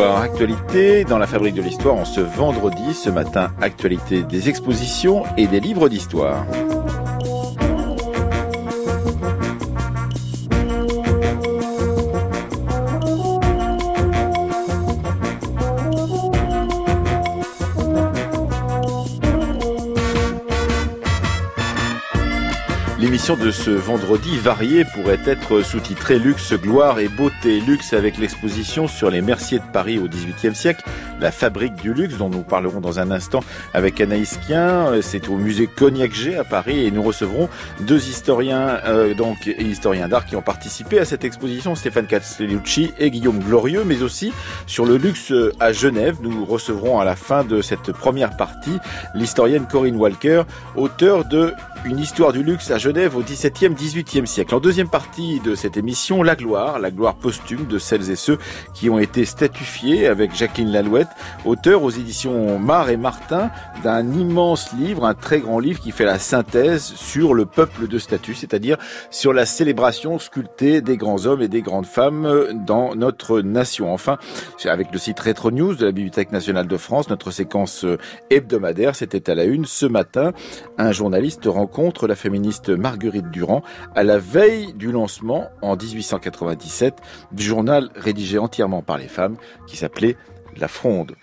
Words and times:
Actualité 0.00 1.04
dans 1.04 1.18
la 1.18 1.26
fabrique 1.26 1.54
de 1.54 1.60
l'histoire 1.60 1.96
en 1.96 2.06
ce 2.06 2.20
vendredi, 2.20 2.94
ce 2.94 3.10
matin, 3.10 3.52
actualité 3.60 4.22
des 4.22 4.48
expositions 4.48 5.24
et 5.36 5.46
des 5.46 5.60
livres 5.60 5.90
d'histoire. 5.90 6.46
De 23.40 23.50
ce 23.50 23.70
vendredi 23.70 24.36
variée 24.36 24.84
pourrait 24.84 25.20
être 25.24 25.62
sous-titrée 25.62 26.18
Luxe, 26.18 26.52
gloire 26.52 26.98
et 26.98 27.08
beauté. 27.08 27.60
Luxe 27.60 27.94
avec 27.94 28.18
l'exposition 28.18 28.88
sur 28.88 29.10
les 29.10 29.22
Merciers 29.22 29.58
de 29.58 29.64
Paris 29.72 29.98
au 29.98 30.06
XVIIIe 30.06 30.54
siècle, 30.54 30.84
la 31.18 31.32
fabrique 31.32 31.74
du 31.76 31.94
luxe 31.94 32.18
dont 32.18 32.28
nous 32.28 32.42
parlerons 32.42 32.80
dans 32.80 32.98
un 32.98 33.10
instant 33.10 33.40
avec 33.72 34.00
Anaïs 34.02 34.38
Kien. 34.46 35.00
C'est 35.00 35.28
au 35.28 35.36
musée 35.36 35.66
Cognac 35.66 36.12
G 36.12 36.36
à 36.36 36.44
Paris 36.44 36.84
et 36.84 36.90
nous 36.90 37.02
recevrons 37.02 37.48
deux 37.80 38.06
historiens, 38.06 38.80
euh, 38.86 39.14
donc 39.14 39.46
historiens 39.46 40.08
d'art 40.08 40.26
qui 40.26 40.36
ont 40.36 40.42
participé 40.42 40.98
à 40.98 41.06
cette 41.06 41.24
exposition, 41.24 41.74
Stéphane 41.74 42.06
Castellucci 42.06 42.92
et 42.98 43.10
Guillaume 43.10 43.38
Glorieux, 43.38 43.84
mais 43.86 44.02
aussi 44.02 44.32
sur 44.66 44.84
le 44.84 44.98
luxe 44.98 45.32
à 45.58 45.72
Genève. 45.72 46.18
Nous 46.22 46.44
recevrons 46.44 47.00
à 47.00 47.04
la 47.04 47.16
fin 47.16 47.44
de 47.44 47.62
cette 47.62 47.92
première 47.92 48.36
partie 48.36 48.78
l'historienne 49.14 49.66
Corinne 49.66 49.96
Walker, 49.96 50.42
auteure 50.76 51.24
de 51.24 51.54
Une 51.84 51.98
histoire 51.98 52.32
du 52.32 52.44
luxe 52.44 52.70
à 52.70 52.78
Genève 52.78 53.16
au 53.16 53.22
XVIIe, 53.22 53.74
XVIIIe 53.74 54.24
siècle. 54.28 54.54
En 54.54 54.60
deuxième 54.60 54.88
partie 54.88 55.40
de 55.40 55.56
cette 55.56 55.76
émission, 55.76 56.22
la 56.22 56.36
gloire, 56.36 56.78
la 56.78 56.92
gloire 56.92 57.16
posthume 57.16 57.66
de 57.66 57.80
celles 57.80 58.08
et 58.08 58.14
ceux 58.14 58.38
qui 58.72 58.88
ont 58.88 59.00
été 59.00 59.24
statufiés 59.24 60.06
avec 60.06 60.32
Jacqueline 60.32 60.70
Lalouette, 60.70 61.08
auteur 61.44 61.82
aux 61.82 61.90
éditions 61.90 62.56
Mar 62.60 62.88
et 62.88 62.96
Martin 62.96 63.50
d'un 63.82 64.08
immense 64.12 64.72
livre, 64.74 65.04
un 65.04 65.14
très 65.14 65.40
grand 65.40 65.58
livre 65.58 65.80
qui 65.80 65.90
fait 65.90 66.04
la 66.04 66.20
synthèse 66.20 66.84
sur 66.84 67.34
le 67.34 67.46
peuple 67.46 67.88
de 67.88 67.98
statut, 67.98 68.34
c'est-à-dire 68.34 68.76
sur 69.10 69.32
la 69.32 69.44
célébration 69.44 70.20
sculptée 70.20 70.82
des 70.82 70.96
grands 70.96 71.26
hommes 71.26 71.42
et 71.42 71.48
des 71.48 71.62
grandes 71.62 71.86
femmes 71.86 72.62
dans 72.64 72.94
notre 72.94 73.40
nation. 73.40 73.92
Enfin, 73.92 74.18
avec 74.66 74.92
le 74.92 75.00
site 75.00 75.18
Retro 75.18 75.50
News 75.50 75.74
de 75.74 75.86
la 75.86 75.92
Bibliothèque 75.92 76.30
nationale 76.30 76.68
de 76.68 76.76
France, 76.76 77.10
notre 77.10 77.32
séquence 77.32 77.84
hebdomadaire, 78.30 78.94
c'était 78.94 79.28
à 79.28 79.34
la 79.34 79.44
une 79.44 79.64
ce 79.64 79.86
matin. 79.86 80.30
Un 80.78 80.92
journaliste 80.92 81.46
rencontre 81.46 81.71
la 82.06 82.14
féministe 82.14 82.68
Marguerite 82.68 83.30
Durand 83.30 83.62
à 83.94 84.02
la 84.02 84.18
veille 84.18 84.72
du 84.74 84.92
lancement 84.92 85.48
en 85.62 85.76
1897 85.76 86.94
du 87.32 87.42
journal 87.42 87.90
rédigé 87.96 88.38
entièrement 88.38 88.82
par 88.82 88.98
les 88.98 89.08
femmes 89.08 89.36
qui 89.66 89.76
s'appelait 89.76 90.16
La 90.56 90.68
Fronde. 90.68 91.16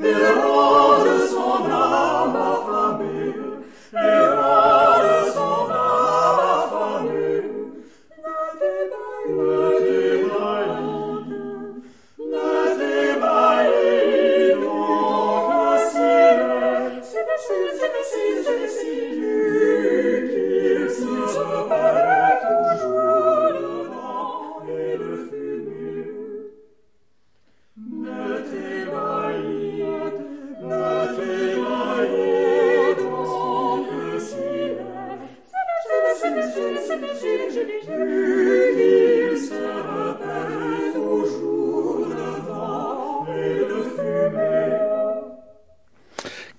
Herodes 0.00 1.32
von 1.32 1.70
Ram 1.70 2.36
affamé, 2.36 3.34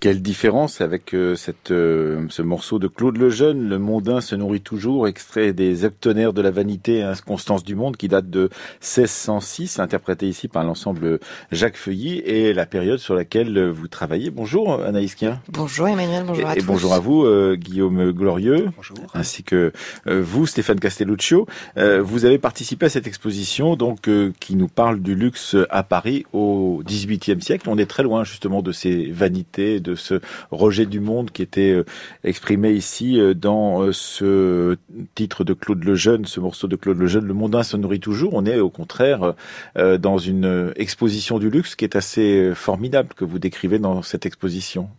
Quelle 0.04 0.22
différence 0.22 0.82
avec 0.82 1.14
euh, 1.14 1.38
cette, 1.38 1.72
euh, 1.72 2.26
ce 2.28 2.42
morceau 2.42 2.78
de 2.78 2.90
Claude 2.90 3.16
Lejeune, 3.16 3.70
Le 3.70 3.80
mondain 3.80 4.20
se 4.20 4.36
nourrit 4.36 4.60
toujours, 4.60 5.08
extrait 5.08 5.54
des 5.54 5.86
Octonnaires 5.86 6.34
de 6.34 6.42
la 6.42 6.52
vanité, 6.52 7.10
Constance 7.26 7.64
du 7.64 7.74
monde, 7.74 7.96
qui 7.96 8.10
date 8.10 8.30
de 8.30 8.50
1606, 8.82 9.80
interprété 9.80 10.28
ici 10.28 10.50
par 10.50 10.66
l'ensemble 10.66 11.22
Jacques 11.54 11.78
Feuilly, 11.78 12.18
et 12.18 12.52
la 12.52 12.66
période 12.66 13.00
sur 13.00 13.16
laquelle 13.16 13.70
vous 13.70 13.88
travaillez. 13.88 14.30
Bonjour 14.30 14.84
Anaïs 14.84 15.16
Kien. 15.16 15.40
Bonjour 15.48 15.88
Emmanuel, 15.88 16.26
bonjour 16.28 16.50
à 16.50 16.52
et, 16.52 16.58
tous. 16.58 16.64
Et 16.64 16.68
bonjour 16.68 16.94
à 16.94 17.00
vous 17.00 17.24
euh, 17.24 17.56
Guillaume 17.56 18.12
Glorieux, 18.12 18.72
bonjour. 18.76 18.98
ainsi 19.14 19.44
que 19.44 19.72
euh, 20.08 20.22
vous 20.22 20.46
Stéphane 20.48 20.82
Castelluccio. 20.82 21.48
Euh, 21.78 22.02
vous 22.02 22.26
avez 22.26 22.40
participé 22.40 22.88
à 22.88 22.90
cette 22.90 23.08
exposition 23.08 23.78
donc 23.78 24.10
qui 24.42 24.58
nous 24.58 24.68
parle 24.68 25.00
du 25.00 25.16
luxe 25.16 25.56
à 25.70 25.84
Paris 25.84 26.26
au 26.34 26.82
XVIIIe 26.86 27.42
siècle. 27.42 27.70
On 27.70 27.78
est 27.78 27.86
très 27.86 28.04
loin 28.04 28.26
justement 28.26 28.62
de 28.62 28.74
ces 28.74 29.10
vanités, 29.10 29.80
de 29.80 29.93
ce 29.96 30.22
rejet 30.52 30.86
du 30.86 31.00
monde 31.00 31.32
qui 31.32 31.42
était 31.42 31.84
exprimé 32.24 32.72
ici 32.72 33.20
dans 33.36 33.92
ce 33.92 34.78
titre 35.16 35.44
de 35.44 35.54
Claude 35.54 35.84
Lejeune, 35.84 36.26
ce 36.26 36.40
morceau 36.40 36.68
de 36.68 36.76
Claude 36.76 36.98
Lejeune, 36.98 37.26
Le 37.26 37.34
mondain 37.34 37.64
se 37.64 37.78
nourrit 37.78 38.00
toujours. 38.00 38.34
On 38.34 38.46
est 38.46 38.60
au 38.60 38.70
contraire 38.70 39.34
dans 39.76 40.18
une 40.18 40.74
exposition 40.76 41.40
du 41.40 41.50
luxe 41.50 41.76
qui 41.76 41.86
est 41.86 41.96
assez 41.96 42.52
formidable 42.56 43.10
que 43.16 43.26
vous 43.26 43.40
décrivez 43.40 43.80
dans 43.80 44.02
cette 44.02 44.26
exposition. 44.26 44.90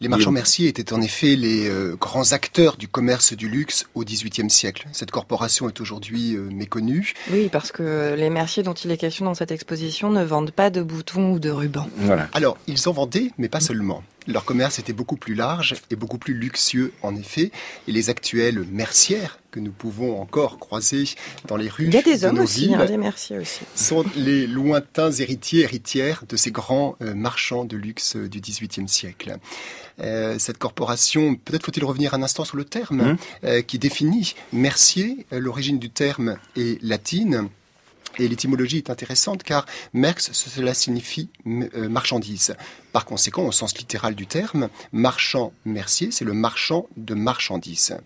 Les 0.00 0.06
marchands 0.06 0.30
Mercier 0.30 0.68
étaient 0.68 0.92
en 0.92 1.02
effet 1.02 1.34
les 1.34 1.68
euh, 1.68 1.96
grands 1.96 2.30
acteurs 2.30 2.76
du 2.76 2.86
commerce 2.86 3.32
du 3.32 3.48
luxe 3.48 3.84
au 3.96 4.04
XVIIIe 4.04 4.48
siècle. 4.48 4.86
Cette 4.92 5.10
corporation 5.10 5.68
est 5.68 5.80
aujourd'hui 5.80 6.36
euh, 6.36 6.48
méconnue. 6.52 7.14
Oui, 7.32 7.48
parce 7.50 7.72
que 7.72 8.14
les 8.16 8.30
Mercier 8.30 8.62
dont 8.62 8.74
il 8.74 8.92
est 8.92 8.96
question 8.96 9.24
dans 9.24 9.34
cette 9.34 9.50
exposition 9.50 10.10
ne 10.10 10.22
vendent 10.22 10.52
pas 10.52 10.70
de 10.70 10.82
boutons 10.82 11.32
ou 11.32 11.40
de 11.40 11.50
rubans. 11.50 11.88
Voilà. 11.96 12.28
Alors, 12.32 12.58
ils 12.68 12.88
en 12.88 12.92
vendaient, 12.92 13.32
mais 13.38 13.48
pas 13.48 13.58
seulement. 13.58 14.04
Leur 14.28 14.44
commerce 14.44 14.78
était 14.78 14.92
beaucoup 14.92 15.16
plus 15.16 15.34
large 15.34 15.74
et 15.90 15.96
beaucoup 15.96 16.18
plus 16.18 16.34
luxueux, 16.34 16.92
en 17.02 17.16
effet. 17.16 17.50
Et 17.88 17.92
les 17.92 18.08
actuelles 18.08 18.64
mercières 18.70 19.37
que 19.58 19.64
nous 19.64 19.72
pouvons 19.72 20.20
encore 20.20 20.58
croiser 20.58 21.04
dans 21.46 21.56
les 21.56 21.68
rues 21.68 21.86
Il 21.88 21.94
y 21.94 21.96
a 21.96 22.02
des 22.02 22.18
de 22.18 22.26
hommes 22.26 22.38
aussi, 22.38 22.60
villes 22.68 22.74
hein, 22.76 22.86
des 22.86 22.96
Mercier 22.96 23.38
aussi. 23.38 23.60
sont 23.74 24.04
les 24.14 24.46
lointains 24.46 25.10
héritiers, 25.10 25.62
héritières 25.62 26.22
de 26.28 26.36
ces 26.36 26.52
grands 26.52 26.94
euh, 27.02 27.12
marchands 27.14 27.64
de 27.64 27.76
luxe 27.76 28.14
euh, 28.16 28.28
du 28.28 28.40
XVIIIe 28.40 28.88
siècle. 28.88 29.36
Euh, 30.00 30.38
cette 30.38 30.58
corporation, 30.58 31.34
peut-être 31.34 31.64
faut-il 31.64 31.84
revenir 31.84 32.14
un 32.14 32.22
instant 32.22 32.44
sur 32.44 32.56
le 32.56 32.64
terme, 32.64 32.98
Mmh. 32.98 33.16
euh, 33.44 33.62
qui 33.62 33.78
définit 33.78 34.34
Mercier. 34.52 35.26
L'origine 35.32 35.78
du 35.80 35.90
terme 35.90 36.36
est 36.56 36.80
latine. 36.82 37.48
Et 38.20 38.26
l'étymologie 38.26 38.78
est 38.78 38.90
intéressante 38.90 39.44
car 39.44 39.64
merx, 39.92 40.32
cela 40.32 40.74
signifie 40.74 41.28
marchandise. 41.44 42.56
Par 42.92 43.04
conséquent, 43.04 43.44
au 43.46 43.52
sens 43.52 43.78
littéral 43.78 44.16
du 44.16 44.26
terme, 44.26 44.70
marchand 44.90 45.52
mercier, 45.64 46.10
c'est 46.10 46.24
le 46.24 46.32
marchand 46.32 46.86
de 46.96 47.14
marchandises. 47.14 47.96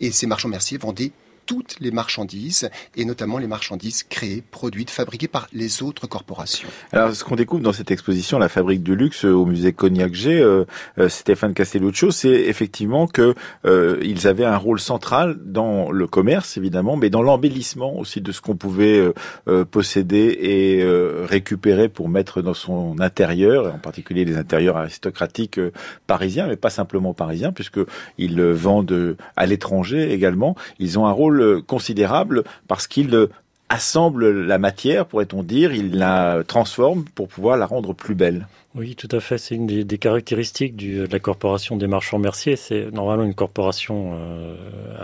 Et 0.00 0.12
ces 0.12 0.26
marchands 0.26 0.48
merciers 0.48 0.78
vendaient 0.78 1.12
toutes 1.48 1.76
les 1.80 1.90
marchandises, 1.90 2.68
et 2.94 3.06
notamment 3.06 3.38
les 3.38 3.46
marchandises 3.46 4.02
créées, 4.02 4.42
produites, 4.50 4.90
fabriquées 4.90 5.28
par 5.28 5.48
les 5.54 5.82
autres 5.82 6.06
corporations. 6.06 6.68
Alors, 6.92 7.14
ce 7.14 7.24
qu'on 7.24 7.36
découvre 7.36 7.62
dans 7.62 7.72
cette 7.72 7.90
exposition, 7.90 8.38
la 8.38 8.50
fabrique 8.50 8.82
du 8.82 8.94
luxe 8.94 9.24
au 9.24 9.46
musée 9.46 9.72
Cognac 9.72 10.12
G, 10.12 10.38
euh, 10.38 10.66
euh, 10.98 11.08
Stéphane 11.08 11.54
Castelluccio, 11.54 12.10
c'est 12.10 12.28
effectivement 12.28 13.06
que 13.06 13.34
euh, 13.64 13.98
ils 14.02 14.26
avaient 14.26 14.44
un 14.44 14.58
rôle 14.58 14.78
central 14.78 15.38
dans 15.42 15.90
le 15.90 16.06
commerce, 16.06 16.58
évidemment, 16.58 16.98
mais 16.98 17.08
dans 17.08 17.22
l'embellissement 17.22 17.98
aussi 17.98 18.20
de 18.20 18.30
ce 18.30 18.42
qu'on 18.42 18.56
pouvait 18.56 18.98
euh, 18.98 19.14
euh, 19.48 19.64
posséder 19.64 20.36
et 20.42 20.82
euh, 20.82 21.24
récupérer 21.26 21.88
pour 21.88 22.10
mettre 22.10 22.42
dans 22.42 22.52
son 22.52 23.00
intérieur, 23.00 23.74
en 23.74 23.78
particulier 23.78 24.26
les 24.26 24.36
intérieurs 24.36 24.76
aristocratiques 24.76 25.58
euh, 25.58 25.72
parisiens, 26.06 26.46
mais 26.46 26.56
pas 26.56 26.68
simplement 26.68 27.14
parisiens, 27.14 27.52
puisque 27.52 27.80
ils 28.18 28.38
euh, 28.38 28.52
vendent 28.52 29.16
à 29.36 29.46
l'étranger 29.46 30.12
également. 30.12 30.54
Ils 30.78 30.98
ont 30.98 31.06
un 31.06 31.12
rôle 31.12 31.37
considérable 31.66 32.44
parce 32.66 32.86
qu'ils 32.86 33.28
assemblent 33.68 34.30
la 34.30 34.58
matière, 34.58 35.06
pourrait-on 35.06 35.42
dire, 35.42 35.72
ils 35.72 35.96
la 35.96 36.42
transforment 36.46 37.04
pour 37.14 37.28
pouvoir 37.28 37.56
la 37.56 37.66
rendre 37.66 37.92
plus 37.92 38.14
belle. 38.14 38.46
Oui, 38.78 38.94
tout 38.94 39.08
à 39.10 39.18
fait. 39.18 39.38
C'est 39.38 39.56
une 39.56 39.66
des, 39.66 39.98
caractéristiques 39.98 40.76
de 40.76 41.08
la 41.10 41.18
corporation 41.18 41.76
des 41.76 41.88
marchands 41.88 42.20
merciers. 42.20 42.54
C'est 42.54 42.92
normalement 42.92 43.24
une 43.24 43.34
corporation 43.34 44.12
euh, 44.14 44.54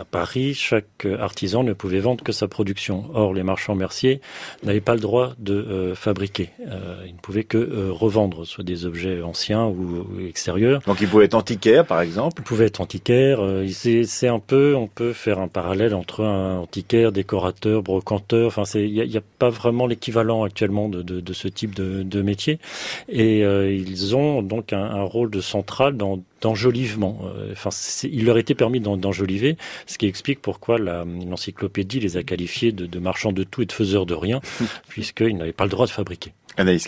à 0.01 0.05
Paris. 0.05 0.55
Chaque 0.55 1.05
artisan 1.19 1.65
ne 1.65 1.73
pouvait 1.73 1.99
vendre 1.99 2.23
que 2.23 2.31
sa 2.31 2.47
production. 2.47 3.07
Or, 3.15 3.35
les 3.35 3.43
marchands 3.43 3.75
merciers 3.75 4.21
n'avaient 4.63 4.81
pas 4.81 4.95
le 4.95 5.01
droit 5.01 5.33
de 5.41 5.55
euh, 5.55 5.95
fabriquer. 5.97 6.51
Euh, 6.69 7.03
ils 7.05 7.15
ne 7.15 7.19
pouvaient 7.19 7.43
que 7.43 7.91
revendre, 7.91 8.47
soit 8.47 8.63
des 8.63 8.87
objets 8.87 9.23
anciens 9.23 9.67
ou, 9.67 10.07
extérieurs. 10.25 10.81
Donc, 10.87 11.01
ils 11.01 11.09
pouvaient 11.09 11.25
être 11.25 11.35
antiquaires, 11.35 11.85
par 11.85 12.01
exemple. 12.01 12.43
Ils 12.43 12.45
pouvaient 12.45 12.67
être 12.67 12.81
antiquaires. 12.81 13.41
c'est 13.67 14.29
un 14.29 14.39
peu, 14.39 14.77
on 14.77 14.87
peut 14.87 15.13
faire 15.13 15.41
un 15.41 15.49
parallèle 15.49 15.95
entre 15.95 16.23
un 16.23 16.59
antiquaire, 16.59 17.11
décorateur, 17.11 17.83
brocanteur. 17.83 18.47
Enfin, 18.47 18.63
il 18.79 18.93
n'y 18.93 19.17
a, 19.17 19.23
pas 19.41 19.51
vraiment 19.51 19.89
l'équivalent 19.89 20.45
actuellement 20.45 20.89
de, 20.89 21.03
de, 21.03 21.21
de, 21.21 21.33
ce 21.33 21.49
type 21.49 21.75
de, 21.75 22.05
de 22.05 22.23
métier. 22.23 22.61
Et 23.09 23.43
ils 23.71 24.17
ont 24.17 24.43
donc 24.43 24.73
un, 24.73 25.03
rôle 25.03 25.31
de 25.31 25.41
central 25.41 25.97
dans 25.97 26.21
d'enjolivement. 26.45 27.21
Euh, 27.25 27.53
enfin, 27.53 27.71
il 28.03 28.27
leur 28.27 28.37
était 28.37 28.55
permis 28.55 28.79
d'enjoliver, 28.79 29.57
ce 29.87 29.97
qui 29.97 30.07
explique 30.07 30.43
pourquoi 30.43 30.79
l'encyclopédie 30.79 32.01
les 32.01 32.19
a 32.19 32.23
qualifiés 32.23 32.71
de, 32.71 32.99
marchands 32.99 33.33
de 33.33 33.45
tout 33.45 33.63
et 33.63 33.67
de 33.67 33.73
faiseurs 33.73 34.05
de 34.05 34.15
rien, 34.15 34.41
puisqu'ils 34.89 35.37
n'avaient 35.37 35.53
pas 35.53 35.65
le 35.65 35.71
droit 35.71 35.87
de 35.87 35.91
fabriquer. 35.91 36.33
Anaïs 36.59 36.87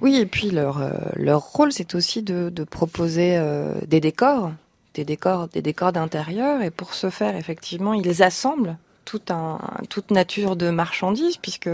Oui, 0.00 0.16
et 0.16 0.26
puis 0.26 0.50
leur, 0.50 0.82
euh, 0.82 0.90
leur 1.14 1.40
rôle, 1.40 1.72
c'est 1.72 1.94
aussi 1.94 2.22
de, 2.22 2.50
proposer 2.64 3.36
euh, 3.36 3.74
des 3.86 4.00
décors, 4.00 4.52
des 4.94 5.04
décors, 5.04 5.46
des 5.48 5.62
décors 5.62 5.92
d'intérieur, 5.92 6.60
et 6.60 6.70
pour 6.70 6.94
ce 6.94 7.10
faire, 7.10 7.36
effectivement, 7.36 7.94
ils 7.94 8.22
assemblent 8.22 8.76
toute, 9.04 9.30
un, 9.30 9.60
toute 9.88 10.10
nature 10.10 10.56
de 10.56 10.70
marchandises, 10.70 11.36
puisque 11.36 11.70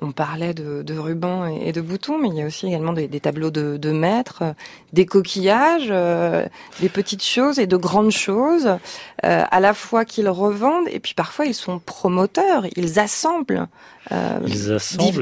on 0.00 0.12
parlait 0.12 0.54
de, 0.54 0.98
rubans 0.98 1.46
et 1.46 1.72
de 1.72 1.80
boutons, 1.80 2.18
mais 2.18 2.28
il 2.28 2.34
y 2.34 2.42
a 2.42 2.46
aussi 2.46 2.66
également 2.66 2.92
des, 2.92 3.08
tableaux 3.20 3.50
de, 3.50 3.76
de, 3.76 3.92
maîtres, 3.92 4.42
des 4.92 5.04
coquillages, 5.04 5.88
euh, 5.90 6.46
des 6.80 6.88
petites 6.88 7.24
choses 7.24 7.58
et 7.58 7.66
de 7.66 7.76
grandes 7.76 8.10
choses, 8.10 8.66
euh, 9.24 9.44
à 9.50 9.60
la 9.60 9.74
fois 9.74 10.04
qu'ils 10.04 10.28
revendent 10.28 10.88
et 10.90 10.98
puis 10.98 11.14
parfois 11.14 11.44
ils 11.44 11.54
sont 11.54 11.78
promoteurs, 11.78 12.64
ils 12.74 12.98
assemblent, 12.98 13.68
euh, 14.12 14.40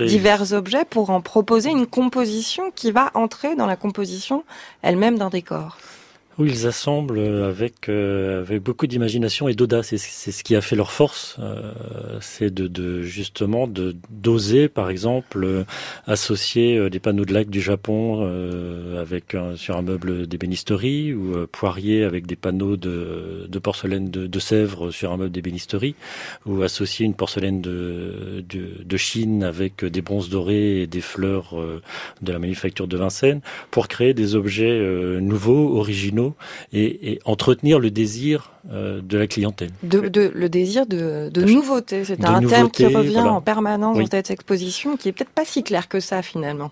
divers 0.06 0.52
objets 0.52 0.84
pour 0.88 1.11
en 1.11 1.20
proposer 1.20 1.70
une 1.70 1.87
composition 1.87 2.70
qui 2.75 2.93
va 2.93 3.11
entrer 3.14 3.56
dans 3.56 3.67
la 3.67 3.76
composition 3.76 4.44
elle-même 4.82 5.19
d'un 5.19 5.31
décor. 5.31 5.78
Oui, 6.40 6.48
ils 6.52 6.66
assemblent 6.66 7.20
avec 7.20 7.90
euh, 7.90 8.40
avec 8.40 8.62
beaucoup 8.62 8.87
d'imagination 8.87 9.46
et 9.46 9.52
d'audace. 9.52 9.94
C'est 9.94 10.32
ce 10.32 10.42
qui 10.42 10.56
a 10.56 10.62
fait 10.62 10.75
leur 10.75 10.90
force, 10.90 11.37
euh, 11.38 11.75
c'est 12.22 12.48
de, 12.48 12.66
de, 12.66 13.02
justement 13.02 13.66
de 13.66 13.94
d'oser, 14.08 14.70
par 14.70 14.88
exemple, 14.88 15.44
euh, 15.44 15.64
associer 16.06 16.88
des 16.88 16.98
panneaux 16.98 17.26
de 17.26 17.34
lac 17.34 17.50
du 17.50 17.60
Japon 17.60 18.26
avec 18.98 19.37
sur 19.56 19.76
un 19.76 19.82
meuble 19.82 20.26
d'ébénisterie 20.26 21.12
ou 21.12 21.46
Poirier 21.46 22.04
avec 22.04 22.26
des 22.26 22.37
panneaux 22.37 22.78
de, 22.78 23.46
de 23.46 23.58
porcelaine 23.58 24.10
de, 24.10 24.26
de, 24.26 24.38
Sèvres 24.38 24.90
sur 24.93 25.12
un 25.12 25.19
meuble 25.19 25.32
d'ébénisterie 25.32 25.94
ou 26.46 26.62
associer 26.62 27.04
une 27.04 27.12
porcelaine 27.12 27.60
de, 27.60 28.43
de, 28.48 28.82
de 28.82 28.96
Chine 28.96 29.44
avec 29.44 29.84
des 29.84 30.00
bronzes 30.00 30.31
dorés 30.31 30.81
et 30.81 30.86
des 30.86 31.02
fleurs 31.02 31.54
de 32.22 32.32
la 32.32 32.38
manufacture 32.38 32.88
de 32.88 32.96
Vincennes 32.96 33.43
pour 33.70 33.88
créer 33.88 34.14
des 34.14 34.36
objets 34.36 34.81
nouveaux, 35.20 35.76
originaux 35.76 36.30
et, 36.73 37.19
entretenir 37.25 37.79
le 37.79 37.91
désir 37.91 38.53
euh, 38.71 39.00
de 39.03 39.19
la 39.19 39.27
clientèle. 39.27 39.71
De, 39.82 40.00
le 40.35 40.49
désir 40.49 40.87
de, 40.87 41.31
nouveauté, 41.41 42.05
c'est 42.05 42.25
un 42.25 42.43
terme 42.43 42.71
qui 42.71 42.87
revient 42.87 43.21
en 43.21 43.41
permanence 43.41 43.99
dans 43.99 44.06
cette 44.11 44.31
exposition, 44.31 44.97
qui 44.97 45.09
est 45.09 45.12
peut-être 45.12 45.31
pas 45.31 45.44
si 45.44 45.62
clair 45.62 45.88
que 45.88 46.00
ça 46.00 46.23
finalement. 46.23 46.71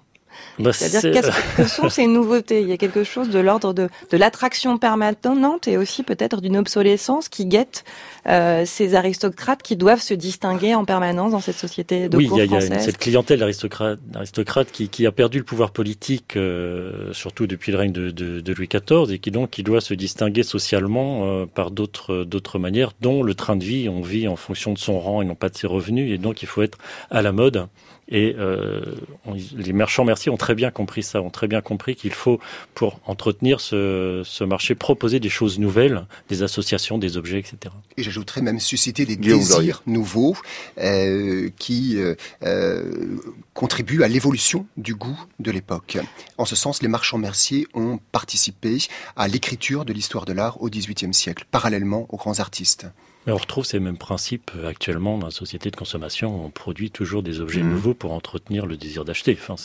Bah, 0.58 0.73
C'est-à-dire, 0.73 1.12
qu'est-ce 1.12 1.56
que 1.56 1.69
sont 1.69 1.88
ces 1.88 2.06
nouveautés? 2.06 2.62
Il 2.62 2.69
y 2.69 2.73
a 2.73 2.76
quelque 2.76 3.05
chose 3.05 3.31
de 3.31 3.38
l'ordre 3.38 3.73
de, 3.73 3.88
de 4.11 4.17
l'attraction 4.17 4.79
permanente 4.79 5.69
et 5.69 5.76
aussi 5.76 6.02
peut-être 6.02 6.40
d'une 6.40 6.56
obsolescence 6.56 7.29
qui 7.29 7.46
guette 7.46 7.85
euh, 8.26 8.64
ces 8.67 8.94
aristocrates 8.94 9.62
qui 9.62 9.76
doivent 9.76 10.00
se 10.00 10.14
distinguer 10.14 10.75
en 10.75 10.85
permanence 10.85 11.32
dans 11.32 11.40
cette 11.40 11.56
société 11.56 12.08
de 12.08 12.17
Oui, 12.17 12.29
il 12.31 12.50
y 12.50 12.56
a, 12.56 12.61
cette 12.61 12.99
clientèle 12.99 13.38
d'aristocrates 13.38 14.70
qui, 14.73 14.88
qui 14.88 15.06
a 15.06 15.12
perdu 15.12 15.38
le 15.38 15.44
pouvoir 15.44 15.70
politique, 15.70 16.37
euh, 16.37 17.12
surtout 17.12 17.46
depuis 17.46 17.73
le 17.73 17.79
règne 17.79 17.93
de, 17.93 18.11
de, 18.11 18.40
de, 18.40 18.52
Louis 18.52 18.69
XIV, 18.69 19.12
et 19.12 19.19
qui 19.19 19.31
donc 19.31 19.50
qui 19.50 19.62
doit 19.62 19.81
se 19.81 19.94
distinguer 19.94 20.43
socialement 20.43 21.23
euh, 21.25 21.46
par 21.46 21.70
d'autres 21.70 22.25
d'autres 22.25 22.58
manières, 22.58 22.93
dont 23.00 23.23
le 23.23 23.35
train 23.35 23.56
de 23.56 23.64
vie. 23.64 23.88
On 23.88 24.02
vit 24.02 24.29
en 24.29 24.37
fonction 24.37 24.73
de 24.73 24.79
son 24.79 24.99
rang 24.99 25.23
et 25.23 25.25
non 25.25 25.35
pas 25.35 25.49
de 25.49 25.56
ses 25.56 25.67
revenus, 25.67 26.12
et 26.12 26.19
donc 26.19 26.43
il 26.43 26.46
faut 26.46 26.62
être 26.62 26.79
à 27.11 27.23
la 27.23 27.32
mode. 27.32 27.67
Et 28.11 28.35
euh, 28.39 28.81
les 29.55 29.73
marchands 29.73 30.05
merci 30.05 30.31
ont 30.31 30.37
très 30.37 30.55
bien 30.55 30.71
compris 30.71 31.03
ça, 31.03 31.21
ont 31.21 31.31
très 31.31 31.47
bien 31.47 31.61
compris 31.61 31.95
qu'il 31.95 32.13
faut, 32.13 32.41
pour 32.75 33.01
entretenir 33.07 33.61
ce, 33.61 34.23
ce, 34.25 34.45
marché, 34.45 34.75
proposer 34.75 35.21
des 35.21 35.29
choses 35.29 35.59
nouvelles, 35.59 36.07
des 36.29 36.43
associations, 36.43 36.97
des 36.97 37.17
objets, 37.19 37.39
etc. 37.39 37.75
Et 37.97 38.03
j'ajouterais 38.03 38.41
même 38.41 38.61
susciter 38.61 39.05
des 39.05 39.17
désirs 39.17 39.83
nouveaux 39.87 40.37
euh, 40.79 41.51
qui 41.59 41.97
euh, 41.99 42.15
euh, 42.45 43.17
contribuent 43.55 44.03
à 44.03 44.09
l'évolution 44.09 44.67
du 44.77 44.95
goût 44.95 45.19
de 45.39 45.51
l'époque. 45.51 45.99
En 46.39 46.45
ce 46.45 46.57
sens, 46.57 46.83
les 46.83 46.89
marchands 46.89 47.19
merciers 47.19 47.67
ont 47.75 47.99
participé 48.13 48.79
à 49.17 49.29
l'écriture 49.29 49.85
de 49.85 49.93
l'histoire 49.93 50.25
de 50.25 50.33
l'art 50.33 50.63
au 50.63 50.71
XVIIIe 50.71 51.15
siècle, 51.15 51.45
parallèlement 51.51 52.07
aux 52.09 52.17
grands 52.17 52.41
artistes. 52.41 52.87
Mais 53.29 53.35
on 53.35 53.37
retrouve 53.37 53.67
ces 53.67 53.79
mêmes 53.79 53.99
principes 53.99 54.51
actuellement 54.67 55.19
dans 55.19 55.27
la 55.27 55.31
société 55.31 55.71
de 55.71 55.77
consommation. 55.77 56.47
On 56.47 56.49
produit 56.49 56.91
toujours 56.91 57.23
des 57.23 57.43
objets 57.43 57.63
mmh. 57.63 57.69
nouveaux 57.69 57.93
pour 57.93 58.13
entretenir 58.13 58.65
le 58.65 58.79
désir 58.79 59.05
d'acheter. 59.05 59.39
Enfin, 59.39 59.57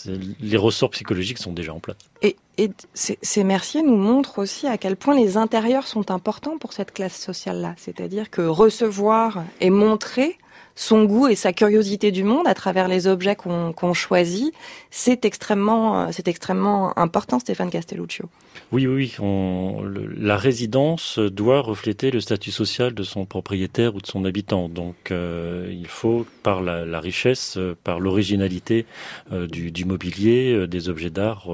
les 0.42 0.58
ressorts 0.58 0.90
psychologiques 0.90 1.38
sont 1.38 1.54
déjà 1.54 1.74
en 1.74 1.80
place. 1.80 1.96
Et, 2.22 2.36
et 2.58 2.70
ces 2.94 3.44
merciers 3.46 3.82
nous 3.82 3.96
montrent 3.96 4.40
aussi 4.40 4.68
à 4.68 4.78
quel 4.78 4.98
point 4.98 5.16
les 5.16 5.38
intérieurs 5.38 5.88
sont 5.88 6.12
importants 6.12 6.58
pour 6.58 6.74
cette 6.74 6.92
classe 6.92 7.18
sociale-là. 7.18 7.74
C'est-à-dire 7.78 8.30
que 8.30 8.42
recevoir 8.42 9.46
et 9.62 9.70
montrer 9.70 10.38
son 10.76 11.06
goût 11.06 11.30
et 11.30 11.36
sa 11.36 11.54
curiosité 11.54 12.12
du 12.12 12.26
monde 12.26 12.48
à 12.48 12.56
travers 12.56 12.90
les 12.90 13.08
objets 13.08 13.38
qu'on 13.38 13.94
choisit, 13.94 14.54
c'est 14.92 15.24
extrêmement, 15.24 16.12
c'est 16.12 16.28
extrêmement 16.28 17.00
important, 17.00 17.40
Stéphane 17.40 17.70
Castelluccio. 17.70 18.26
Oui, 18.72 18.88
oui, 18.88 19.16
on, 19.20 19.84
la 20.18 20.38
résidence 20.38 21.20
doit 21.20 21.62
refléter 21.62 22.12
le 22.12 22.20
statut 22.20 22.52
social 22.52 22.94
de 22.94 23.04
son 23.04 23.26
propriétaire 23.26 23.96
ou 23.96 24.02
de 24.02 24.08
son 24.08 24.26
habitant. 24.26 24.70
Donc, 24.70 25.12
euh, 25.12 25.68
il 25.72 25.88
faut, 25.88 26.26
par 26.42 26.62
la, 26.62 27.00
richesse, 27.00 27.56
euh, 27.58 27.76
par 27.84 28.00
l'originalité 28.00 28.86
euh, 29.32 29.48
du, 29.48 29.86
mobilier, 29.86 30.68
des 30.68 30.90
objets 30.90 31.10
d'art. 31.10 31.48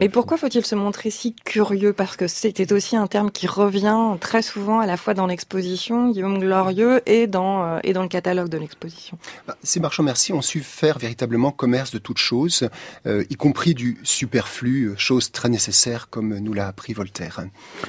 Mais 0.00 0.08
pourquoi 0.08 0.36
faut-il 0.36 0.64
se 0.64 0.74
montrer 0.74 1.10
si 1.10 1.34
curieux? 1.34 1.92
Parce 1.92 2.16
que 2.16 2.28
c'était 2.28 2.72
aussi 2.72 2.96
un 2.96 3.06
terme 3.06 3.30
qui 3.30 3.46
revient 3.46 4.16
très 4.20 4.42
souvent 4.42 4.80
à 4.80 4.86
la 4.86 4.96
fois 4.96 5.14
dans 5.14 5.26
l'exposition, 5.26 6.10
Guillaume 6.10 6.38
Glorieux, 6.38 7.02
et 7.06 7.26
dans, 7.26 7.78
et 7.80 7.92
dans 7.92 8.02
le 8.02 8.08
catalogue 8.08 8.48
de 8.48 8.58
l'exposition. 8.58 9.18
Bah, 9.46 9.56
ces 9.62 9.80
marchands 9.80 10.02
merci 10.02 10.32
ont 10.32 10.42
su 10.42 10.60
faire 10.60 10.98
véritablement 10.98 11.50
commerce 11.50 11.90
de 11.90 11.98
toutes 11.98 12.18
choses, 12.18 12.68
y 13.06 13.34
compris 13.34 13.74
du 13.74 13.98
superflu, 14.02 14.94
chose 14.96 15.32
très 15.32 15.48
nécessaire 15.48 16.08
comme 16.10 16.33
nous 16.40 16.52
l'a 16.52 16.68
appris 16.68 16.92
Voltaire. 16.92 17.40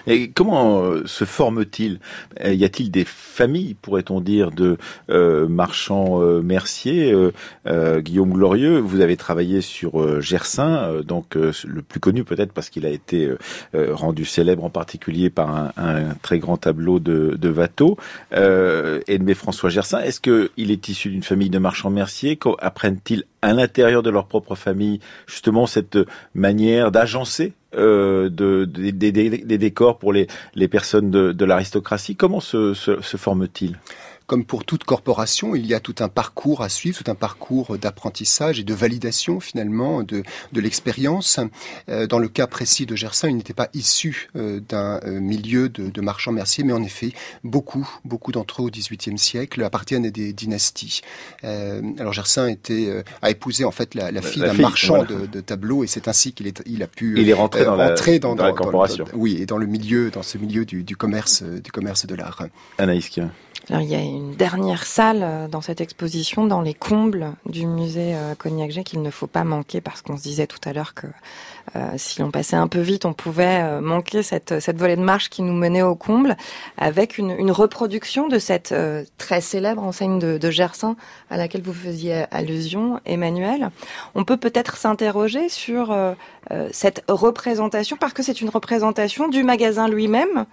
Et 0.07 0.31
comment 0.31 0.83
euh, 0.83 1.03
se 1.05 1.25
forme-t-il 1.25 1.99
euh, 2.43 2.53
Y 2.53 2.65
a-t-il 2.65 2.91
des 2.91 3.05
familles, 3.05 3.75
pourrait-on 3.75 4.21
dire, 4.21 4.51
de 4.51 4.77
euh, 5.09 5.47
marchands 5.47 6.19
merciers 6.41 7.13
Guillaume 7.65 8.33
Glorieux, 8.33 8.79
vous 8.79 9.01
avez 9.01 9.17
travaillé 9.17 9.61
sur 9.61 10.21
Gersain, 10.21 11.01
donc 11.05 11.35
le 11.35 11.81
plus 11.81 11.99
connu 11.99 12.23
peut-être 12.23 12.53
parce 12.53 12.69
qu'il 12.69 12.85
a 12.85 12.89
été 12.89 13.29
rendu 13.73 14.25
célèbre 14.25 14.63
en 14.63 14.69
particulier 14.69 15.29
par 15.29 15.71
un, 15.77 16.15
très 16.21 16.39
grand 16.39 16.57
tableau 16.57 16.99
de, 16.99 17.37
de 17.39 17.49
Watteau. 17.49 17.97
Edmé 18.31 19.33
François 19.33 19.69
Gersain, 19.69 19.99
est-ce 20.01 20.19
qu'il 20.19 20.71
est 20.71 20.87
issu 20.87 21.09
d'une 21.09 21.23
famille 21.23 21.49
de 21.49 21.59
marchands 21.59 21.89
merciers? 21.89 22.39
Apprennent-ils 22.59 23.25
à 23.45 23.53
l'intérieur 23.53 24.01
de 24.01 24.09
leur 24.09 24.25
propre 24.25 24.55
famille 24.55 24.99
justement 25.27 25.67
cette 25.67 25.99
manière 26.33 26.91
d'agencer 26.91 27.53
euh, 27.75 28.29
de, 28.29 28.65
des, 28.65 29.57
décors 29.57 29.99
pour 29.99 30.13
les, 30.13 30.27
personnes 30.67 31.11
de, 31.11 31.45
l'aristocratie. 31.45 32.15
Comment 32.15 32.39
se, 32.39 32.73
se, 32.73 33.01
se 33.01 33.17
forme-t-il? 33.17 33.77
Comme 34.27 34.43
pour 34.43 34.65
toute 34.65 34.83
corporation, 34.83 35.55
il 35.55 35.65
y 35.65 35.73
a 35.73 35.79
tout 35.79 35.95
un 35.99 36.09
parcours 36.09 36.61
à 36.61 36.69
suivre, 36.69 36.97
tout 36.97 37.09
un 37.09 37.15
parcours 37.15 37.77
d'apprentissage 37.77 38.59
et 38.59 38.63
de 38.63 38.73
validation 38.73 39.39
finalement 39.39 40.03
de, 40.03 40.23
de 40.51 40.61
l'expérience. 40.61 41.39
Euh, 41.89 42.07
dans 42.07 42.19
le 42.19 42.27
cas 42.27 42.47
précis 42.47 42.85
de 42.85 42.95
Gersain, 42.95 43.29
il 43.29 43.37
n'était 43.37 43.53
pas 43.53 43.69
issu 43.73 44.29
euh, 44.35 44.59
d'un 44.67 44.99
euh, 45.03 45.19
milieu 45.19 45.69
de, 45.69 45.89
de, 45.89 46.01
marchands 46.01 46.31
merciers, 46.31 46.63
mais 46.63 46.73
en 46.73 46.83
effet, 46.83 47.11
beaucoup, 47.43 47.87
beaucoup 48.03 48.31
d'entre 48.31 48.61
eux 48.61 48.65
au 48.65 48.69
XVIIIe 48.69 49.17
siècle 49.17 49.63
appartiennent 49.63 50.05
à 50.05 50.11
des 50.11 50.33
dynasties. 50.33 51.01
alors 51.43 52.13
Gersain 52.13 52.47
était, 52.47 53.03
a 53.21 53.29
épousé 53.29 53.65
en 53.65 53.71
fait 53.71 53.95
la, 53.95 54.11
la 54.11 54.21
fille 54.21 54.41
d'un 54.41 54.53
marchand 54.53 55.03
de, 55.03 55.25
de, 55.25 55.41
tableaux, 55.41 55.83
et 55.83 55.87
c'est 55.87 56.07
ainsi 56.07 56.33
qu'il 56.33 56.51
il 56.65 56.83
a 56.83 56.87
pu 56.87 57.19
il 57.19 57.29
est 57.29 57.33
rentré 57.33 57.65
dans, 57.65 57.75
la, 57.75 57.95
dans, 58.19 58.35
la 58.35 58.53
corporation. 58.53 59.05
oui, 59.13 59.37
et 59.39 59.45
dans 59.45 59.57
le 59.57 59.65
milieu, 59.65 60.11
dans 60.11 60.23
ce 60.23 60.37
milieu 60.37 60.65
du, 60.65 60.83
du 60.83 60.95
commerce, 60.95 61.43
du 61.43 61.71
commerce 61.71 62.05
de 62.05 62.15
l'art. 62.15 62.43
Anaïs 62.77 63.09
alors, 63.69 63.81
il 63.81 63.89
y 63.89 63.95
a 63.95 63.99
une 64.15 64.35
dernière 64.35 64.85
salle 64.85 65.49
dans 65.49 65.61
cette 65.61 65.81
exposition, 65.81 66.45
dans 66.45 66.61
les 66.61 66.73
combles 66.73 67.33
du 67.45 67.65
musée 67.65 68.15
Cognac-G 68.37 68.83
qu'il 68.83 69.01
ne 69.01 69.09
faut 69.09 69.27
pas 69.27 69.43
manquer 69.43 69.81
parce 69.81 70.01
qu'on 70.01 70.17
se 70.17 70.23
disait 70.23 70.47
tout 70.47 70.59
à 70.65 70.73
l'heure 70.73 70.93
que 70.93 71.07
si 71.97 72.21
on 72.21 72.31
passait 72.31 72.55
un 72.55 72.67
peu 72.67 72.79
vite, 72.79 73.05
on 73.05 73.13
pouvait 73.13 73.81
manquer 73.81 74.23
cette, 74.23 74.59
cette 74.59 74.77
volée 74.77 74.95
de 74.95 75.01
marche 75.01 75.29
qui 75.29 75.41
nous 75.41 75.53
menait 75.53 75.81
au 75.81 75.95
comble 75.95 76.37
avec 76.77 77.17
une, 77.17 77.51
reproduction 77.51 78.27
de 78.27 78.39
cette 78.39 78.73
très 79.17 79.41
célèbre 79.41 79.83
enseigne 79.83 80.19
de, 80.19 80.37
de 80.37 80.51
Gersin 80.51 80.95
à 81.29 81.37
laquelle 81.37 81.61
vous 81.61 81.73
faisiez 81.73 82.25
allusion, 82.31 82.99
Emmanuel. 83.05 83.69
On 84.13 84.23
peut 84.23 84.37
peut-être 84.37 84.77
s'interroger 84.77 85.49
sur 85.49 85.91
euh, 86.51 86.69
cette 86.71 87.03
représentation, 87.07 87.97
parce 87.99 88.13
que 88.13 88.21
c'est 88.21 88.39
une 88.39 88.49
représentation 88.49 89.27
du 89.27 89.43
magasin 89.43 89.87
lui-même 89.87 90.45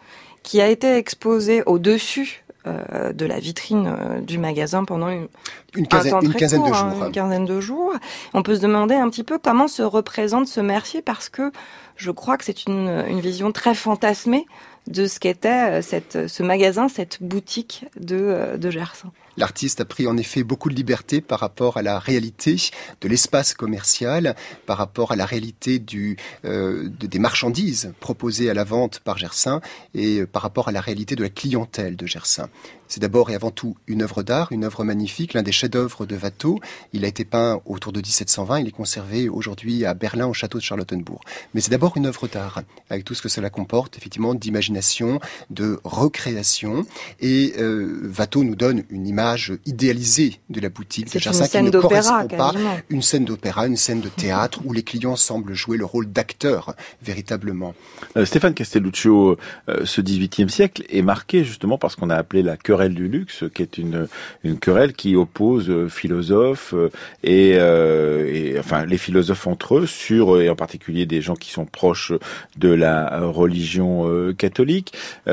qui 0.42 0.60
a 0.60 0.68
été 0.68 0.96
exposé 0.96 1.62
au-dessus 1.66 2.41
euh, 2.66 3.12
de 3.12 3.26
la 3.26 3.38
vitrine 3.38 3.86
euh, 3.86 4.20
du 4.20 4.38
magasin 4.38 4.84
pendant 4.84 5.08
une, 5.08 5.28
une, 5.74 5.86
quinzaine, 5.86 6.14
une 6.22 6.34
quinzaine 6.34 6.62
de 6.62 6.72
jours. 6.72 6.76
Hein, 6.76 7.06
une 7.06 7.12
quinzaine 7.12 7.44
de 7.44 7.60
jours. 7.60 7.92
On 8.34 8.42
peut 8.42 8.54
se 8.56 8.60
demander 8.60 8.94
un 8.94 9.10
petit 9.10 9.24
peu 9.24 9.38
comment 9.38 9.68
se 9.68 9.82
représente 9.82 10.46
ce 10.46 10.60
Mercier 10.60 11.02
parce 11.02 11.28
que 11.28 11.50
je 11.96 12.10
crois 12.10 12.38
que 12.38 12.44
c'est 12.44 12.66
une, 12.66 13.04
une 13.08 13.20
vision 13.20 13.52
très 13.52 13.74
fantasmée 13.74 14.46
de 14.86 15.06
ce 15.06 15.20
qu'était 15.20 15.82
cette, 15.82 16.28
ce 16.28 16.42
magasin, 16.42 16.88
cette 16.88 17.22
boutique 17.22 17.84
de, 18.00 18.56
de 18.56 18.70
Gersin. 18.70 19.10
L'artiste 19.36 19.80
a 19.80 19.84
pris 19.84 20.06
en 20.06 20.16
effet 20.16 20.42
beaucoup 20.42 20.68
de 20.68 20.74
liberté 20.74 21.20
par 21.20 21.40
rapport 21.40 21.76
à 21.76 21.82
la 21.82 21.98
réalité 21.98 22.56
de 23.00 23.08
l'espace 23.08 23.54
commercial, 23.54 24.36
par 24.66 24.78
rapport 24.78 25.12
à 25.12 25.16
la 25.16 25.26
réalité 25.26 25.78
du, 25.78 26.16
euh, 26.44 26.88
des 26.88 27.18
marchandises 27.18 27.92
proposées 28.00 28.50
à 28.50 28.54
la 28.54 28.64
vente 28.64 29.00
par 29.00 29.18
Gersin 29.18 29.60
et 29.94 30.26
par 30.26 30.42
rapport 30.42 30.68
à 30.68 30.72
la 30.72 30.80
réalité 30.80 31.16
de 31.16 31.22
la 31.22 31.30
clientèle 31.30 31.96
de 31.96 32.06
Gersin. 32.06 32.48
C'est 32.92 33.00
d'abord 33.00 33.30
et 33.30 33.34
avant 33.34 33.50
tout 33.50 33.74
une 33.86 34.02
œuvre 34.02 34.22
d'art, 34.22 34.52
une 34.52 34.64
œuvre 34.64 34.84
magnifique, 34.84 35.32
l'un 35.32 35.42
des 35.42 35.50
chefs-d'œuvre 35.50 36.04
de 36.04 36.14
Watteau. 36.14 36.60
Il 36.92 37.06
a 37.06 37.08
été 37.08 37.24
peint 37.24 37.62
autour 37.64 37.90
de 37.90 38.00
1720, 38.00 38.60
il 38.60 38.68
est 38.68 38.70
conservé 38.70 39.30
aujourd'hui 39.30 39.86
à 39.86 39.94
Berlin 39.94 40.26
au 40.26 40.34
château 40.34 40.58
de 40.58 40.62
Charlottenbourg. 40.62 41.22
Mais 41.54 41.62
c'est 41.62 41.70
d'abord 41.70 41.96
une 41.96 42.04
œuvre 42.04 42.28
d'art, 42.28 42.60
avec 42.90 43.06
tout 43.06 43.14
ce 43.14 43.22
que 43.22 43.30
cela 43.30 43.48
comporte, 43.48 43.96
effectivement, 43.96 44.34
d'imagination, 44.34 45.20
de 45.48 45.80
recréation. 45.84 46.84
Et 47.18 47.54
euh, 47.58 48.12
Watteau 48.18 48.44
nous 48.44 48.56
donne 48.56 48.84
une 48.90 49.06
image 49.06 49.54
idéalisée 49.64 50.40
de 50.50 50.60
la 50.60 50.68
boutique 50.68 51.14
de 51.14 51.18
Gersin 51.18 51.48
qui 51.48 51.62
ne 51.62 51.70
correspond 51.70 52.28
pas. 52.28 52.52
Une 52.90 53.00
scène 53.00 53.24
d'opéra, 53.24 53.66
une 53.68 53.78
scène 53.78 54.02
de 54.02 54.10
théâtre 54.10 54.60
où 54.66 54.74
les 54.74 54.82
clients 54.82 55.16
semblent 55.16 55.54
jouer 55.54 55.78
le 55.78 55.86
rôle 55.86 56.12
d'acteur 56.12 56.74
véritablement. 57.02 57.74
Euh, 58.18 58.26
Stéphane 58.26 58.52
Castelluccio, 58.52 59.38
euh, 59.70 59.86
ce 59.86 60.02
18e 60.02 60.50
siècle 60.50 60.84
est 60.90 61.00
marqué 61.00 61.42
justement 61.42 61.78
parce 61.78 61.96
qu'on 61.96 62.10
a 62.10 62.16
appelé 62.16 62.42
la 62.42 62.58
querelle 62.58 62.81
du 62.88 63.08
luxe, 63.08 63.44
qui 63.54 63.62
est 63.62 63.78
une, 63.78 64.08
une 64.44 64.58
querelle 64.58 64.92
qui 64.92 65.16
oppose 65.16 65.70
euh, 65.70 65.88
philosophes 65.88 66.74
euh, 66.74 66.88
et, 67.22 67.54
euh, 67.56 68.30
et, 68.32 68.58
enfin 68.58 68.84
les 68.84 68.98
philosophes 68.98 69.46
entre 69.46 69.78
eux 69.78 69.86
sur 69.86 70.40
et 70.40 70.48
en 70.48 70.56
particulier 70.56 71.06
des 71.06 71.20
gens 71.20 71.34
qui 71.34 71.50
sont 71.50 71.64
proches 71.64 72.12
de 72.56 72.68
la 72.68 73.20
religion 73.20 74.32
catholique 74.36 74.92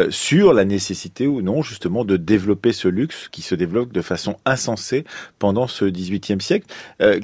sur 0.09 0.53
la 0.53 0.65
nécessité 0.65 1.27
ou 1.27 1.41
non 1.41 1.61
justement 1.61 2.05
de 2.05 2.17
développer 2.17 2.73
ce 2.73 2.87
luxe 2.87 3.27
qui 3.29 3.41
se 3.41 3.55
développe 3.55 3.91
de 3.91 4.01
façon 4.01 4.37
insensée 4.45 5.05
pendant 5.37 5.67
ce 5.67 5.85
XVIIIe 5.85 6.41
siècle. 6.41 6.67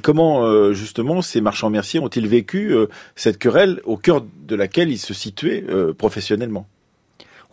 comment 0.02 0.74
justement 0.74 1.22
ces 1.22 1.42
marchands 1.42 1.70
merciers 1.70 2.00
ont-ils 2.00 2.28
vécu 2.28 2.74
cette 3.16 3.38
querelle 3.38 3.82
au 3.86 3.98
cœur 3.98 4.24
de 4.48 4.56
laquelle 4.56 4.90
ils 4.90 5.00
se 5.00 5.14
situaient 5.14 5.64
professionnellement? 5.98 6.68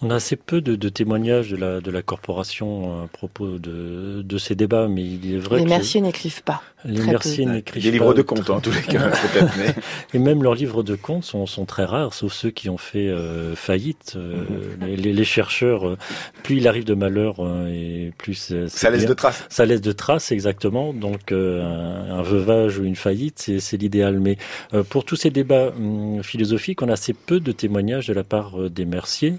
On 0.02 0.10
a 0.10 0.16
assez 0.16 0.36
peu 0.36 0.60
de, 0.60 0.74
de, 0.76 0.88
témoignages 0.88 1.50
de 1.50 1.56
la, 1.56 1.80
de 1.80 1.90
la 1.90 2.02
corporation 2.02 3.04
à 3.04 3.06
propos 3.06 3.58
de, 3.58 4.22
de 4.22 4.38
ces 4.38 4.54
débats, 4.54 4.88
mais 4.88 5.02
il 5.04 5.34
est 5.34 5.38
vrai 5.38 5.58
Les 5.58 5.64
que... 5.64 5.68
Merciers 5.68 6.00
n'écrivent 6.00 6.42
pas. 6.42 6.62
Les 6.84 7.00
Merciers 7.02 7.46
n'écrivent 7.46 7.82
pas. 7.82 7.86
Des 7.86 7.92
livres 7.92 8.14
de 8.14 8.22
comptes, 8.22 8.50
en 8.50 8.60
tous 8.60 8.72
les 8.72 8.82
cas, 8.82 9.08
peut-être. 9.08 9.52
Mais... 9.56 9.74
Et 10.14 10.18
même 10.18 10.42
leurs 10.42 10.54
livres 10.54 10.82
de 10.82 10.94
comptes 10.94 11.24
sont, 11.24 11.46
sont 11.46 11.64
très 11.64 11.84
rares, 11.84 12.14
sauf 12.14 12.32
ceux 12.32 12.50
qui 12.50 12.68
ont 12.68 12.78
fait 12.78 13.08
euh, 13.08 13.54
faillite. 13.54 14.14
Euh, 14.16 14.44
mm-hmm. 14.80 14.96
les, 14.96 15.12
les, 15.12 15.24
chercheurs, 15.24 15.88
euh, 15.88 15.98
plus 16.42 16.56
il 16.56 16.68
arrive 16.68 16.84
de 16.84 16.94
malheur, 16.94 17.36
et 17.68 18.12
plus... 18.18 18.52
Ça 18.68 18.90
laisse 18.90 19.00
bien. 19.00 19.08
de 19.08 19.14
traces. 19.14 19.44
Ça 19.48 19.64
laisse 19.64 19.80
de 19.80 19.92
traces, 19.92 20.32
exactement. 20.32 20.92
Donc, 20.92 21.32
un, 21.32 21.36
un, 21.36 22.22
veuvage 22.22 22.78
ou 22.78 22.84
une 22.84 22.96
faillite, 22.96 23.50
c'est 23.58 23.76
l'idéal. 23.76 24.18
Mais 24.20 24.36
pour 24.90 25.04
tous 25.04 25.16
ces 25.16 25.30
débats 25.30 25.68
hum, 25.68 26.22
philosophiques, 26.22 26.82
on 26.82 26.88
a 26.88 26.92
assez 26.92 27.14
peu 27.14 27.40
de 27.40 27.52
témoignages 27.52 28.08
de 28.08 28.12
la 28.12 28.24
part 28.24 28.70
des 28.70 28.84
Merciers. 28.84 29.34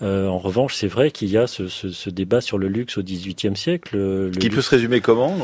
en 0.00 0.38
revanche, 0.38 0.74
c'est 0.74 0.88
vrai 0.88 1.10
qu'il 1.10 1.30
y 1.30 1.36
a 1.36 1.46
ce, 1.46 1.68
ce, 1.68 1.90
ce, 1.90 2.10
débat 2.10 2.40
sur 2.40 2.58
le 2.58 2.68
luxe 2.68 2.98
au 2.98 3.02
XVIIIe 3.02 3.56
siècle. 3.56 3.96
Le 3.96 4.30
qui 4.30 4.46
luxe... 4.46 4.56
peut 4.56 4.62
se 4.62 4.70
résumer 4.70 5.00
comment? 5.00 5.36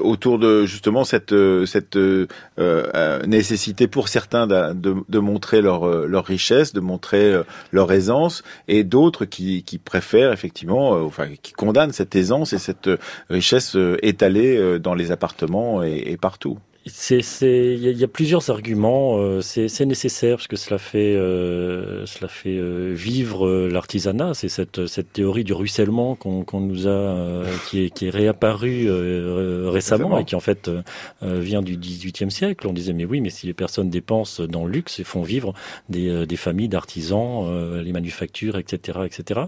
Autour 0.00 0.38
de 0.38 0.64
justement 0.66 1.04
cette 1.04 1.34
cette 1.66 1.96
euh, 1.96 2.26
euh, 2.58 3.22
nécessité 3.26 3.86
pour 3.88 4.08
certains 4.08 4.46
de, 4.46 4.96
de, 5.08 5.18
montrer 5.18 5.62
leur 5.62 5.86
leur 6.06 6.24
richesse, 6.24 6.72
de 6.72 6.80
montrer 6.80 7.40
leur 7.72 7.92
aisance, 7.92 8.42
et 8.68 8.84
d'autres 8.84 9.24
qui, 9.24 9.62
qui 9.62 9.78
préfèrent 9.78 10.32
effectivement, 10.32 10.94
euh, 10.94 11.02
enfin 11.02 11.28
qui 11.42 11.52
condamnent 11.52 11.92
cette 11.92 12.14
aisance 12.16 12.52
et 12.52 12.58
cette 12.58 12.90
richesse 13.30 13.76
étalée 14.02 14.78
dans 14.78 14.94
les 14.94 15.10
appartements 15.10 15.82
et, 15.82 16.04
et 16.06 16.16
partout. 16.16 16.58
C'est, 16.88 17.20
c'est, 17.20 17.74
il 17.74 17.98
y, 17.98 18.04
a 18.04 18.08
plusieurs 18.08 18.48
arguments. 18.48 19.18
Euh, 19.18 19.40
c'est, 19.40 19.66
c'est 19.66 19.84
nécessaire 19.84 20.36
parce 20.36 20.46
que 20.46 20.54
cela 20.54 20.78
fait, 20.78 21.16
euh, 21.16 22.06
cela 22.06 22.28
fait 22.28 22.56
euh, 22.56 22.92
vivre 22.94 23.44
euh, 23.44 23.68
l'artisanat. 23.68 24.34
C'est 24.34 24.48
cette, 24.48 24.86
cette 24.86 25.12
théorie 25.12 25.42
du 25.42 25.52
ruissellement 25.52 26.14
qu'on, 26.14 26.44
qu'on 26.44 26.60
nous 26.60 26.86
a, 26.86 27.42
qui 27.68 27.82
est, 27.82 27.90
qui 27.90 28.06
est 28.06 28.10
réapparue 28.10 28.88
récemment, 28.88 29.70
récemment, 29.72 30.18
et 30.20 30.24
qui 30.24 30.36
en 30.36 30.40
fait 30.40 30.70
vient 31.22 31.60
du 31.60 31.76
XVIIIe 31.76 32.30
siècle. 32.30 32.68
On 32.68 32.72
disait 32.72 32.92
mais 32.92 33.04
oui, 33.04 33.20
mais 33.20 33.30
si 33.30 33.46
les 33.46 33.54
personnes 33.54 33.90
dépensent 33.90 34.44
dans 34.46 34.64
le 34.64 34.70
luxe 34.70 35.00
et 35.00 35.04
font 35.04 35.22
vivre 35.22 35.54
des, 35.88 36.24
des 36.24 36.36
familles 36.36 36.68
d'artisans, 36.68 37.82
les 37.82 37.92
manufactures, 37.92 38.58
etc., 38.58 39.00
etc. 39.04 39.40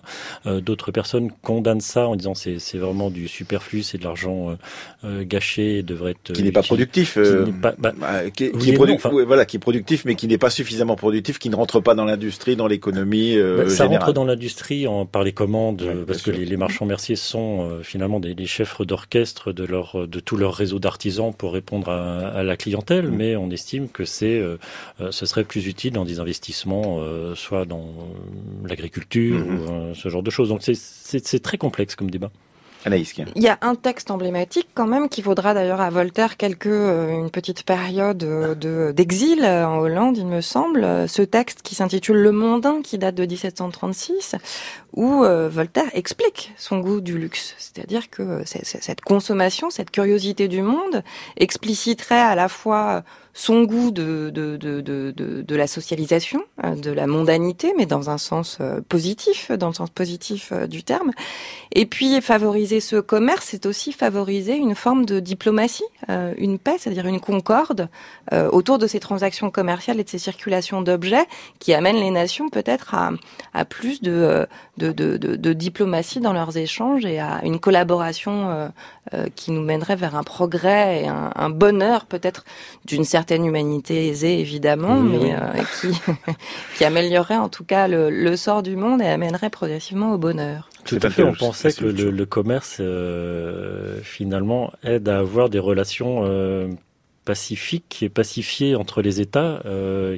d'autres 0.45 0.90
personnes 0.90 1.30
condamnent 1.42 1.80
ça 1.80 2.09
en 2.09 2.16
disant 2.16 2.35
c'est, 2.35 2.59
c'est 2.59 2.78
vraiment 2.78 3.11
du 3.11 3.28
superflu, 3.28 3.83
c'est 3.85 3.99
de 3.99 4.04
l'argent 4.04 4.57
gâché, 5.04 5.83
devrait 5.85 6.12
être 6.12 6.33
qui 6.33 6.42
n'est 6.42 6.52
pas 6.52 6.62
productif 6.62 7.16
pas, 7.63 7.75
bah, 7.79 7.93
qui, 8.31 8.51
qui, 8.53 8.71
est 8.71 8.73
produ... 8.75 8.93
non, 8.93 8.97
enfin... 8.97 9.11
voilà, 9.11 9.45
qui 9.45 9.57
est 9.57 9.61
productif, 9.61 10.05
mais 10.05 10.15
qui 10.15 10.27
n'est 10.27 10.39
pas 10.39 10.51
suffisamment 10.51 10.97
productif, 10.97 11.39
qui 11.39 11.51
ne 11.51 11.57
rentre 11.57 11.81
pas 11.81 11.95
dans 11.95 12.05
l'industrie, 12.05 12.57
dans 12.57 12.67
l'économie 12.67 13.37
euh, 13.37 13.65
bah, 13.65 13.71
Ça 13.71 13.85
générale. 13.85 14.07
rentre 14.07 14.15
dans 14.15 14.25
l'industrie 14.25 14.87
en, 14.87 15.07
par 15.07 15.23
les 15.23 15.33
commandes, 15.33 15.83
ouais, 15.83 16.05
parce 16.07 16.23
que 16.23 16.31
les, 16.31 16.45
les, 16.45 16.57
marchands 16.57 16.87
merciers 16.87 17.17
sont 17.17 17.69
euh, 17.69 17.83
finalement 17.83 18.21
des, 18.21 18.35
des 18.35 18.47
chefs 18.47 18.81
d'orchestre 18.83 19.53
de 19.53 19.65
leur 19.65 20.07
de 20.09 20.21
tout 20.21 20.37
leur 20.37 20.55
réseau 20.55 20.79
d'artisans 20.79 21.33
pour 21.37 21.53
répondre 21.53 21.91
à, 21.91 22.29
à 22.29 22.43
la 22.43 22.57
clientèle, 22.57 23.09
mmh. 23.09 23.17
mais 23.17 23.37
on 23.37 23.51
estime 23.51 23.89
que 23.89 24.05
c'est 24.05 24.39
euh, 24.39 24.57
euh, 25.01 25.11
ce 25.11 25.27
serait 25.27 25.45
plus 25.45 25.67
utile 25.67 25.93
dans 25.93 26.05
des 26.05 26.21
investissements, 26.21 26.99
euh, 27.01 27.35
soit 27.35 27.65
dans 27.65 27.89
l'agriculture 28.65 29.39
mmh. 29.39 29.43
ou 29.43 29.71
euh, 29.71 29.95
ce 29.95 30.09
genre 30.09 30.23
de 30.23 30.31
choses. 30.31 30.49
Donc 30.49 30.63
c'est 30.63 31.43
très 31.43 31.59
complexe 31.59 31.95
comme 31.95 32.11
débat. 32.11 32.31
Anaïs. 32.85 33.15
Il 33.35 33.43
y 33.43 33.49
a 33.49 33.59
un 33.63 33.75
texte 33.75 34.11
emblématique 34.11 34.69
quand 34.75 34.87
même 34.87 35.09
qui 35.09 35.23
vaudra 35.23 35.55
d'ailleurs 35.55 35.81
à 35.81 35.91
Voltaire 35.91 36.37
quelques 36.37 36.67
euh, 36.67 37.11
une 37.11 37.31
petite 37.31 37.65
période 37.65 38.19
de 38.19 38.93
d'exil 38.93 39.45
en 39.45 39.79
Hollande, 39.79 40.17
il 40.17 40.27
me 40.27 40.41
semble. 40.41 41.09
Ce 41.09 41.23
texte 41.23 41.63
qui 41.63 41.75
s'intitule 41.75 42.17
Le 42.17 42.33
Mondain, 42.33 42.81
qui 42.83 42.99
date 42.99 43.15
de 43.15 43.27
1736, 43.27 44.37
où 44.95 45.25
euh, 45.25 45.49
Voltaire 45.49 45.89
explique 45.93 46.53
son 46.57 46.79
goût 46.79 47.01
du 47.01 47.19
luxe, 47.19 47.55
c'est-à-dire 47.59 48.11
que 48.11 48.43
cette 48.45 49.01
consommation, 49.01 49.71
cette 49.71 49.91
curiosité 49.91 50.49
du 50.49 50.63
monde 50.63 51.03
expliciterait 51.37 52.21
à 52.21 52.35
la 52.35 52.49
fois 52.49 53.03
son 53.35 53.63
goût 53.63 53.91
de, 53.91 54.31
de, 54.31 54.57
de, 54.57 54.81
de, 54.81 55.13
de 55.13 55.57
la 55.57 55.67
socialisation, 55.67 56.43
euh, 56.65 56.75
de 56.75 56.91
la 56.91 57.07
mondanité, 57.07 57.73
mais 57.77 57.87
dans 57.87 58.11
un 58.11 58.19
sens 58.19 58.59
euh, 58.61 58.81
positif, 58.89 59.53
dans 59.53 59.69
le 59.69 59.75
sens 59.75 59.91
positif 59.91 60.51
euh, 60.53 60.67
du 60.67 60.83
terme. 60.83 61.13
Et 61.73 61.87
puis 61.87 62.21
favoriser 62.21 62.81
ce 62.81 62.97
commerce, 62.97 63.47
c'est 63.51 63.67
aussi 63.67 63.93
favoriser 63.93 64.57
une 64.57 64.75
forme 64.75 65.05
de 65.05 65.21
diplomatie, 65.21 65.85
une 66.09 66.59
paix, 66.59 66.77
c'est-à-dire 66.79 67.07
une 67.07 67.21
concorde 67.21 67.89
autour 68.33 68.79
de 68.79 68.87
ces 68.87 68.99
transactions 68.99 69.51
commerciales 69.51 70.01
et 70.01 70.05
de 70.05 70.09
ces 70.09 70.19
circulations 70.19 70.81
d'objets 70.81 71.27
qui 71.59 71.75
amènent 71.75 72.01
les 72.01 72.11
nations 72.11 72.49
peut-être 72.49 72.95
à, 72.95 73.11
à 73.53 73.65
plus 73.65 74.01
de, 74.01 74.47
de, 74.79 74.93
de, 74.93 75.17
de, 75.17 75.37
de 75.37 75.53
diplomatie 75.53 76.21
dans 76.21 76.33
leurs 76.33 76.57
échanges 76.57 77.05
et 77.05 77.19
à 77.19 77.41
une 77.45 77.61
collaboration 77.61 78.71
qui 79.35 79.53
nous 79.53 79.63
mènerait 79.63 79.97
vers 79.97 80.17
un 80.17 80.23
progrès 80.23 81.03
et 81.03 81.09
un, 81.09 81.31
un 81.35 81.51
bonheur 81.51 82.07
peut-être 82.07 82.45
d'une 82.85 83.05
certaine 83.05 83.45
humanité 83.45 84.09
aisée 84.09 84.41
évidemment, 84.41 84.99
oui, 84.99 85.19
mais. 85.23 85.35
Euh, 85.35 85.63
qui, 85.81 85.99
qui 86.77 86.85
améliorerait 86.85 87.37
en 87.37 87.49
tout 87.49 87.65
cas 87.65 87.89
le, 87.89 88.11
le, 88.11 88.37
sort 88.37 88.63
du 88.63 88.77
monde 88.77 89.03
et 89.03 89.07
amènerait 89.07 89.51
progressivement 89.51 90.13
au 90.13 90.19
bonheur. 90.19 90.69
Tout 90.85 90.99
à 91.03 91.11
fait. 91.11 91.23
On 91.23 91.35
pensait 91.35 91.73
que 91.73 91.85
le, 91.85 92.11
le, 92.11 92.27
commerce 92.27 92.79
euh, 92.81 94.01
finalement 94.03 94.73
aide 94.83 95.09
à 95.09 95.19
avoir 95.19 95.49
des 95.49 95.59
relations 95.59 96.23
euh, 96.25 96.69
pacifique 97.29 98.03
et 98.03 98.09
pacifié 98.09 98.75
entre 98.75 99.03
les 99.03 99.21
États 99.21 99.63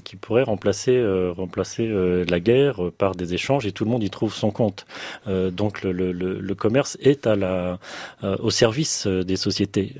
qui 0.04 0.14
pourrait 0.14 0.44
remplacer, 0.44 0.96
remplacer 1.36 1.88
la 2.28 2.38
guerre 2.38 2.92
par 2.96 3.16
des 3.16 3.34
échanges 3.34 3.66
et 3.66 3.72
tout 3.72 3.84
le 3.84 3.90
monde 3.90 4.04
y 4.04 4.10
trouve 4.10 4.32
son 4.32 4.52
compte. 4.52 4.86
donc 5.26 5.82
le, 5.82 5.90
le, 5.90 6.12
le, 6.12 6.54
commerce 6.54 6.96
est 7.00 7.26
à 7.26 7.34
la, 7.34 7.80
au 8.22 8.50
service 8.50 9.08
des 9.08 9.36
sociétés. 9.36 9.96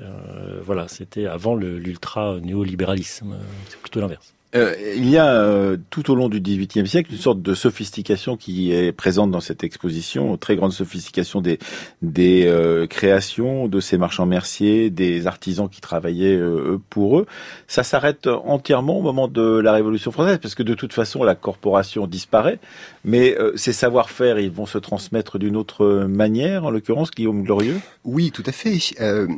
voilà, 0.63 0.87
c'était 0.87 1.25
avant 1.25 1.55
l'ultra 1.55 2.37
néolibéralisme. 2.41 3.35
C'est 3.67 3.79
plutôt 3.79 3.99
l'inverse. 3.99 4.33
Euh, 4.53 4.75
il 4.95 5.09
y 5.09 5.17
a 5.17 5.33
euh, 5.33 5.77
tout 5.89 6.11
au 6.11 6.15
long 6.15 6.27
du 6.27 6.41
XVIIIe 6.41 6.87
siècle 6.87 7.13
une 7.13 7.17
sorte 7.17 7.41
de 7.41 7.53
sophistication 7.53 8.35
qui 8.35 8.73
est 8.73 8.91
présente 8.91 9.31
dans 9.31 9.39
cette 9.39 9.63
exposition, 9.63 10.35
très 10.35 10.57
grande 10.57 10.73
sophistication 10.73 11.39
des, 11.39 11.57
des 12.01 12.45
euh, 12.47 12.85
créations 12.85 13.69
de 13.69 13.79
ces 13.79 13.97
marchands 13.97 14.25
merciers, 14.25 14.89
des 14.89 15.25
artisans 15.25 15.69
qui 15.69 15.79
travaillaient 15.79 16.39
pour 16.89 17.19
eux. 17.19 17.25
Ça 17.67 17.83
s'arrête 17.83 18.27
entièrement 18.27 18.97
au 18.97 19.01
moment 19.01 19.27
de 19.27 19.41
la 19.41 19.71
Révolution 19.71 20.11
française, 20.11 20.39
parce 20.41 20.55
que 20.55 20.63
de 20.63 20.73
toute 20.73 20.93
façon 20.93 21.23
la 21.23 21.35
corporation 21.35 22.07
disparaît, 22.07 22.59
mais 23.05 23.37
ces 23.55 23.73
savoir-faire, 23.73 24.39
ils 24.39 24.51
vont 24.51 24.65
se 24.65 24.77
transmettre 24.77 25.39
d'une 25.39 25.55
autre 25.55 26.05
manière, 26.07 26.65
en 26.65 26.71
l'occurrence 26.71 27.11
Guillaume 27.11 27.43
Glorieux? 27.43 27.79
Oui, 28.03 28.31
tout 28.31 28.43
à 28.45 28.51
fait. 28.51 28.79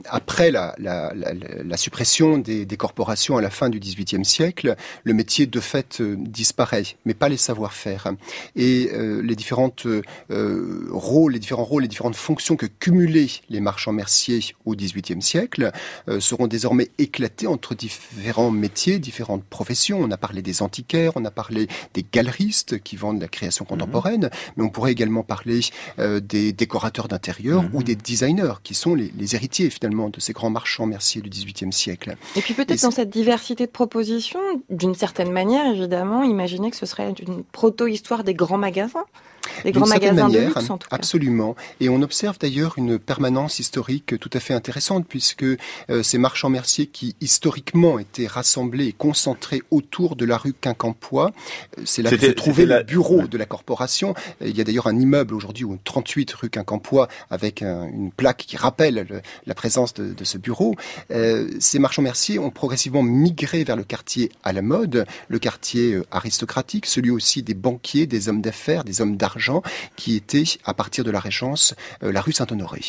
après 0.09 0.51
la, 0.51 0.73
la, 0.77 1.13
la, 1.15 1.33
la 1.63 1.77
suppression 1.77 2.37
des, 2.37 2.65
des 2.65 2.77
corporations 2.77 3.37
à 3.37 3.41
la 3.41 3.49
fin 3.49 3.69
du 3.69 3.79
XVIIIe 3.79 4.25
siècle, 4.25 4.75
le 5.03 5.13
métier 5.13 5.45
de 5.45 5.59
fait 5.59 6.01
euh, 6.01 6.15
disparaît, 6.17 6.83
mais 7.05 7.13
pas 7.13 7.29
les 7.29 7.37
savoir-faire. 7.37 8.11
Et 8.55 8.89
euh, 8.93 9.21
les 9.21 9.35
différentes 9.35 9.85
euh, 9.85 10.87
rôles, 10.91 11.33
les 11.33 11.39
différents 11.39 11.63
rôles, 11.63 11.83
les 11.83 11.87
différentes 11.87 12.15
fonctions 12.15 12.55
que 12.55 12.65
cumulaient 12.65 13.27
les 13.49 13.59
marchands 13.59 13.93
merciers 13.93 14.55
au 14.65 14.75
XVIIIe 14.75 15.21
siècle 15.21 15.71
seront 16.19 16.47
désormais 16.47 16.89
éclatés 16.97 17.47
entre 17.47 17.75
différents 17.75 18.51
métiers, 18.51 18.99
différentes 18.99 19.43
professions. 19.43 19.99
On 20.01 20.11
a 20.11 20.17
parlé 20.17 20.41
des 20.41 20.61
antiquaires, 20.61 21.13
on 21.15 21.25
a 21.25 21.31
parlé 21.31 21.67
des 21.93 22.05
galeristes 22.09 22.81
qui 22.81 22.95
vendent 22.95 23.21
la 23.21 23.27
création 23.27 23.65
contemporaine, 23.65 24.29
mais 24.55 24.63
on 24.63 24.69
pourrait 24.69 24.91
également 24.91 25.23
parler 25.23 25.61
des 25.97 26.53
décorateurs 26.53 27.07
d'intérieur 27.07 27.63
ou 27.73 27.83
des 27.83 27.95
designers 27.95 28.53
qui 28.63 28.73
sont 28.73 28.95
les, 28.95 29.11
les, 29.17 29.35
héritiers 29.35 29.69
finalement 29.69 30.09
de 30.09 30.19
ces 30.19 30.33
grands 30.33 30.49
marchands 30.49 30.85
merciers 30.85 31.21
du 31.21 31.29
XVIIIe 31.29 31.73
siècle. 31.73 32.15
Et 32.35 32.41
puis 32.41 32.53
peut-être 32.53 32.81
dans 32.81 32.91
cette 32.91 33.09
diversité 33.09 33.65
de 33.65 33.71
propositions, 33.71 34.39
d'une 34.69 34.92
d'une 34.93 34.99
certaine 34.99 35.31
manière, 35.31 35.65
évidemment, 35.65 36.21
imaginer 36.21 36.69
que 36.69 36.77
ce 36.77 36.85
serait 36.85 37.09
une 37.09 37.43
proto-histoire 37.43 38.23
des 38.23 38.35
grands 38.35 38.59
magasins 38.59 39.05
les 39.63 39.71
grands 39.71 39.87
magasins 39.87 40.29
de 40.29 40.39
luxe, 40.39 40.69
en 40.69 40.77
tout 40.77 40.89
cas. 40.89 40.95
Absolument. 40.95 41.55
Et 41.79 41.89
on 41.89 42.01
observe 42.01 42.37
d'ailleurs 42.39 42.73
une 42.77 42.99
permanence 42.99 43.59
historique 43.59 44.19
tout 44.19 44.29
à 44.33 44.39
fait 44.39 44.53
intéressante, 44.53 45.05
puisque 45.07 45.43
euh, 45.43 45.57
ces 46.03 46.17
marchands 46.17 46.49
merciers 46.49 46.87
qui 46.87 47.15
historiquement 47.21 47.99
étaient 47.99 48.27
rassemblés 48.27 48.87
et 48.87 48.93
concentrés 48.93 49.61
autour 49.71 50.15
de 50.15 50.25
la 50.25 50.37
rue 50.37 50.53
Quincampoix, 50.53 51.31
euh, 51.77 51.83
c'est 51.85 52.01
là 52.01 52.09
que 52.09 52.19
se 52.19 52.31
trouvait 52.31 52.65
le 52.65 52.83
bureau 52.83 53.27
de 53.27 53.37
la 53.37 53.45
corporation. 53.45 54.13
Euh, 54.41 54.47
il 54.47 54.57
y 54.57 54.61
a 54.61 54.63
d'ailleurs 54.63 54.87
un 54.87 54.99
immeuble 54.99 55.33
aujourd'hui, 55.33 55.65
au 55.65 55.77
38 55.83 56.31
rue 56.33 56.49
Quincampoix, 56.49 57.07
avec 57.29 57.61
une 57.61 58.11
plaque 58.11 58.45
qui 58.47 58.57
rappelle 58.57 59.21
la 59.45 59.55
présence 59.55 59.93
de, 59.93 60.13
de 60.13 60.23
ce 60.23 60.37
bureau. 60.37 60.75
ces 61.59 61.79
marchands 61.79 62.01
merciers 62.01 62.39
ont 62.39 62.49
progressivement 62.49 63.03
migré 63.03 63.63
vers 63.63 63.75
le 63.75 63.83
quartier 63.83 64.31
à 64.43 64.53
la 64.53 64.61
mode, 64.61 65.05
le 65.27 65.39
quartier 65.39 65.99
aristocratique, 66.11 66.85
celui 66.85 67.11
aussi 67.11 67.43
des 67.43 67.53
banquiers, 67.53 68.07
des 68.07 68.29
hommes 68.29 68.41
d'affaires, 68.41 68.83
des 68.83 69.01
hommes 69.01 69.17
d'argent 69.17 69.42
qui 69.95 70.15
était, 70.15 70.43
à 70.65 70.73
partir 70.73 71.03
de 71.03 71.11
la 71.11 71.19
Régence, 71.19 71.75
euh, 72.03 72.11
la 72.11 72.21
rue 72.21 72.31
Saint-Honoré. 72.31 72.81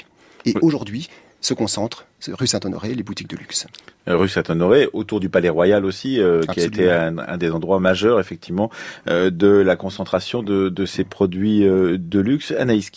Et 0.44 0.54
aujourd'hui, 0.60 1.08
se 1.40 1.54
concentre, 1.54 2.06
rue 2.28 2.46
Saint-Honoré, 2.46 2.94
les 2.94 3.02
boutiques 3.02 3.28
de 3.28 3.36
luxe. 3.36 3.66
Euh, 4.08 4.16
rue 4.16 4.28
Saint-Honoré, 4.28 4.88
autour 4.92 5.20
du 5.20 5.28
Palais 5.28 5.48
Royal 5.50 5.84
aussi, 5.84 6.20
euh, 6.20 6.42
qui 6.42 6.60
a 6.60 6.64
été 6.64 6.90
un, 6.90 7.36
des 7.36 7.50
endroits 7.50 7.80
majeurs, 7.80 8.18
effectivement, 8.18 8.70
de 9.06 9.46
la 9.46 9.76
concentration 9.76 10.42
de, 10.42 10.86
ces 10.86 11.04
produits 11.04 11.60
de 11.60 12.20
luxe. 12.20 12.52
Anaïs 12.52 12.90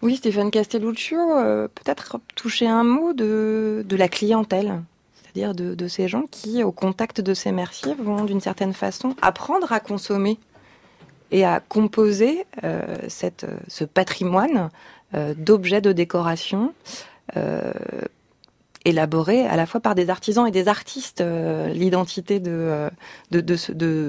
Oui, 0.00 0.16
Stéphane 0.16 0.50
Castelluccio, 0.50 1.18
peut-être 1.74 2.18
toucher 2.34 2.66
un 2.66 2.84
mot 2.84 3.12
de, 3.12 3.84
la 3.90 4.08
clientèle 4.08 4.80
c'est-à-dire 5.14 5.54
de, 5.54 5.74
de, 5.74 5.88
ces 5.88 6.08
gens 6.08 6.24
qui, 6.30 6.62
au 6.62 6.72
contact 6.72 7.22
de 7.22 7.32
ces 7.32 7.52
merciers, 7.52 7.94
vont 7.94 8.26
d'une 8.26 8.42
certaine 8.42 8.74
façon 8.74 9.16
apprendre 9.22 9.72
à 9.72 9.80
consommer 9.80 10.38
et 11.32 11.44
à 11.44 11.60
composer 11.60 12.44
euh, 12.62 12.80
ce 13.08 13.84
patrimoine 13.84 14.70
euh, 15.14 15.34
d'objets 15.36 15.80
de 15.80 15.92
décoration 15.92 16.72
euh, 17.36 17.72
élaborés 18.84 19.46
à 19.46 19.56
la 19.56 19.64
fois 19.66 19.80
par 19.80 19.94
des 19.94 20.10
artisans 20.10 20.46
et 20.46 20.50
des 20.50 20.68
artistes. 20.68 21.24
L'identité 21.72 22.40
de, 22.40 22.90
de, 23.30 23.40
de, 23.40 23.56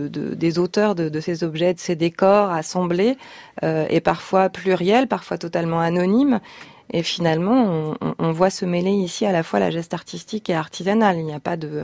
de, 0.07 0.33
des 0.33 0.59
auteurs 0.59 0.95
de, 0.95 1.19
ces 1.19 1.43
objets, 1.43 1.75
de 1.75 1.79
ces 1.79 1.95
décors 1.95 2.49
assemblés 2.49 3.15
est 3.61 4.01
parfois 4.03 4.49
plurielle, 4.49 5.07
parfois 5.07 5.37
totalement 5.37 5.79
anonyme. 5.79 6.39
Et 6.91 7.03
finalement, 7.03 7.95
on, 8.01 8.15
on, 8.17 8.31
voit 8.31 8.49
se 8.49 8.65
mêler 8.65 8.91
ici 8.91 9.27
à 9.27 9.31
la 9.31 9.43
fois 9.43 9.59
la 9.59 9.69
geste 9.69 9.93
artistique 9.93 10.49
et 10.49 10.55
artisanale. 10.55 11.17
Il 11.17 11.25
n'y 11.25 11.33
a 11.35 11.39
pas 11.39 11.55
de, 11.55 11.83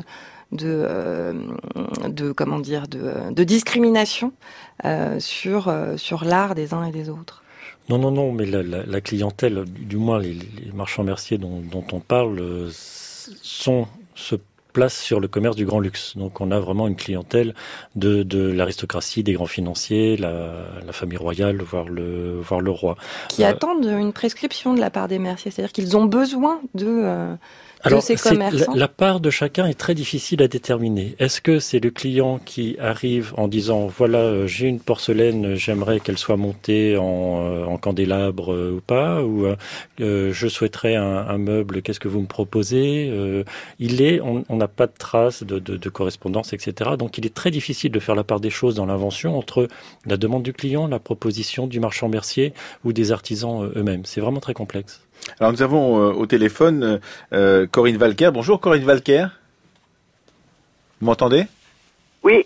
de, 0.52 0.84
euh, 0.88 1.34
de 2.08 2.32
comment 2.32 2.60
dire, 2.60 2.88
de, 2.88 3.32
de 3.32 3.44
discrimination 3.44 4.34
euh, 4.86 5.20
sur, 5.20 5.68
euh, 5.68 5.98
sur 5.98 6.26
l'art 6.26 6.56
des 6.56 6.74
uns 6.74 6.86
et 6.86 6.92
des 6.92 7.10
autres. 7.10 7.44
Non, 7.90 7.98
non, 7.98 8.12
non, 8.12 8.32
mais 8.32 8.46
la, 8.46 8.62
la, 8.62 8.86
la 8.86 9.02
clientèle, 9.02 9.66
du 9.66 9.98
moins 9.98 10.20
les, 10.20 10.34
les 10.34 10.72
marchands 10.74 11.04
merciers 11.04 11.38
dont, 11.38 11.60
dont, 11.60 11.86
on 11.92 12.00
parle, 12.00 12.70
sont 12.72 13.88
se 14.14 14.36
place 14.74 15.02
sur 15.02 15.20
le 15.20 15.28
commerce 15.28 15.56
du 15.56 15.66
grand 15.66 15.80
luxe. 15.80 16.16
Donc 16.16 16.42
on 16.42 16.52
a 16.52 16.60
vraiment 16.60 16.88
une 16.88 16.96
clientèle 16.96 17.56
de, 17.96 18.22
de 18.22 18.52
l'aristocratie, 18.52 19.24
des 19.24 19.34
grands 19.34 19.48
financiers, 19.48 20.18
la, 20.18 20.66
la, 20.86 20.94
famille 20.94 21.18
royale, 21.18 21.62
voire 21.64 21.90
le, 21.90 22.40
voire 22.40 22.62
le 22.62 22.70
roi. 22.70 22.96
Qui 23.30 23.44
attendent 23.44 23.86
une 23.86 24.14
prescription 24.14 24.76
de 24.76 24.80
la 24.80 24.92
part 24.92 25.08
des 25.08 25.18
merciers, 25.18 25.50
c'est-à-dire 25.50 25.74
qu'ils 25.74 25.98
ont 25.98 26.06
besoin 26.06 26.62
de... 26.76 27.36
Alors, 27.82 28.04
la, 28.76 28.88
part 28.90 29.22
de 29.22 29.30
chacun 29.30 29.66
est 29.66 29.74
très 29.74 29.96
difficile 29.96 30.44
à 30.44 30.50
déterminer. 30.50 31.16
Est-ce 31.18 31.40
que 31.40 31.60
c'est 31.60 31.80
le 31.80 31.92
client 31.92 32.38
qui 32.44 32.76
arrive 32.78 33.34
en 33.38 33.48
disant 33.48 33.88
voilà 33.88 34.18
euh, 34.20 34.48
j'ai 34.48 34.68
une 34.68 34.82
porcelaine, 34.82 35.56
j'aimerais 35.56 36.02
qu'elle 36.02 36.18
soit 36.18 36.36
montée 36.36 36.98
en, 36.98 37.42
euh, 37.42 37.64
en 37.64 37.78
candélabre 37.78 38.54
euh, 38.54 38.76
ou 38.78 38.82
pas, 38.82 39.24
ou 39.24 39.48
je 39.98 40.48
souhaiterais 40.48 40.96
un, 40.96 41.38
meuble, 41.38 41.82
qu'est-ce 41.82 42.02
que 42.02 42.10
vous 42.10 42.20
me 42.20 42.28
proposez? 42.28 43.12
Il 43.80 44.02
est, 44.02 44.20
on 44.22 44.56
n'a 44.56 44.68
pas 44.68 44.88
de 44.88 44.94
traces 44.98 45.44
de, 45.44 45.60
de, 45.60 45.78
de, 45.78 45.90
correspondance, 45.90 46.52
etc. 46.54 46.92
Donc 46.98 47.18
il 47.18 47.26
est 47.26 47.34
très 47.34 47.52
difficile 47.52 47.92
de 47.92 48.00
faire 48.00 48.16
la 48.16 48.24
part 48.24 48.40
des 48.40 48.50
choses 48.50 48.76
dans 48.76 48.86
l'invention 48.86 49.38
entre 49.38 49.68
la 50.06 50.18
demande 50.18 50.44
du 50.44 50.54
client, 50.54 50.88
la 50.88 51.00
proposition 51.00 51.68
du 51.68 51.80
marchand 51.80 52.10
mercier 52.10 52.54
ou 52.84 52.92
des 52.94 53.12
artisans 53.12 53.72
eux-mêmes. 53.76 54.04
C'est 54.06 54.22
vraiment 54.22 54.42
très 54.42 54.54
complexe. 54.54 55.02
Alors 55.40 55.52
nous 55.52 55.62
avons 55.62 56.00
euh, 56.00 56.12
au 56.12 56.26
téléphone 56.26 57.00
euh, 57.34 57.68
Corinne 57.68 57.98
Valker. 57.98 58.32
Bonjour 58.34 58.60
Corinne 58.60 58.84
Valker. 58.84 59.28
Vous 61.00 61.06
m'entendez? 61.06 61.46
Oui. 62.24 62.46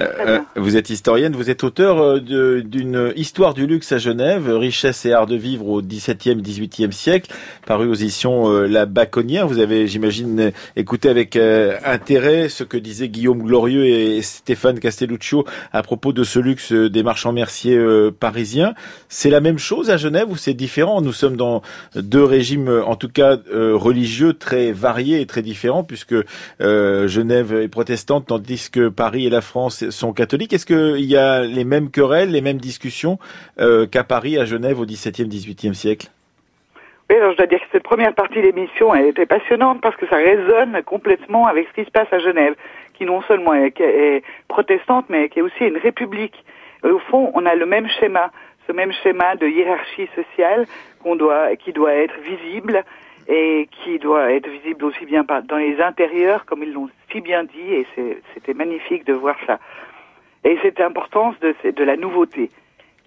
Euh, 0.00 0.06
euh, 0.26 0.38
vous 0.56 0.76
êtes 0.76 0.90
historienne, 0.90 1.34
vous 1.34 1.50
êtes 1.50 1.64
auteur 1.64 2.00
euh, 2.00 2.20
d'une 2.62 3.12
histoire 3.16 3.54
du 3.54 3.66
luxe 3.66 3.92
à 3.92 3.98
Genève, 3.98 4.48
richesse 4.48 5.04
et 5.06 5.12
art 5.12 5.26
de 5.26 5.36
vivre 5.36 5.68
au 5.68 5.82
XVIIe, 5.82 6.36
XVIIIe 6.36 6.92
siècle, 6.92 7.32
paru 7.66 7.88
aux 7.88 7.94
éditions 7.94 8.50
La 8.62 8.86
Baconnière. 8.86 9.46
Vous 9.46 9.58
avez, 9.58 9.86
j'imagine, 9.86 10.52
écouté 10.76 11.08
avec 11.08 11.36
intérêt 11.36 12.48
ce 12.48 12.64
que 12.64 12.76
disaient 12.76 13.08
Guillaume 13.08 13.42
Glorieux 13.42 13.84
et 13.84 14.22
Stéphane 14.22 14.78
Castelluccio 14.78 15.44
à 15.72 15.82
propos 15.82 16.12
de 16.12 16.24
ce 16.24 16.38
luxe 16.38 16.72
des 16.72 17.02
marchands 17.02 17.32
merciers 17.32 17.80
parisiens. 18.18 18.74
C'est 19.08 19.30
la 19.30 19.40
même 19.40 19.58
chose 19.58 19.90
à 19.90 19.96
Genève 19.96 20.30
ou 20.30 20.36
c'est 20.36 20.54
différent? 20.54 21.00
Nous 21.00 21.12
sommes 21.12 21.36
dans 21.36 21.62
deux 21.94 22.24
régimes, 22.24 22.82
en 22.86 22.96
tout 22.96 23.08
cas 23.08 23.38
religieux, 23.52 24.34
très 24.34 24.72
variés 24.72 25.20
et 25.20 25.26
très 25.26 25.42
différents, 25.42 25.84
puisque 25.84 26.16
Genève 26.60 27.54
est 27.54 27.68
protestante, 27.68 28.26
tandis 28.28 28.68
que 28.70 28.88
Paris 28.88 29.26
et 29.26 29.30
la 29.30 29.40
France 29.40 29.53
Sont 29.70 30.12
catholiques. 30.12 30.52
Est-ce 30.52 30.66
qu'il 30.66 31.04
y 31.04 31.16
a 31.16 31.42
les 31.42 31.64
mêmes 31.64 31.90
querelles, 31.90 32.32
les 32.32 32.40
mêmes 32.40 32.58
discussions 32.58 33.18
euh, 33.60 33.86
qu'à 33.86 34.02
Paris, 34.02 34.36
à 34.36 34.44
Genève 34.44 34.80
au 34.80 34.84
XVIIe, 34.84 35.28
XVIIIe 35.28 35.76
siècle? 35.76 36.08
Oui, 37.08 37.16
alors 37.16 37.32
je 37.32 37.36
dois 37.36 37.46
dire 37.46 37.60
que 37.60 37.66
cette 37.70 37.84
première 37.84 38.14
partie 38.14 38.36
de 38.36 38.40
l'émission, 38.40 38.92
elle 38.94 39.06
était 39.06 39.26
passionnante 39.26 39.80
parce 39.80 39.94
que 39.94 40.08
ça 40.08 40.16
résonne 40.16 40.82
complètement 40.84 41.46
avec 41.46 41.68
ce 41.68 41.80
qui 41.80 41.86
se 41.86 41.90
passe 41.92 42.12
à 42.12 42.18
Genève, 42.18 42.54
qui 42.94 43.04
non 43.04 43.22
seulement 43.22 43.54
est, 43.54 44.24
protestante, 44.48 45.06
mais 45.08 45.28
qui 45.28 45.38
est 45.38 45.42
aussi 45.42 45.64
une 45.64 45.78
république. 45.78 46.44
au 46.82 46.98
fond, 46.98 47.30
on 47.34 47.46
a 47.46 47.54
le 47.54 47.66
même 47.66 47.88
schéma, 48.00 48.32
ce 48.66 48.72
même 48.72 48.92
schéma 49.04 49.36
de 49.36 49.46
hiérarchie 49.46 50.08
sociale 50.16 50.66
qu'on 51.02 51.14
doit, 51.14 51.54
qui 51.54 51.72
doit 51.72 51.94
être 51.94 52.14
visible 52.22 52.82
et 53.28 53.68
qui 53.70 53.98
doit 53.98 54.32
être 54.32 54.48
visible 54.48 54.84
aussi 54.84 55.06
bien 55.06 55.24
dans 55.24 55.56
les 55.56 55.80
intérieurs, 55.80 56.44
comme 56.44 56.62
ils 56.62 56.72
l'ont 56.72 56.88
si 57.10 57.20
bien 57.20 57.44
dit, 57.44 57.72
et 57.72 57.86
c'était 58.34 58.54
magnifique 58.54 59.06
de 59.06 59.12
voir 59.12 59.36
ça. 59.46 59.58
Et 60.44 60.58
cette 60.62 60.80
importance 60.80 61.34
de, 61.40 61.54
de 61.70 61.84
la 61.84 61.96
nouveauté 61.96 62.50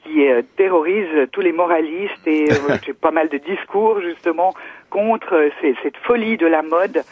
qui 0.03 0.27
euh, 0.27 0.41
terrorise 0.55 1.27
tous 1.31 1.41
les 1.41 1.51
moralistes 1.51 2.25
et 2.25 2.51
euh, 2.51 2.93
pas 3.01 3.11
mal 3.11 3.29
de 3.29 3.37
discours 3.37 4.01
justement 4.01 4.53
contre 4.89 5.49
cette 5.61 5.97
folie 5.97 6.37
de 6.37 6.47
la 6.47 6.61
mode 6.61 7.03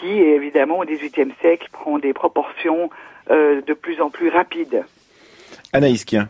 qui 0.00 0.20
évidemment 0.20 0.78
au 0.78 0.84
XVIIIe 0.84 1.32
siècle 1.40 1.68
prend 1.72 1.98
des 1.98 2.12
proportions 2.12 2.90
euh, 3.30 3.60
de 3.62 3.74
plus 3.74 4.00
en 4.00 4.10
plus 4.10 4.28
rapides. 4.28 4.84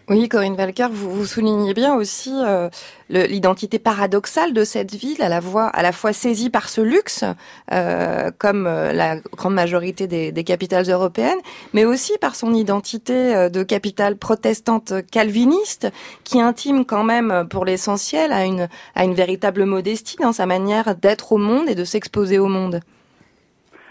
Oui, 0.08 0.28
Corinne 0.28 0.56
Valker, 0.56 0.88
vous, 0.90 1.24
soulignez 1.24 1.74
bien 1.74 1.94
aussi 1.94 2.32
euh, 2.34 2.68
l'identité 3.08 3.78
paradoxale 3.78 4.52
de 4.52 4.64
cette 4.64 4.94
ville, 4.94 5.22
à 5.22 5.28
la, 5.28 5.92
fois, 5.92 6.12
saisie 6.12 6.50
par 6.50 6.68
ce 6.68 6.80
luxe, 6.80 7.24
euh, 7.72 8.30
comme 8.38 8.66
euh, 8.66 8.92
la 8.92 9.16
grande 9.36 9.54
majorité 9.54 10.06
des, 10.06 10.32
des, 10.32 10.44
capitales 10.44 10.90
européennes, 10.90 11.38
mais 11.72 11.84
aussi 11.84 12.12
par 12.20 12.34
son 12.34 12.54
identité 12.54 13.34
euh, 13.34 13.48
de 13.48 13.62
capitale 13.62 14.16
protestante 14.16 14.92
calviniste, 15.10 15.88
qui 16.24 16.40
intime 16.40 16.84
quand 16.84 17.04
même, 17.04 17.46
pour 17.48 17.64
l'essentiel, 17.64 18.32
à 18.32 18.44
une 18.44 19.14
véritable 19.14 19.64
modestie 19.64 20.16
dans 20.16 20.32
sa 20.32 20.46
manière 20.46 20.96
d'être 20.96 21.32
au 21.32 21.38
monde 21.38 21.68
et 21.68 21.74
de 21.74 21.84
s'exposer 21.84 22.38
au 22.38 22.48
monde. 22.48 22.80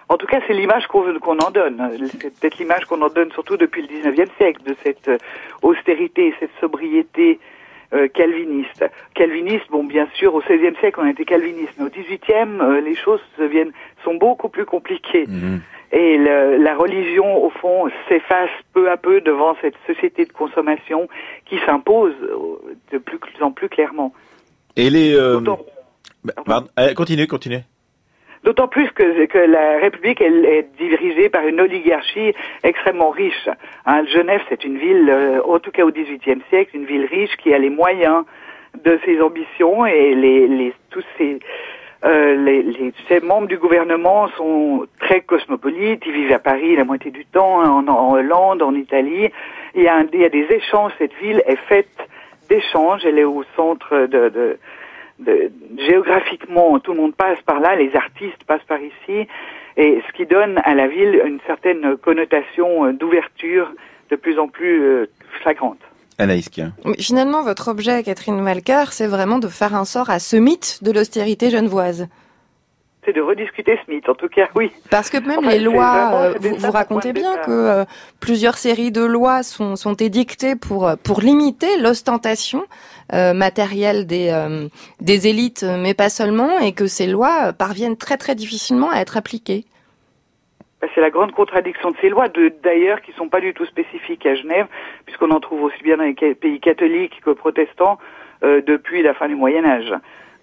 En 0.07 0.17
tout 0.17 0.27
cas, 0.27 0.39
c'est 0.47 0.53
l'image 0.53 0.87
qu'on 0.87 1.39
en 1.39 1.51
donne. 1.51 1.81
C'est 2.21 2.39
peut-être 2.39 2.57
l'image 2.59 2.85
qu'on 2.85 3.01
en 3.01 3.09
donne 3.09 3.31
surtout 3.31 3.57
depuis 3.57 3.81
le 3.81 3.87
19e 3.87 4.29
siècle, 4.37 4.61
de 4.63 4.75
cette 4.83 5.07
euh, 5.07 5.17
austérité, 5.63 6.33
cette 6.39 6.51
sobriété 6.59 7.39
euh, 7.93 8.07
calviniste. 8.07 8.85
Calviniste, 9.15 9.65
bon, 9.71 9.83
bien 9.83 10.07
sûr, 10.13 10.35
au 10.35 10.41
16e 10.41 10.79
siècle, 10.79 10.99
on 11.01 11.07
était 11.07 11.25
calviniste, 11.25 11.73
mais 11.79 11.85
au 11.85 11.89
18e, 11.89 12.61
euh, 12.61 12.81
les 12.81 12.95
choses 12.95 13.21
deviennent, 13.39 13.71
sont 14.03 14.15
beaucoup 14.15 14.49
plus 14.49 14.65
compliquées. 14.65 15.25
Mhm. 15.27 15.61
Et 15.91 16.17
le, 16.17 16.57
la 16.57 16.75
religion, 16.75 17.43
au 17.43 17.49
fond, 17.49 17.89
s'efface 18.07 18.49
peu 18.73 18.91
à 18.91 18.97
peu 18.97 19.21
devant 19.21 19.55
cette 19.61 19.75
société 19.87 20.25
de 20.25 20.31
consommation 20.31 21.07
qui 21.45 21.57
s'impose 21.65 22.13
de 22.91 22.97
plus 22.97 23.19
en 23.41 23.51
plus 23.51 23.69
clairement. 23.69 24.13
Et 24.75 24.89
les... 24.89 25.17
Bah, 26.45 26.63
continuez, 26.95 27.27
continuez. 27.27 27.61
D'autant 28.45 28.67
plus 28.67 28.91
que, 28.91 29.25
que, 29.25 29.39
la 29.39 29.79
République 29.79 30.21
elle, 30.21 30.45
est 30.45 30.67
dirigée 30.77 31.29
par 31.29 31.47
une 31.47 31.59
oligarchie 31.59 32.31
extrêmement 32.63 33.09
riche. 33.09 33.49
Hein, 33.87 34.05
Genève, 34.05 34.41
c'est 34.49 34.63
une 34.63 34.77
ville, 34.77 35.09
euh, 35.09 35.41
en 35.47 35.57
tout 35.57 35.71
cas 35.71 35.83
au 35.83 35.89
XVIIIe 35.89 36.41
siècle, 36.49 36.75
une 36.75 36.85
ville 36.85 37.05
riche 37.05 37.35
qui 37.37 37.51
a 37.55 37.57
les 37.57 37.71
moyens 37.71 38.23
de 38.83 38.99
ses 39.03 39.19
ambitions 39.19 39.87
et 39.87 40.13
les, 40.13 40.47
les 40.47 40.73
tous 40.91 41.03
ces 41.17 41.39
euh, 42.03 42.35
les, 42.35 42.61
les, 42.61 43.19
membres 43.21 43.47
du 43.47 43.57
gouvernement 43.57 44.27
sont 44.37 44.85
très 44.99 45.21
cosmopolites, 45.21 46.03
ils 46.05 46.11
vivent 46.11 46.33
à 46.33 46.37
Paris 46.37 46.75
la 46.75 46.83
moitié 46.83 47.09
du 47.09 47.25
temps, 47.25 47.63
en, 47.63 47.87
en 47.87 48.13
Hollande, 48.13 48.61
en 48.61 48.75
Italie. 48.75 49.27
Il 49.73 49.81
y, 49.81 49.87
a 49.87 49.95
un, 49.95 50.05
il 50.13 50.19
y 50.19 50.25
a 50.25 50.29
des 50.29 50.45
échanges, 50.51 50.91
cette 50.99 51.15
ville 51.15 51.41
est 51.47 51.59
faite 51.67 51.97
d'échanges, 52.47 53.03
elle 53.05 53.17
est 53.17 53.23
au 53.23 53.43
centre 53.55 54.05
de, 54.05 54.29
de 54.29 54.59
de, 55.19 55.51
géographiquement, 55.77 56.79
tout 56.79 56.93
le 56.93 57.01
monde 57.01 57.15
passe 57.15 57.41
par 57.45 57.59
là, 57.59 57.75
les 57.75 57.95
artistes 57.95 58.43
passent 58.45 58.65
par 58.67 58.79
ici, 58.79 59.27
et 59.77 60.01
ce 60.07 60.13
qui 60.13 60.25
donne 60.25 60.59
à 60.63 60.73
la 60.73 60.87
ville 60.87 61.21
une 61.25 61.39
certaine 61.45 61.97
connotation 61.97 62.85
euh, 62.85 62.93
d'ouverture 62.93 63.71
de 64.09 64.15
plus 64.15 64.39
en 64.39 64.47
plus 64.47 64.81
euh, 64.81 65.09
flagrante. 65.41 65.79
Anaïs 66.17 66.47
Kien. 66.47 66.71
Finalement, 66.97 67.43
votre 67.43 67.67
objet, 67.67 68.01
Catherine 68.03 68.39
Malker, 68.39 68.85
c'est 68.91 69.07
vraiment 69.07 69.37
de 69.37 69.47
faire 69.47 69.75
un 69.75 69.83
sort 69.83 70.09
à 70.09 70.19
ce 70.19 70.37
mythe 70.37 70.79
de 70.81 70.91
l'austérité 70.91 71.49
genevoise 71.49 72.07
c'est 73.05 73.13
de 73.13 73.21
rediscuter 73.21 73.77
ce 73.85 73.91
mythe, 73.91 74.09
en 74.09 74.15
tout 74.15 74.27
cas, 74.27 74.47
oui. 74.55 74.71
Parce 74.89 75.09
que 75.09 75.17
même 75.17 75.47
les 75.47 75.59
lois, 75.59 76.11
euh, 76.13 76.33
vous, 76.39 76.55
vous 76.55 76.71
racontez 76.71 77.13
bien 77.13 77.37
que 77.37 77.51
euh, 77.51 77.85
plusieurs 78.19 78.57
séries 78.57 78.91
de 78.91 79.03
lois 79.03 79.43
sont, 79.43 79.75
sont 79.75 79.93
édictées 79.93 80.55
pour, 80.55 80.91
pour 81.03 81.21
limiter 81.21 81.77
l'ostentation 81.77 82.63
matérielle 83.11 84.07
des, 84.07 84.31
des 84.99 85.27
élites, 85.27 85.63
mais 85.63 85.93
pas 85.93 86.09
seulement, 86.09 86.59
et 86.59 86.73
que 86.73 86.87
ces 86.87 87.07
lois 87.07 87.53
parviennent 87.53 87.97
très 87.97 88.17
très 88.17 88.35
difficilement 88.35 88.89
à 88.89 88.99
être 88.99 89.17
appliquées. 89.17 89.65
Bah, 90.81 90.87
c'est 90.93 91.01
la 91.01 91.11
grande 91.11 91.31
contradiction 91.31 91.91
de 91.91 91.97
ces 92.01 92.09
lois, 92.09 92.27
d'ailleurs, 92.63 93.01
qui 93.01 93.11
sont 93.13 93.29
pas 93.29 93.41
du 93.41 93.53
tout 93.53 93.65
spécifiques 93.65 94.25
à 94.25 94.35
Genève, 94.35 94.67
puisqu'on 95.05 95.31
en 95.31 95.39
trouve 95.39 95.63
aussi 95.63 95.81
bien 95.83 95.97
dans 95.97 96.03
les 96.03 96.35
pays 96.35 96.59
catholiques 96.59 97.21
que 97.23 97.31
protestants 97.31 97.97
depuis 98.41 99.01
la 99.01 99.13
fin 99.13 99.27
du 99.27 99.35
Moyen 99.35 99.65
Âge. 99.65 99.93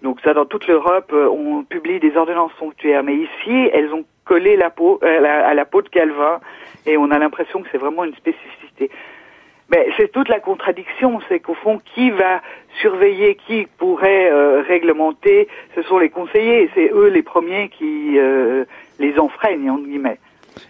Donc 0.03 0.19
ça, 0.21 0.33
dans 0.33 0.45
toute 0.45 0.67
l'Europe, 0.67 1.11
euh, 1.13 1.29
on 1.29 1.63
publie 1.63 1.99
des 2.01 2.17
ordonnances 2.17 2.51
sanctuaires, 2.59 3.03
mais 3.03 3.15
ici, 3.15 3.69
elles 3.71 3.93
ont 3.93 4.03
collé 4.25 4.57
la 4.57 4.69
peau 4.69 4.99
euh, 5.01 5.23
à 5.23 5.53
la 5.53 5.65
peau 5.65 5.81
de 5.81 5.87
Calvin, 5.87 6.41
et 6.85 6.97
on 6.97 7.09
a 7.09 7.17
l'impression 7.17 7.61
que 7.61 7.69
c'est 7.71 7.77
vraiment 7.77 8.03
une 8.03 8.13
spécificité. 8.15 8.91
Mais 9.73 9.87
c'est 9.97 10.11
toute 10.11 10.29
la 10.29 10.39
contradiction, 10.39 11.19
c'est 11.27 11.39
qu'au 11.39 11.55
fond, 11.55 11.81
qui 11.95 12.11
va 12.11 12.43
surveiller, 12.79 13.35
qui 13.47 13.65
pourrait 13.79 14.31
euh, 14.31 14.61
réglementer, 14.61 15.47
ce 15.73 15.81
sont 15.81 15.97
les 15.97 16.09
conseillers, 16.09 16.69
c'est 16.75 16.91
eux 16.93 17.07
les 17.07 17.23
premiers 17.23 17.69
qui 17.69 18.19
les 18.99 19.17
enfreignent, 19.17 19.71
entre 19.71 19.85
guillemets. 19.85 20.19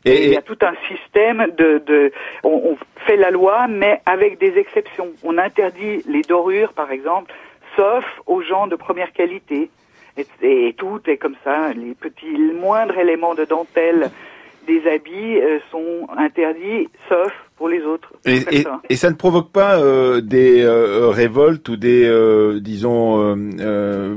Et, 0.05 0.27
il 0.27 0.31
y 0.31 0.37
a 0.37 0.41
tout 0.41 0.57
un 0.61 0.73
système 0.87 1.47
de, 1.57 1.81
de 1.85 2.13
on, 2.45 2.49
on, 2.49 2.77
fait 3.05 3.17
la 3.17 3.29
loi, 3.29 3.67
mais 3.67 3.99
avec 4.05 4.39
des 4.39 4.57
exceptions. 4.57 5.09
On 5.21 5.37
interdit 5.37 6.01
les 6.07 6.21
dorures, 6.21 6.71
par 6.71 6.91
exemple, 6.91 7.33
sauf 7.75 8.05
aux 8.25 8.41
gens 8.41 8.67
de 8.67 8.77
première 8.77 9.11
qualité. 9.11 9.69
Et, 10.41 10.75
tout 10.77 11.01
est 11.07 11.17
comme 11.17 11.35
ça. 11.43 11.73
Les 11.73 11.95
petits, 11.95 12.37
le 12.37 12.53
moindre 12.53 12.97
élément 12.97 13.33
de 13.33 13.45
dentelle 13.45 14.11
des 14.67 14.81
habits 14.89 15.39
euh, 15.39 15.59
sont 15.71 16.07
interdits, 16.17 16.87
sauf 17.09 17.31
pour 17.57 17.69
les 17.69 17.81
autres. 17.83 18.13
Et, 18.25 18.95
ça. 18.95 19.09
ne 19.09 19.15
provoque 19.15 19.51
pas 19.51 19.79
euh, 19.79 20.21
des 20.21 20.61
euh, 20.63 21.09
révoltes 21.09 21.69
ou 21.69 21.77
des, 21.77 22.09
disons, 22.61 23.35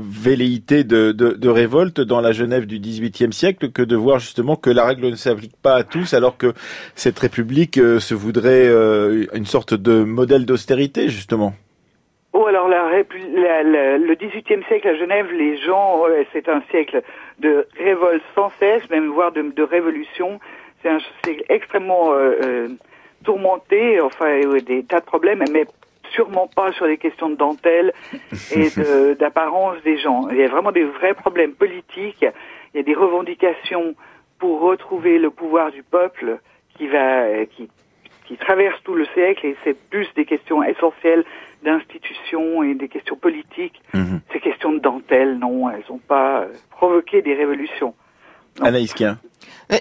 velléités 0.01 0.83
de, 0.83 1.11
de, 1.11 1.31
de, 1.31 1.49
révolte 1.49 2.01
dans 2.01 2.19
la 2.19 2.31
Genève 2.31 2.65
du 2.65 2.79
XVIIIe 2.79 3.31
siècle 3.31 3.71
que 3.71 3.81
de 3.81 3.95
voir 3.95 4.19
justement 4.19 4.55
que 4.55 4.69
la 4.69 4.85
règle 4.85 5.09
ne 5.09 5.15
s'applique 5.15 5.55
pas 5.61 5.75
à 5.75 5.83
tous, 5.83 6.13
alors 6.13 6.37
que 6.37 6.53
cette 6.95 7.19
République 7.19 7.75
se 7.75 8.13
voudrait 8.13 8.67
une 9.33 9.45
sorte 9.45 9.73
de 9.73 10.03
modèle 10.03 10.45
d'austérité, 10.45 11.09
justement. 11.09 11.53
Oh, 12.39 12.45
alors 12.45 12.67
la, 12.67 13.01
le 13.01 14.13
XVIIIe 14.13 14.63
siècle 14.67 14.87
à 14.89 14.93
Genève, 14.93 15.31
les 15.31 15.57
gens, 15.57 16.03
c'est 16.31 16.47
un 16.47 16.61
siècle 16.69 17.01
de 17.39 17.67
révolte 17.79 18.21
sans 18.35 18.51
cesse, 18.59 18.87
même 18.91 19.07
voire 19.07 19.31
de, 19.31 19.41
de 19.41 19.63
révolution. 19.63 20.39
C'est 20.79 20.89
un 20.89 20.99
siècle 21.23 21.43
extrêmement 21.49 22.13
euh, 22.13 22.35
euh 22.43 22.67
tourmenté, 23.23 23.99
enfin, 24.01 24.39
des 24.59 24.83
tas 24.83 24.99
de 24.99 25.05
problèmes, 25.05 25.43
mais 25.51 25.65
sûrement 26.11 26.47
pas 26.47 26.71
sur 26.73 26.85
les 26.85 26.99
questions 26.99 27.31
de 27.31 27.35
dentelle 27.35 27.91
et 28.51 28.69
d'apparence 29.19 29.81
des 29.83 29.97
gens. 29.97 30.29
Il 30.29 30.37
y 30.37 30.43
a 30.43 30.47
vraiment 30.47 30.71
des 30.71 30.83
vrais 30.83 31.15
problèmes 31.15 31.53
politiques. 31.53 32.23
Il 32.73 32.77
y 32.77 32.79
a 32.81 32.83
des 32.83 32.93
revendications 32.93 33.95
pour 34.37 34.61
retrouver 34.61 35.17
le 35.17 35.31
pouvoir 35.31 35.71
du 35.71 35.81
peuple 35.81 36.37
qui 36.77 36.87
va, 36.87 37.47
qui, 37.47 37.67
qui 38.27 38.37
traverse 38.37 38.79
tout 38.83 38.93
le 38.93 39.05
siècle 39.15 39.47
et 39.47 39.55
c'est 39.63 39.75
plus 39.89 40.07
des 40.15 40.25
questions 40.25 40.61
essentielles 40.61 41.25
d'institutions 41.63 42.63
et 42.63 42.75
des 42.75 42.87
questions 42.87 43.15
politiques. 43.15 43.81
Mhm. 43.93 44.21
Ces 44.31 44.39
questions 44.39 44.73
de 44.73 44.79
dentelle, 44.79 45.37
non, 45.39 45.69
elles 45.69 45.83
n'ont 45.89 45.97
pas 45.99 46.45
provoqué 46.71 47.21
des 47.21 47.33
révolutions. 47.33 47.93
Anaïs 48.61 48.93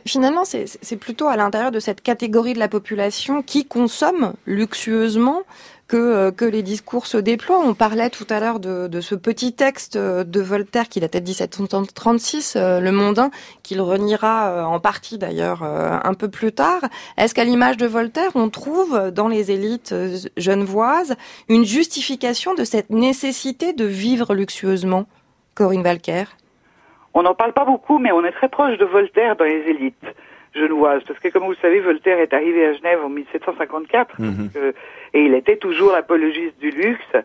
Finalement, 0.05 0.43
c'est 0.45 0.97
plutôt 0.97 1.29
à 1.29 1.37
l'intérieur 1.37 1.71
de 1.71 1.79
cette 1.79 2.03
catégorie 2.03 2.55
de 2.55 2.59
la 2.59 2.69
population 2.69 3.43
qui 3.43 3.65
consomme 3.65 4.35
luxueusement 4.45 5.43
que, 5.87 5.97
euh, 5.97 6.31
que 6.33 6.45
les 6.45 6.63
discours 6.63 7.07
se 7.07 7.17
déploient. 7.17 7.61
On 7.61 7.75
parlait 7.75 8.11
tout 8.11 8.27
à 8.31 8.41
l'heure 8.41 8.59
de, 8.59 8.89
de, 8.89 9.01
ce 9.01 9.15
petit 9.15 9.53
texte 9.53 9.97
euh, 9.97 10.25
de 10.25 10.41
Voltaire 10.41 10.89
qui 10.89 11.01
datait 11.01 11.21
de 11.21 11.27
1736, 11.27 12.55
euh, 12.57 12.81
Le 12.81 12.91
Mondain, 12.91 13.31
qu'il 13.63 13.81
reniera 13.81 14.67
en 14.67 14.81
partie 14.81 15.19
d'ailleurs 15.19 15.63
un 15.63 16.15
peu 16.15 16.29
plus 16.29 16.53
tard. 16.53 16.81
Est-ce 17.17 17.35
qu'à 17.35 17.45
l'image 17.45 17.77
de 17.77 17.87
Voltaire, 17.87 18.31
on 18.35 18.49
trouve 18.49 19.11
dans 19.11 19.29
les 19.29 19.51
élites 19.51 19.95
genevoises 20.37 21.15
une 21.49 21.65
justification 21.65 22.55
de 22.55 22.65
cette 22.65 22.91
nécessité 22.91 23.73
de 23.73 23.85
vivre 23.85 24.35
luxueusement? 24.35 25.07
Corinne 25.55 25.83
Valker 25.83 26.25
On 27.19 27.23
n'en 27.23 27.35
parle 27.35 27.55
pas 27.55 27.65
beaucoup, 27.65 27.99
mais 27.99 28.13
on 28.13 28.23
est 28.27 28.31
très 28.31 28.51
proche 28.51 28.77
de 28.77 28.85
Voltaire 28.85 29.37
dans 29.37 29.47
les 29.47 29.63
élites 29.71 30.07
genevoises. 30.55 31.03
Parce 31.05 31.19
que, 31.19 31.29
comme 31.29 31.45
vous 31.45 31.53
le 31.53 31.57
savez, 31.63 31.81
Voltaire 31.81 32.19
est 32.19 32.35
arrivé 32.35 32.67
à 32.67 32.75
Genève 32.75 33.03
en 33.03 33.09
1754 33.09 34.19
mhm. 34.19 34.51
et 35.15 35.23
il 35.23 35.33
était 35.33 35.57
toujours 35.57 35.95
apologiste 35.95 36.59
du 36.61 36.71
luxe. 36.71 37.17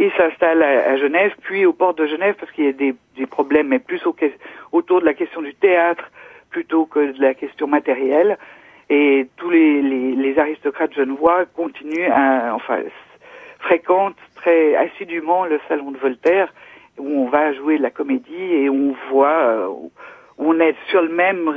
Il 0.00 0.10
s'installe 0.16 0.64
à, 0.64 0.96
Genève, 0.96 1.32
puis 1.42 1.64
au 1.64 1.72
port 1.72 1.94
de 1.94 2.06
Genève, 2.06 2.34
parce 2.40 2.50
qu'il 2.50 2.64
y 2.64 2.68
a 2.68 2.72
des, 2.72 2.96
des 3.16 3.26
problèmes, 3.26 3.68
mais 3.68 3.78
plus 3.78 4.02
autour 4.72 5.00
de 5.00 5.06
la 5.06 5.14
question 5.14 5.40
du 5.42 5.54
théâtre 5.54 6.10
plutôt 6.50 6.84
que 6.86 7.12
de 7.12 7.22
la 7.22 7.34
question 7.34 7.68
matérielle. 7.68 8.38
Et 8.90 9.28
tous 9.36 9.50
les, 9.50 9.80
les, 9.80 10.16
les 10.16 10.38
aristocrates 10.40 10.92
genevois 10.92 11.44
continuent 11.54 12.10
à, 12.12 12.52
enfin, 12.52 12.80
fréquentent 13.60 14.16
très 14.34 14.74
assidûment 14.74 15.44
le 15.44 15.60
salon 15.68 15.92
de 15.92 15.98
Voltaire, 15.98 16.52
où 16.98 17.06
on 17.06 17.28
va 17.28 17.52
jouer 17.54 17.78
de 17.78 17.82
la 17.82 17.90
comédie 17.90 18.34
et 18.34 18.70
on 18.70 18.94
voit, 19.10 19.40
euh, 19.48 19.68
on 20.38 20.58
est 20.60 20.74
sur 20.90 21.02
le 21.02 21.08
même 21.08 21.48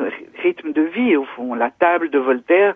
rythme 0.41 0.73
de 0.73 0.81
vie, 0.81 1.15
au 1.15 1.25
fond. 1.35 1.53
La 1.53 1.71
table 1.71 2.09
de 2.09 2.19
Voltaire, 2.19 2.75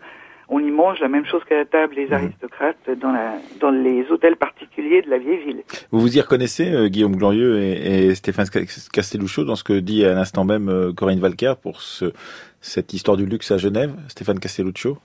on 0.49 0.59
y 0.59 0.71
mange 0.71 0.99
la 0.99 1.07
même 1.07 1.25
chose 1.25 1.41
qu'à 1.47 1.55
la 1.55 1.65
table 1.65 1.95
des 1.95 2.07
mhm. 2.07 2.13
aristocrates 2.13 2.89
dans, 2.99 3.11
la, 3.11 3.35
dans 3.59 3.71
les 3.71 4.05
hôtels 4.11 4.35
particuliers 4.35 5.01
de 5.01 5.09
la 5.09 5.17
vieille 5.17 5.43
ville. 5.45 5.63
Vous 5.91 5.99
vous 5.99 6.17
y 6.17 6.21
reconnaissez, 6.21 6.71
euh, 6.71 6.87
Guillaume 6.87 7.15
Glorieux 7.15 7.59
et, 7.59 8.07
et 8.07 8.15
Stéphane 8.15 8.47
Castelluccio, 8.91 9.45
dans 9.45 9.55
ce 9.55 9.63
que 9.63 9.79
dit 9.79 10.05
à 10.05 10.13
l'instant 10.13 10.45
même 10.45 10.69
euh, 10.69 10.93
Corinne 10.93 11.19
Valker 11.19 11.53
pour 11.61 11.81
ce, 11.81 12.13
cette 12.61 12.93
histoire 12.93 13.17
du 13.17 13.25
luxe 13.25 13.51
à 13.51 13.57
Genève, 13.57 13.93
Stéphane 14.07 14.39
Castelluccio? 14.39 14.97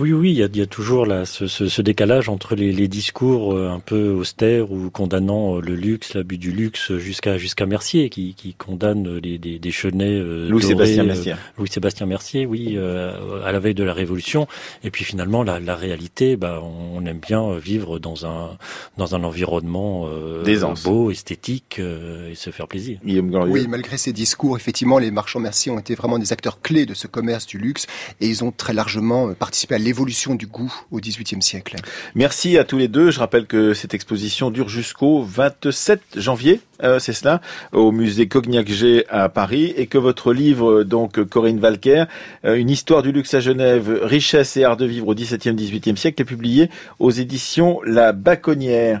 Oui, 0.00 0.12
oui, 0.12 0.30
il 0.30 0.36
y 0.36 0.42
a, 0.42 0.46
il 0.46 0.56
y 0.56 0.62
a 0.62 0.66
toujours 0.66 1.06
là, 1.06 1.24
ce, 1.24 1.46
ce, 1.48 1.68
ce, 1.68 1.82
décalage 1.82 2.28
entre 2.28 2.54
les, 2.54 2.72
les, 2.72 2.86
discours 2.86 3.52
euh, 3.52 3.68
un 3.68 3.80
peu 3.80 4.10
austères 4.10 4.70
ou 4.70 4.90
condamnant 4.90 5.56
euh, 5.56 5.60
le 5.60 5.74
luxe, 5.74 6.14
l'abus 6.14 6.38
du 6.38 6.52
luxe, 6.52 6.96
jusqu'à 6.98 7.36
jusqu'à 7.36 7.66
Mercier, 7.66 8.08
qui, 8.08 8.34
qui 8.34 8.54
condamne 8.54 9.18
les, 9.18 9.38
des, 9.38 9.58
des 9.58 9.70
chenets 9.72 10.18
euh, 10.18 10.48
Louis-Sébastien 10.48 11.02
Mercier. 11.02 11.34
Louis-Sébastien 11.58 12.06
Mercier, 12.06 12.46
oui, 12.46 12.74
euh, 12.76 13.42
à 13.44 13.50
la 13.50 13.58
veille 13.58 13.74
de 13.74 13.82
la 13.82 13.92
Révolution. 13.92 14.46
Et 14.84 14.90
puis 14.90 15.04
finalement, 15.04 15.42
la, 15.42 15.58
la 15.58 15.74
réalité, 15.74 16.36
bah, 16.36 16.62
on 16.62 17.04
aime 17.04 17.20
bien 17.20 17.58
vivre 17.58 17.98
dans 17.98 18.24
un 18.24 18.56
dans 18.96 19.14
un 19.16 19.24
environnement 19.24 20.06
euh, 20.08 20.44
beau, 20.84 21.10
esthétique 21.10 21.80
et 21.80 22.34
se 22.34 22.50
faire 22.50 22.68
plaisir. 22.68 23.00
Oui, 23.04 23.66
malgré 23.68 23.98
ces 23.98 24.12
discours, 24.12 24.56
effectivement, 24.56 24.98
les 24.98 25.10
marchands 25.10 25.40
Mercier 25.40 25.72
ont 25.72 25.78
été 25.78 25.94
vraiment 25.94 26.18
des 26.18 26.32
acteurs 26.32 26.60
clés 26.60 26.86
de 26.86 26.94
ce 26.94 27.06
commerce 27.06 27.46
du 27.46 27.58
luxe 27.58 27.86
et 28.20 28.28
ils 28.28 28.44
ont 28.44 28.52
très 28.52 28.72
largement 28.72 29.32
participé 29.34 29.74
à 29.74 29.78
l'évolution 29.88 30.34
du 30.34 30.46
goût 30.46 30.72
au 30.90 31.00
XVIIIe 31.00 31.40
siècle. 31.40 31.76
Merci 32.14 32.58
à 32.58 32.64
tous 32.64 32.76
les 32.76 32.88
deux. 32.88 33.10
Je 33.10 33.18
rappelle 33.20 33.46
que 33.46 33.72
cette 33.72 33.94
exposition 33.94 34.50
dure 34.50 34.68
jusqu'au 34.68 35.22
27 35.22 36.02
janvier, 36.16 36.60
euh, 36.82 36.98
c'est 36.98 37.14
cela, 37.14 37.40
au 37.72 37.90
musée 37.90 38.28
Cognac-G 38.28 39.06
à 39.08 39.30
Paris, 39.30 39.72
et 39.76 39.86
que 39.86 39.96
votre 39.96 40.34
livre, 40.34 40.82
donc 40.82 41.24
Corinne 41.24 41.58
Valker, 41.58 42.04
euh, 42.44 42.56
Une 42.56 42.68
histoire 42.68 43.02
du 43.02 43.12
luxe 43.12 43.32
à 43.32 43.40
Genève, 43.40 44.00
richesse 44.02 44.58
et 44.58 44.64
art 44.64 44.76
de 44.76 44.84
vivre 44.84 45.08
au 45.08 45.14
XVIIe, 45.14 45.54
XVIIIe 45.54 45.96
siècle, 45.96 46.20
est 46.20 46.26
publié 46.26 46.68
aux 46.98 47.10
éditions 47.10 47.80
La 47.86 48.12
Baconnière. 48.12 49.00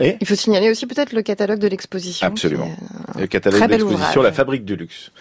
Et 0.00 0.16
Il 0.20 0.26
faut 0.26 0.34
signaler 0.34 0.70
aussi 0.70 0.86
peut-être 0.86 1.12
le 1.12 1.22
catalogue 1.22 1.60
de 1.60 1.68
l'exposition. 1.68 2.26
Absolument. 2.26 2.68
Le 3.18 3.26
catalogue 3.26 3.62
de 3.62 3.70
l'exposition 3.70 4.22
La 4.22 4.32
Fabrique 4.32 4.64
du 4.64 4.74
Luxe. 4.74 5.12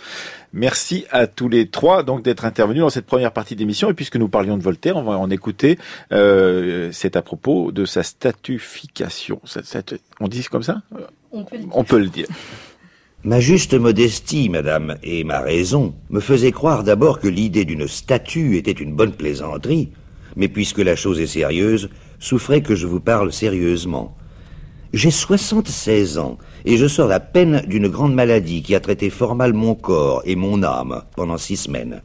Merci 0.51 1.05
à 1.11 1.27
tous 1.27 1.47
les 1.49 1.67
trois 1.67 2.03
donc 2.03 2.23
d'être 2.23 2.45
intervenus 2.45 2.81
dans 2.81 2.89
cette 2.89 3.05
première 3.05 3.31
partie 3.31 3.55
d'émission. 3.55 3.89
Et 3.89 3.93
puisque 3.93 4.15
nous 4.15 4.29
parlions 4.29 4.57
de 4.57 4.63
Voltaire, 4.63 4.97
on 4.97 5.03
va 5.03 5.17
en 5.17 5.29
écouter. 5.29 5.77
Euh, 6.11 6.89
c'est 6.91 7.15
à 7.15 7.21
propos 7.21 7.71
de 7.71 7.85
sa 7.85 8.01
statufication. 8.03 9.41
On 10.19 10.27
dit 10.27 10.43
comme 10.43 10.63
ça? 10.63 10.81
On 11.31 11.43
peut, 11.43 11.57
on 11.71 11.83
peut 11.83 11.99
le 11.99 12.07
dire. 12.07 12.27
Ma 13.23 13.39
juste 13.39 13.73
modestie, 13.73 14.49
madame, 14.49 14.97
et 15.01 15.23
ma 15.23 15.39
raison 15.39 15.95
me 16.09 16.19
faisaient 16.19 16.51
croire 16.51 16.83
d'abord 16.83 17.19
que 17.19 17.29
l'idée 17.29 17.63
d'une 17.63 17.87
statue 17.87 18.57
était 18.57 18.71
une 18.71 18.93
bonne 18.93 19.13
plaisanterie, 19.13 19.91
mais 20.35 20.49
puisque 20.49 20.79
la 20.79 20.97
chose 20.97 21.21
est 21.21 21.27
sérieuse, 21.27 21.89
souffrez 22.19 22.61
que 22.61 22.75
je 22.75 22.85
vous 22.85 22.99
parle 22.99 23.31
sérieusement. 23.31 24.17
J'ai 24.93 25.09
76 25.09 26.19
ans 26.19 26.37
et 26.65 26.77
je 26.77 26.85
sors 26.85 27.11
à 27.11 27.19
peine 27.19 27.63
d'une 27.65 27.87
grande 27.87 28.13
maladie 28.13 28.61
qui 28.61 28.75
a 28.75 28.79
traité 28.79 29.09
fort 29.09 29.33
mal 29.33 29.51
mon 29.51 29.73
corps 29.73 30.21
et 30.23 30.35
mon 30.35 30.61
âme 30.61 31.01
pendant 31.15 31.39
six 31.39 31.57
semaines. 31.57 32.03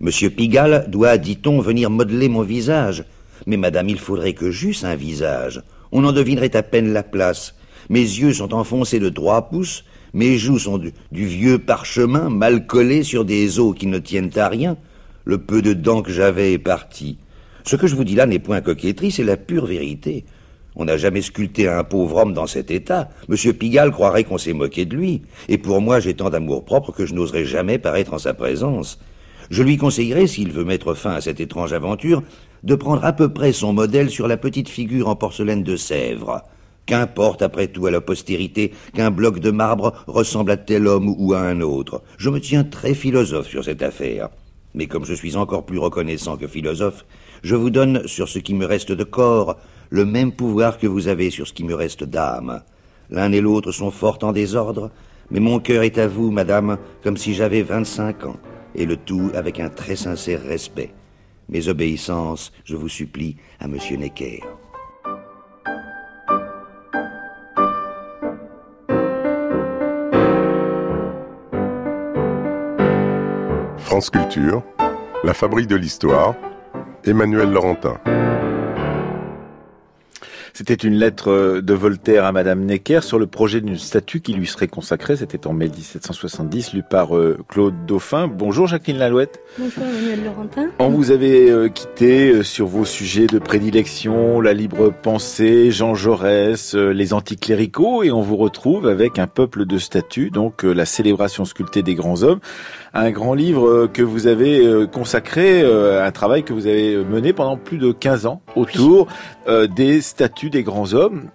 Monsieur 0.00 0.30
Pigalle 0.30 0.86
doit, 0.88 1.18
dit-on, 1.18 1.60
venir 1.60 1.88
modeler 1.88 2.28
mon 2.28 2.42
visage. 2.42 3.04
Mais 3.46 3.56
madame, 3.56 3.88
il 3.88 4.00
faudrait 4.00 4.32
que 4.32 4.50
j'eusse 4.50 4.82
un 4.82 4.96
visage. 4.96 5.62
On 5.92 6.04
en 6.04 6.10
devinerait 6.10 6.56
à 6.56 6.64
peine 6.64 6.92
la 6.92 7.04
place. 7.04 7.54
Mes 7.90 8.00
yeux 8.00 8.32
sont 8.32 8.54
enfoncés 8.54 8.98
de 8.98 9.08
trois 9.08 9.48
pouces, 9.48 9.84
mes 10.12 10.36
joues 10.36 10.58
sont 10.58 10.78
du, 10.78 10.92
du 11.12 11.26
vieux 11.26 11.60
parchemin 11.60 12.28
mal 12.28 12.66
collé 12.66 13.04
sur 13.04 13.24
des 13.24 13.60
os 13.60 13.72
qui 13.78 13.86
ne 13.86 14.00
tiennent 14.00 14.36
à 14.36 14.48
rien. 14.48 14.76
Le 15.24 15.38
peu 15.38 15.62
de 15.62 15.74
dents 15.74 16.02
que 16.02 16.10
j'avais 16.10 16.54
est 16.54 16.58
parti. 16.58 17.18
Ce 17.62 17.76
que 17.76 17.86
je 17.86 17.94
vous 17.94 18.04
dis 18.04 18.16
là 18.16 18.26
n'est 18.26 18.40
point 18.40 18.60
coquetterie, 18.62 19.12
c'est 19.12 19.22
la 19.22 19.36
pure 19.36 19.66
vérité. 19.66 20.24
On 20.76 20.84
n'a 20.84 20.98
jamais 20.98 21.22
sculpté 21.22 21.68
un 21.68 21.84
pauvre 21.84 22.16
homme 22.16 22.34
dans 22.34 22.46
cet 22.46 22.70
état. 22.70 23.08
Monsieur 23.28 23.54
Pigalle 23.54 23.90
croirait 23.90 24.24
qu'on 24.24 24.36
s'est 24.36 24.52
moqué 24.52 24.84
de 24.84 24.94
lui. 24.94 25.22
Et 25.48 25.56
pour 25.56 25.80
moi, 25.80 26.00
j'ai 26.00 26.12
tant 26.12 26.28
d'amour-propre 26.28 26.92
que 26.92 27.06
je 27.06 27.14
n'oserais 27.14 27.46
jamais 27.46 27.78
paraître 27.78 28.12
en 28.12 28.18
sa 28.18 28.34
présence. 28.34 28.98
Je 29.48 29.62
lui 29.62 29.78
conseillerais, 29.78 30.26
s'il 30.26 30.52
veut 30.52 30.64
mettre 30.64 30.92
fin 30.92 31.12
à 31.12 31.20
cette 31.22 31.40
étrange 31.40 31.72
aventure, 31.72 32.22
de 32.62 32.74
prendre 32.74 33.04
à 33.06 33.14
peu 33.14 33.32
près 33.32 33.52
son 33.52 33.72
modèle 33.72 34.10
sur 34.10 34.28
la 34.28 34.36
petite 34.36 34.68
figure 34.68 35.08
en 35.08 35.16
porcelaine 35.16 35.62
de 35.62 35.76
Sèvres. 35.76 36.42
Qu'importe 36.84 37.40
après 37.40 37.68
tout 37.68 37.86
à 37.86 37.90
la 37.90 38.02
postérité 38.02 38.72
qu'un 38.94 39.10
bloc 39.10 39.38
de 39.38 39.50
marbre 39.50 39.94
ressemble 40.06 40.50
à 40.50 40.56
tel 40.56 40.86
homme 40.86 41.14
ou 41.18 41.32
à 41.32 41.40
un 41.40 41.62
autre. 41.62 42.02
Je 42.18 42.28
me 42.28 42.38
tiens 42.38 42.64
très 42.64 42.92
philosophe 42.92 43.48
sur 43.48 43.64
cette 43.64 43.82
affaire. 43.82 44.28
Mais 44.74 44.86
comme 44.86 45.06
je 45.06 45.14
suis 45.14 45.36
encore 45.36 45.64
plus 45.64 45.78
reconnaissant 45.78 46.36
que 46.36 46.46
philosophe, 46.46 47.06
je 47.42 47.56
vous 47.56 47.70
donne, 47.70 48.06
sur 48.06 48.28
ce 48.28 48.38
qui 48.38 48.52
me 48.52 48.66
reste 48.66 48.92
de 48.92 49.04
corps, 49.04 49.56
le 49.90 50.04
même 50.04 50.32
pouvoir 50.32 50.78
que 50.78 50.86
vous 50.86 51.08
avez 51.08 51.30
sur 51.30 51.46
ce 51.46 51.52
qui 51.52 51.64
me 51.64 51.74
reste 51.74 52.04
d'âme. 52.04 52.62
L'un 53.10 53.32
et 53.32 53.40
l'autre 53.40 53.72
sont 53.72 53.90
fort 53.90 54.18
en 54.22 54.32
désordre, 54.32 54.90
mais 55.30 55.40
mon 55.40 55.60
cœur 55.60 55.82
est 55.82 55.98
à 55.98 56.08
vous, 56.08 56.30
madame, 56.30 56.78
comme 57.02 57.16
si 57.16 57.34
j'avais 57.34 57.62
vingt-cinq 57.62 58.24
ans, 58.26 58.36
et 58.74 58.86
le 58.86 58.96
tout 58.96 59.30
avec 59.34 59.60
un 59.60 59.68
très 59.68 59.96
sincère 59.96 60.42
respect. 60.42 60.92
Mes 61.48 61.68
obéissances, 61.68 62.52
je 62.64 62.76
vous 62.76 62.88
supplie, 62.88 63.36
à 63.60 63.68
monsieur 63.68 63.96
Necker. 63.96 64.40
France 73.78 74.10
Culture, 74.10 74.62
La 75.22 75.32
Fabrique 75.32 75.68
de 75.68 75.76
l'Histoire, 75.76 76.34
Emmanuel 77.04 77.52
Laurentin. 77.52 77.98
C'était 80.56 80.72
une 80.72 80.94
lettre 80.94 81.30
euh, 81.30 81.60
de 81.60 81.74
Voltaire 81.74 82.24
à 82.24 82.32
Madame 82.32 82.64
Necker 82.64 83.00
sur 83.02 83.18
le 83.18 83.26
projet 83.26 83.60
d'une 83.60 83.76
statue 83.76 84.22
qui 84.22 84.32
lui 84.32 84.46
serait 84.46 84.68
consacrée. 84.68 85.14
C'était 85.14 85.46
en 85.46 85.52
mai 85.52 85.66
1770, 85.66 86.72
lu 86.72 86.82
par 86.82 87.14
euh, 87.14 87.36
Claude 87.46 87.74
Dauphin. 87.86 88.26
Bonjour 88.26 88.66
Jacqueline 88.66 88.96
Lalouette. 88.96 89.38
Bonjour 89.58 89.82
Emmanuel 89.82 90.24
Laurentin. 90.24 90.68
On 90.78 90.88
vous 90.88 91.10
avait 91.10 91.50
euh, 91.50 91.68
quitté 91.68 92.42
sur 92.42 92.68
vos 92.68 92.86
sujets 92.86 93.26
de 93.26 93.38
prédilection, 93.38 94.40
la 94.40 94.54
libre 94.54 94.94
pensée, 95.02 95.70
Jean 95.70 95.94
Jaurès, 95.94 96.74
les 96.74 97.12
anticléricaux, 97.12 98.02
et 98.02 98.10
on 98.10 98.22
vous 98.22 98.38
retrouve 98.38 98.88
avec 98.88 99.18
un 99.18 99.26
peuple 99.26 99.66
de 99.66 99.76
statues, 99.76 100.30
donc 100.30 100.62
la 100.62 100.86
célébration 100.86 101.44
sculptée 101.44 101.82
des 101.82 101.94
grands 101.94 102.22
hommes 102.22 102.40
un 102.94 103.10
grand 103.10 103.34
livre 103.34 103.88
que 103.92 104.02
vous 104.02 104.26
avez 104.26 104.86
consacré, 104.90 105.60
un 105.62 106.10
travail 106.12 106.44
que 106.44 106.54
vous 106.54 106.66
avez 106.66 106.96
mené 106.96 107.34
pendant 107.34 107.58
plus 107.58 107.76
de 107.76 107.92
15 107.92 108.24
ans 108.24 108.40
autour 108.54 109.06
des 109.46 110.00
statues 110.00 110.50
des 110.50 110.62
grands 110.62 110.94
hommes. 110.94 111.30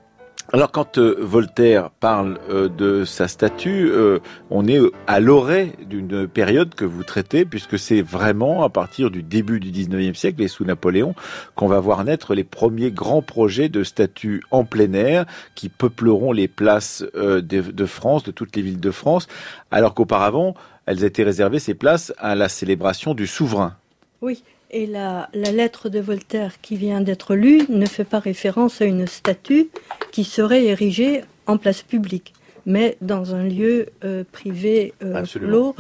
Alors 0.54 0.72
quand 0.72 0.98
euh, 0.98 1.16
Voltaire 1.18 1.92
parle 1.92 2.38
euh, 2.50 2.68
de 2.68 3.06
sa 3.06 3.30
statue, 3.30 3.90
euh, 3.90 4.20
on 4.50 4.68
est 4.68 4.82
à 5.08 5.22
l'orée 5.22 5.72
d'une 5.86 6.28
période 6.28 6.76
que 6.76 6.84
vous 6.84 7.06
traitez, 7.06 7.46
puisque 7.46 7.80
c'est 7.80 8.02
vraiment 8.02 8.64
à 8.64 8.70
partir 8.70 9.12
du 9.12 9.24
début 9.24 9.62
du 9.62 9.72
19e 9.72 10.14
siècle 10.14 10.42
et 10.42 10.50
sous 10.50 10.66
Napoléon 10.66 11.16
qu'on 11.56 11.68
va 11.68 11.80
voir 11.80 12.04
naître 12.04 12.36
les 12.36 12.44
premiers 12.44 12.92
grands 12.92 13.22
projets 13.22 13.70
de 13.70 13.86
statues 13.86 14.44
en 14.52 14.66
plein 14.66 14.92
air 14.92 15.26
qui 15.56 15.70
peupleront 15.70 16.34
les 16.34 16.50
places 16.50 17.06
de, 17.16 17.86
France, 17.86 18.24
de 18.24 18.32
toutes 18.32 18.54
les 18.58 18.62
villes 18.62 18.82
de 18.82 18.92
France, 18.92 19.30
alors 19.72 19.94
qu'auparavant, 19.94 20.56
elles 20.86 21.06
étaient 21.06 21.24
réservées, 21.24 21.60
ces 21.60 21.76
places, 21.76 22.14
à 22.18 22.36
la 22.36 22.50
célébration 22.50 23.14
du 23.14 23.26
souverain. 23.26 23.78
Oui, 24.22 24.44
et 24.72 24.86
la, 24.86 25.30
lettre 25.34 25.90
de 25.90 26.00
Voltaire 26.00 26.62
qui 26.62 26.76
vient 26.76 27.02
d'être 27.02 27.36
lue 27.36 27.64
ne 27.70 27.86
fait 27.86 28.06
pas 28.06 28.20
référence 28.20 28.82
à 28.82 28.86
une 28.86 29.06
statue 29.06 29.70
qui 30.12 30.24
serait 30.24 30.66
érigée 30.66 31.22
en 31.46 31.58
place 31.58 31.82
publique, 31.82 32.34
mais 32.66 32.98
dans 33.02 33.36
un 33.36 33.44
lieu 33.44 33.88
euh, 34.04 34.24
privé 34.32 34.94
euh, 35.04 35.24
clos. 35.26 35.76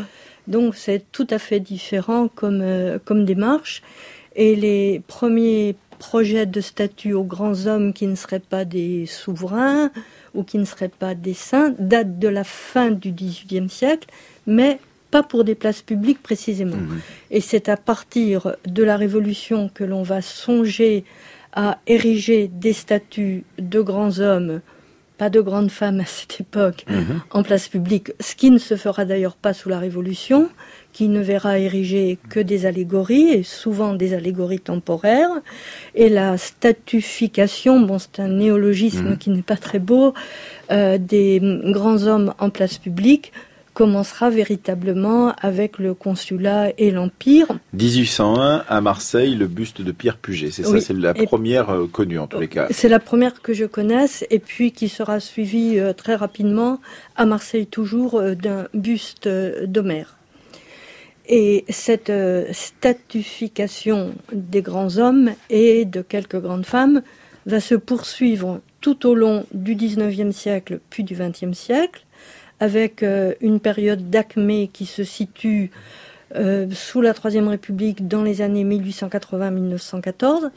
Donc 0.47 0.75
c'est 0.75 1.03
tout 1.11 1.27
à 1.29 1.39
fait 1.39 1.59
différent 1.59 2.27
comme, 2.27 2.61
euh, 2.61 2.99
comme 3.03 3.25
démarche. 3.25 3.81
Et 4.35 4.55
les 4.55 5.01
premiers 5.07 5.75
projets 5.99 6.45
de 6.45 6.61
statues 6.61 7.13
aux 7.13 7.23
grands 7.23 7.67
hommes 7.67 7.93
qui 7.93 8.07
ne 8.07 8.15
seraient 8.15 8.39
pas 8.39 8.65
des 8.65 9.05
souverains 9.05 9.91
ou 10.33 10.43
qui 10.43 10.57
ne 10.57 10.65
seraient 10.65 10.89
pas 10.89 11.15
des 11.15 11.33
saints 11.33 11.73
datent 11.77 12.17
de 12.17 12.27
la 12.27 12.43
fin 12.43 12.91
du 12.91 13.11
XVIIIe 13.11 13.69
siècle, 13.69 14.09
mais 14.47 14.79
pas 15.11 15.23
pour 15.23 15.43
des 15.43 15.55
places 15.55 15.81
publiques 15.81 16.23
précisément. 16.23 16.77
Mmh. 16.77 16.99
Et 17.29 17.41
c'est 17.41 17.69
à 17.69 17.77
partir 17.77 18.55
de 18.65 18.83
la 18.83 18.97
Révolution 18.97 19.69
que 19.73 19.83
l'on 19.83 20.03
va 20.03 20.21
songer 20.21 21.03
à 21.53 21.79
ériger 21.85 22.49
des 22.51 22.73
statues 22.73 23.43
de 23.59 23.81
grands 23.81 24.19
hommes, 24.19 24.61
pas 25.17 25.29
de 25.29 25.41
grandes 25.41 25.69
femmes 25.69 25.99
à 25.99 26.05
cette 26.05 26.39
époque, 26.39 26.85
mmh. 26.87 27.01
en 27.29 27.43
place 27.43 27.67
publique, 27.67 28.11
ce 28.19 28.35
qui 28.35 28.49
ne 28.49 28.57
se 28.57 28.75
fera 28.75 29.05
d'ailleurs 29.05 29.35
pas 29.35 29.53
sous 29.53 29.69
la 29.69 29.77
Révolution, 29.77 30.49
qui 30.93 31.09
ne 31.09 31.19
verra 31.19 31.59
ériger 31.59 32.17
que 32.29 32.39
des 32.39 32.65
allégories, 32.65 33.29
et 33.29 33.43
souvent 33.43 33.93
des 33.93 34.13
allégories 34.13 34.59
temporaires. 34.59 35.41
Et 35.93 36.09
la 36.09 36.37
statufication, 36.37 37.81
bon, 37.81 37.99
c'est 37.99 38.19
un 38.19 38.29
néologisme 38.29 39.11
mmh. 39.11 39.17
qui 39.17 39.29
n'est 39.29 39.43
pas 39.43 39.57
très 39.57 39.79
beau, 39.79 40.13
euh, 40.71 40.97
des 40.97 41.39
grands 41.65 42.07
hommes 42.07 42.33
en 42.39 42.49
place 42.49 42.77
publique, 42.77 43.31
commencera 43.81 44.29
véritablement 44.29 45.33
avec 45.41 45.79
le 45.79 45.95
consulat 45.95 46.71
et 46.77 46.91
l'Empire. 46.91 47.47
1801, 47.73 48.63
à 48.69 48.79
Marseille, 48.79 49.33
le 49.33 49.47
buste 49.47 49.81
de 49.81 49.91
Pierre 49.91 50.17
Puget. 50.17 50.51
C'est 50.51 50.61
ça, 50.61 50.79
c'est 50.79 50.93
la 50.93 51.15
première 51.15 51.71
euh, 51.71 51.87
connue 51.87 52.19
en 52.19 52.27
tous 52.27 52.39
les 52.39 52.47
cas. 52.47 52.67
C'est 52.69 52.89
la 52.89 52.99
première 52.99 53.41
que 53.41 53.53
je 53.53 53.65
connaisse, 53.65 54.23
et 54.29 54.37
puis 54.37 54.71
qui 54.71 54.87
sera 54.87 55.19
suivie 55.19 55.79
euh, 55.79 55.93
très 55.93 56.13
rapidement, 56.13 56.79
à 57.15 57.25
Marseille 57.25 57.65
toujours, 57.65 58.19
euh, 58.19 58.35
d'un 58.35 58.67
buste 58.75 59.27
d'Homère. 59.27 60.15
et 61.27 61.65
cette 61.69 62.11
statification 62.51 64.13
des 64.31 64.61
grands 64.61 64.99
hommes 64.99 65.31
et 65.49 65.85
de 65.85 66.03
quelques 66.03 66.39
grandes 66.39 66.67
femmes 66.67 67.01
va 67.47 67.59
se 67.59 67.73
poursuivre 67.73 68.61
tout 68.79 69.07
au 69.07 69.15
long 69.15 69.47
du 69.55 69.73
XIXe 69.73 70.35
siècle 70.35 70.81
puis 70.91 71.03
du 71.03 71.15
XXe 71.15 71.57
siècle, 71.57 72.05
avec 72.61 73.03
euh, 73.03 73.33
une 73.41 73.59
période 73.59 74.09
d'acmé 74.09 74.69
qui 74.71 74.85
se 74.85 75.03
situe 75.03 75.71
euh, 76.35 76.67
sous 76.71 77.01
la 77.01 77.13
Troisième 77.13 77.49
République 77.49 78.07
dans 78.07 78.23
les 78.23 78.41
années 78.41 78.63
1880-1914. 78.63 80.51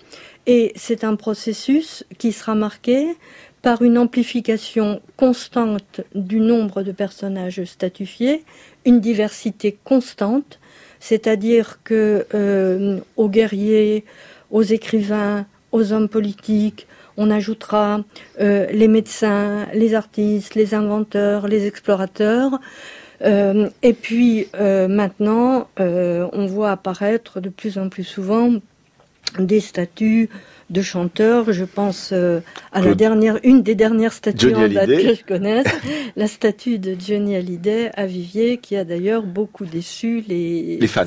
Et 0.46 0.72
c'est 0.76 1.02
un 1.02 1.16
processus 1.16 2.04
qui 2.18 2.30
sera 2.32 2.54
marqué 2.54 3.16
par 3.62 3.80
une 3.80 3.96
amplification 3.96 5.00
constante 5.16 6.02
du 6.14 6.38
nombre 6.38 6.82
de 6.82 6.92
personnages 6.92 7.64
statufiés, 7.64 8.44
une 8.84 9.00
diversité 9.00 9.76
constante, 9.84 10.60
c'est-à-dire 11.00 11.78
que 11.82 12.26
euh, 12.34 13.00
aux 13.16 13.30
guerriers, 13.30 14.04
aux 14.50 14.62
écrivains, 14.62 15.46
aux 15.72 15.92
hommes 15.92 16.10
politiques, 16.10 16.86
on 17.16 17.30
ajoutera 17.30 18.00
euh, 18.40 18.66
les 18.66 18.88
médecins, 18.88 19.66
les 19.74 19.94
artistes, 19.94 20.54
les 20.54 20.74
inventeurs, 20.74 21.48
les 21.48 21.66
explorateurs. 21.66 22.58
Euh, 23.22 23.68
et 23.82 23.92
puis 23.92 24.48
euh, 24.54 24.88
maintenant, 24.88 25.68
on 25.78 26.46
voit 26.46 26.72
apparaître 26.72 27.40
de 27.40 27.48
plus 27.48 27.78
en 27.78 27.88
plus 27.88 28.04
souvent 28.04 28.52
des 29.38 29.60
statues 29.60 30.28
de 30.70 30.82
chanteurs. 30.82 31.52
Je 31.52 31.64
pense 31.64 32.10
euh, 32.12 32.40
à 32.72 32.80
la 32.80 32.94
dernière, 32.94 33.38
une 33.42 33.62
des 33.62 33.74
dernières 33.74 34.12
statues 34.12 34.54
en 34.54 34.68
date 34.68 34.88
que 34.88 35.14
je 35.14 35.24
connaisse, 35.24 35.66
la 36.16 36.26
statue 36.26 36.78
de 36.78 36.96
Johnny 36.98 37.36
Hallyday 37.36 37.90
à 37.94 38.06
Vivier, 38.06 38.58
qui 38.58 38.76
a 38.76 38.84
d'ailleurs 38.84 39.22
beaucoup 39.22 39.64
déçu 39.64 40.24
les, 40.26 40.78
les 40.78 40.86
fans. 40.86 41.04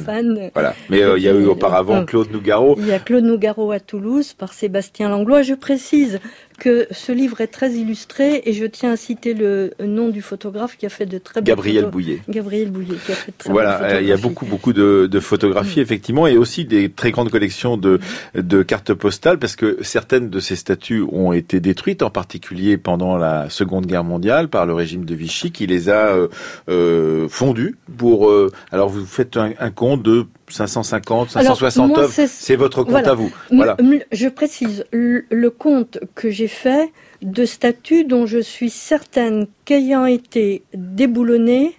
Voilà. 0.54 0.76
Mais 0.90 1.02
euh, 1.02 1.18
il 1.18 1.24
y 1.24 1.30
a 1.30 1.34
eu 1.34 1.46
auparavant 1.46 2.06
Claude 2.06 2.32
Nougaro. 2.32 2.76
Il 2.80 2.88
y 2.88 2.92
a 2.92 3.00
Claude 3.00 3.24
Nougaro 3.24 3.72
à 3.72 3.80
Toulouse 3.80 4.34
par 4.34 4.54
Sébastien 4.54 5.10
Langlois. 5.10 5.42
Je 5.42 5.54
précise 5.54 6.20
que 6.58 6.88
ce 6.92 7.12
livre 7.12 7.42
est 7.42 7.48
très 7.48 7.72
illustré 7.74 8.42
et 8.46 8.54
je 8.54 8.66
tiens 8.66 8.92
à 8.92 8.98
citer 8.98 9.34
le 9.34 9.72
nom 9.80 10.10
du 10.10 10.22
photographe 10.22 10.78
qui 10.78 10.86
a 10.86 10.90
fait 10.90 11.06
de 11.06 11.18
très 11.18 11.42
Gabriel 11.42 11.86
Bouillet. 11.86 12.22
Gabriel 12.28 12.72
Bouillet 12.72 12.98
qui 13.06 13.12
a 13.12 13.16
fait 13.16 13.32
de 13.32 13.38
très 13.38 13.52
Voilà, 13.52 13.84
euh, 13.84 14.02
il 14.02 14.08
y 14.08 14.12
a 14.12 14.18
beaucoup 14.18 14.46
beaucoup 14.46 14.74
de, 14.74 15.08
de 15.10 15.20
photographies 15.20 15.80
mm. 15.80 15.84
effectivement 15.84 16.28
et 16.28 16.38
aussi 16.38 16.66
des 16.66 16.90
très 16.90 17.12
grandes 17.12 17.30
collections 17.30 17.78
de 17.78 18.00
de 18.34 18.64
cartes 18.64 18.94
postales 18.94 19.38
parce 19.38 19.56
que 19.56 19.78
certaines 19.82 20.30
de 20.30 20.40
ces 20.40 20.56
statues 20.56 21.04
ont 21.12 21.32
été 21.32 21.60
détruites 21.60 22.02
en 22.02 22.10
particulier 22.10 22.78
pendant 22.78 23.18
la 23.18 23.50
Seconde 23.50 23.86
Guerre 23.86 24.04
mondiale 24.04 24.48
par 24.48 24.66
le 24.66 24.74
régime 24.74 25.06
de 25.06 25.16
Vichy 25.16 25.52
qui 25.52 25.68
les 25.68 25.90
a 25.90 26.08
euh, 26.08 26.28
euh 26.70 27.28
fondues 27.30 27.76
pour 27.98 28.30
euh, 28.30 28.52
alors 28.72 28.90
vous 28.90 29.06
faites 29.06 29.38
un, 29.38 29.52
un 29.60 29.72
compte 29.72 30.02
de 30.02 30.26
550, 30.50 31.32
560 31.32 31.98
œuvres, 31.98 32.14
c'est 32.14 32.56
votre 32.56 32.84
compte 32.84 33.08
à 33.08 33.14
vous. 33.14 33.32
Voilà. 33.52 33.78
Je 34.12 34.28
précise, 34.28 34.86
le, 34.92 35.50
compte 35.50 36.00
que 36.16 36.30
j'ai 36.30 36.48
fait 36.48 36.92
de 37.22 37.46
statues 37.46 38.04
dont 38.04 38.26
je 38.26 38.40
suis 38.40 38.70
certaine 38.70 39.48
qu'ayant 39.66 40.06
été 40.06 40.64
déboulonnées, 40.74 41.76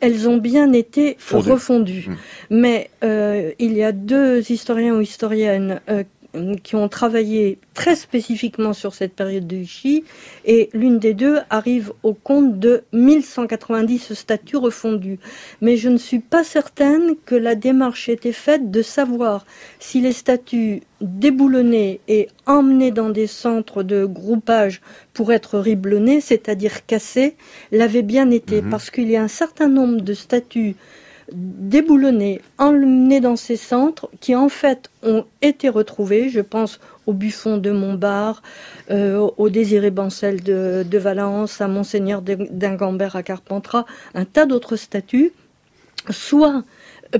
elles 0.00 0.28
ont 0.28 0.38
bien 0.38 0.72
été 0.72 1.18
refondues. 1.30 2.08
Mmh. 2.08 2.14
Mais 2.50 2.90
euh, 3.04 3.52
il 3.58 3.74
y 3.74 3.82
a 3.82 3.92
deux 3.92 4.50
historiens 4.50 4.94
ou 4.94 5.00
historiennes 5.02 5.80
euh, 5.90 6.04
qui 6.62 6.76
ont 6.76 6.88
travaillé 6.88 7.58
très 7.74 7.96
spécifiquement 7.96 8.72
sur 8.72 8.94
cette 8.94 9.14
période 9.14 9.46
de 9.46 9.56
Vichy, 9.56 10.04
et 10.44 10.70
l'une 10.72 10.98
des 10.98 11.14
deux 11.14 11.38
arrive 11.50 11.92
au 12.02 12.14
compte 12.14 12.58
de 12.58 12.84
1190 12.92 14.14
statues 14.14 14.56
refondues. 14.56 15.18
Mais 15.60 15.76
je 15.76 15.88
ne 15.88 15.96
suis 15.96 16.18
pas 16.20 16.44
certaine 16.44 17.14
que 17.26 17.34
la 17.34 17.54
démarche 17.54 18.08
ait 18.08 18.14
été 18.14 18.32
faite 18.32 18.70
de 18.70 18.82
savoir 18.82 19.44
si 19.78 20.00
les 20.00 20.12
statues 20.12 20.82
déboulonnées 21.00 22.00
et 22.08 22.28
emmenées 22.46 22.90
dans 22.90 23.08
des 23.08 23.26
centres 23.26 23.82
de 23.82 24.04
groupage 24.04 24.80
pour 25.14 25.32
être 25.32 25.58
riblonnées, 25.58 26.20
c'est-à-dire 26.20 26.86
cassées, 26.86 27.36
l'avaient 27.72 28.02
bien 28.02 28.30
été, 28.30 28.62
mhm. 28.62 28.70
parce 28.70 28.90
qu'il 28.90 29.10
y 29.10 29.16
a 29.16 29.22
un 29.22 29.28
certain 29.28 29.68
nombre 29.68 30.00
de 30.00 30.14
statues 30.14 30.76
déboulonnés, 31.32 32.40
emmenés 32.58 33.20
dans 33.20 33.36
ces 33.36 33.56
centres 33.56 34.08
qui 34.20 34.34
en 34.34 34.48
fait 34.48 34.90
ont 35.02 35.24
été 35.42 35.68
retrouvés. 35.68 36.28
Je 36.28 36.40
pense 36.40 36.80
au 37.06 37.12
Buffon 37.12 37.58
de 37.58 37.70
Montbard, 37.70 38.42
euh, 38.90 39.28
au 39.36 39.48
Désiré 39.50 39.90
Bancel 39.90 40.42
de, 40.42 40.98
Valence, 40.98 41.60
à 41.60 41.68
Monseigneur 41.68 42.22
d'Ingambert 42.22 43.16
à 43.16 43.22
Carpentras, 43.22 43.86
un 44.14 44.24
tas 44.24 44.46
d'autres 44.46 44.76
statues, 44.76 45.32
soit 46.08 46.62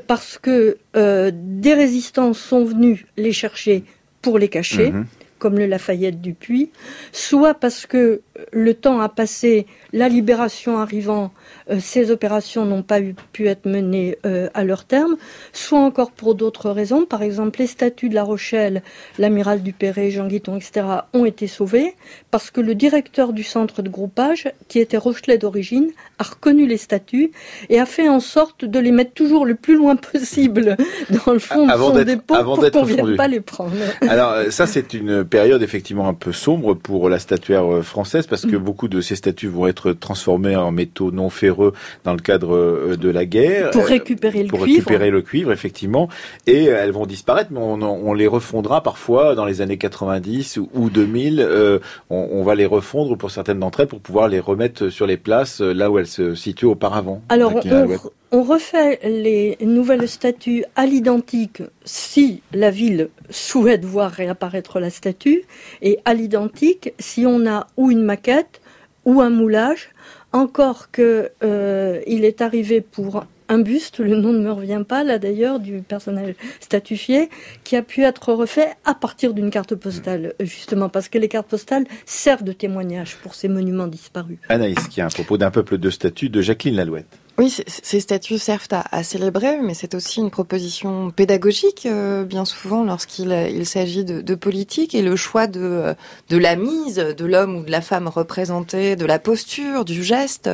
parce 0.06 0.38
que 0.38 0.78
euh, 0.96 1.30
des 1.34 1.74
résistants 1.74 2.32
sont 2.32 2.64
venus 2.64 3.06
les 3.16 3.32
chercher 3.32 3.84
pour 4.22 4.38
les 4.38 4.48
cacher. 4.48 4.92
Mhm. 4.92 5.06
comme 5.38 5.58
le 5.58 5.64
Lafayette 5.64 6.20
du 6.20 6.34
Puy, 6.34 6.68
soit 7.12 7.54
parce 7.54 7.86
que 7.86 8.20
le 8.52 8.74
temps 8.74 9.00
a 9.00 9.08
passé, 9.08 9.66
la 9.92 10.08
libération 10.08 10.78
arrivant, 10.78 11.32
euh, 11.70 11.78
ces 11.80 12.10
opérations 12.10 12.64
n'ont 12.64 12.82
pas 12.82 12.98
pu 13.32 13.48
être 13.48 13.66
menées 13.66 14.18
euh, 14.26 14.48
à 14.54 14.64
leur 14.64 14.84
terme, 14.84 15.16
soit 15.52 15.78
encore 15.78 16.10
pour 16.10 16.34
d'autres 16.34 16.70
raisons. 16.70 17.04
Par 17.04 17.22
exemple, 17.22 17.60
les 17.60 17.66
statues 17.66 18.08
de 18.08 18.14
La 18.14 18.22
Rochelle, 18.22 18.82
l'amiral 19.18 19.62
Dupéré, 19.62 20.10
Jean 20.10 20.26
Guiton, 20.26 20.56
etc., 20.56 20.86
ont 21.12 21.24
été 21.24 21.46
sauvés 21.46 21.94
parce 22.30 22.50
que 22.50 22.60
le 22.60 22.74
directeur 22.74 23.32
du 23.32 23.42
centre 23.42 23.82
de 23.82 23.88
groupage, 23.88 24.48
qui 24.68 24.78
était 24.78 24.96
Rochelet 24.96 25.38
d'origine, 25.38 25.90
a 26.18 26.24
reconnu 26.24 26.66
les 26.66 26.76
statues 26.76 27.30
et 27.68 27.80
a 27.80 27.86
fait 27.86 28.08
en 28.08 28.20
sorte 28.20 28.64
de 28.64 28.78
les 28.78 28.92
mettre 28.92 29.12
toujours 29.12 29.46
le 29.46 29.54
plus 29.54 29.76
loin 29.76 29.96
possible 30.12 30.76
dans 31.10 31.32
le 31.32 31.38
fond 31.38 31.66
de 31.66 31.72
son 31.72 32.04
dépôt 32.04 32.34
pour 32.42 32.70
qu'on 32.70 32.82
ne 32.82 32.86
vienne 32.86 33.16
pas 33.16 33.28
les 33.28 33.40
prendre. 33.40 33.72
Alors 34.02 34.32
euh, 34.32 34.50
ça, 34.50 34.66
c'est 34.66 34.94
une 34.94 35.24
période 35.24 35.62
effectivement 35.62 36.08
un 36.08 36.14
peu 36.14 36.32
sombre 36.32 36.74
pour 36.74 37.08
la 37.08 37.18
statuaire 37.18 37.82
française 37.82 38.26
parce 38.30 38.46
que 38.46 38.56
beaucoup 38.56 38.88
de 38.88 39.00
ces 39.00 39.16
statues 39.16 39.48
vont 39.48 39.66
être 39.66 39.92
transformées 39.92 40.56
en 40.56 40.70
métaux 40.70 41.10
non 41.10 41.28
ferreux 41.28 41.72
dans 42.04 42.14
le 42.14 42.20
cadre 42.20 42.54
euh, 42.54 42.96
de 42.96 43.10
la 43.10 43.26
guerre. 43.26 43.70
Pour 43.70 43.84
récupérer 43.84 44.44
le 44.44 44.48
pour 44.48 44.60
cuivre. 44.60 44.78
récupérer 44.78 45.10
le 45.10 45.20
cuivre, 45.20 45.52
effectivement. 45.52 46.08
Et 46.46 46.64
elles 46.64 46.92
vont 46.92 47.06
disparaître, 47.06 47.50
mais 47.52 47.60
on, 47.60 47.82
on 47.82 48.14
les 48.14 48.26
refondra 48.26 48.82
parfois 48.82 49.34
dans 49.34 49.44
les 49.44 49.60
années 49.60 49.76
90 49.76 50.58
ou 50.72 50.90
2000. 50.90 51.40
Euh, 51.40 51.78
on, 52.08 52.28
on, 52.32 52.42
va 52.42 52.54
les 52.54 52.66
refondre 52.66 53.16
pour 53.16 53.30
certaines 53.30 53.58
d'entre 53.58 53.80
elles 53.80 53.88
pour 53.88 54.00
pouvoir 54.00 54.28
les 54.28 54.40
remettre 54.40 54.88
sur 54.88 55.06
les 55.06 55.16
places 55.16 55.60
euh, 55.60 55.72
là 55.72 55.90
où 55.90 55.98
elles 55.98 56.06
se 56.06 56.34
situent 56.34 56.66
auparavant. 56.66 57.22
Alors, 57.28 57.54
on, 57.54 57.98
on 58.32 58.44
refait 58.44 59.00
les 59.02 59.58
nouvelles 59.60 60.08
statues 60.08 60.64
à 60.76 60.86
l'identique 60.86 61.62
si 61.84 62.42
la 62.52 62.70
ville 62.70 63.08
souhaite 63.28 63.84
voir 63.84 64.12
réapparaître 64.12 64.78
la 64.78 64.90
statue, 64.90 65.42
et 65.82 65.98
à 66.04 66.14
l'identique 66.14 66.94
si 67.00 67.26
on 67.26 67.46
a 67.46 67.66
ou 67.76 67.90
une 67.90 68.04
maquette 68.20 68.60
ou 69.04 69.20
un 69.20 69.30
moulage 69.30 69.88
encore 70.32 70.90
que 70.90 71.30
euh, 71.42 72.00
il 72.06 72.24
est 72.24 72.40
arrivé 72.40 72.80
pour 72.80 73.24
un 73.48 73.58
buste, 73.58 73.98
le 73.98 74.14
nom 74.14 74.32
ne 74.32 74.38
me 74.38 74.52
revient 74.52 74.84
pas 74.86 75.02
là 75.02 75.18
d'ailleurs, 75.18 75.58
du 75.58 75.80
personnage 75.80 76.34
statufié, 76.60 77.30
qui 77.64 77.74
a 77.74 77.82
pu 77.82 78.04
être 78.04 78.32
refait 78.32 78.74
à 78.84 78.94
partir 78.94 79.34
d'une 79.34 79.50
carte 79.50 79.74
postale, 79.74 80.34
justement, 80.38 80.88
parce 80.88 81.08
que 81.08 81.18
les 81.18 81.26
cartes 81.26 81.48
postales 81.48 81.84
servent 82.06 82.44
de 82.44 82.52
témoignage 82.52 83.16
pour 83.16 83.34
ces 83.34 83.48
monuments 83.48 83.88
disparus. 83.88 84.38
Anaïs, 84.48 84.86
qui 84.86 85.00
a 85.00 85.06
un 85.06 85.08
propos 85.08 85.36
d'un 85.36 85.50
peuple 85.50 85.78
de 85.78 85.90
statues 85.90 86.28
de 86.28 86.40
Jacqueline 86.40 86.76
Lalouette. 86.76 87.18
Oui, 87.38 87.54
ces 87.66 88.00
statuts 88.00 88.38
servent 88.38 88.66
à, 88.70 89.02
célébrer, 89.02 89.58
mais 89.62 89.72
c'est 89.72 89.94
aussi 89.94 90.20
une 90.20 90.30
proposition 90.30 91.10
pédagogique, 91.10 91.86
euh, 91.86 92.24
bien 92.24 92.44
souvent, 92.44 92.84
lorsqu'il 92.84 93.32
il, 93.32 93.64
s'agit 93.64 94.04
de, 94.04 94.34
politique, 94.34 94.94
et 94.94 95.00
le 95.00 95.16
choix 95.16 95.46
de, 95.46 95.94
de 96.28 96.36
la 96.36 96.56
mise 96.56 96.96
de 96.96 97.24
l'homme 97.24 97.56
ou 97.56 97.62
de 97.62 97.70
la 97.70 97.80
femme 97.80 98.08
représentée, 98.08 98.94
de 98.94 99.06
la 99.06 99.18
posture, 99.18 99.86
du 99.86 100.02
geste, 100.02 100.50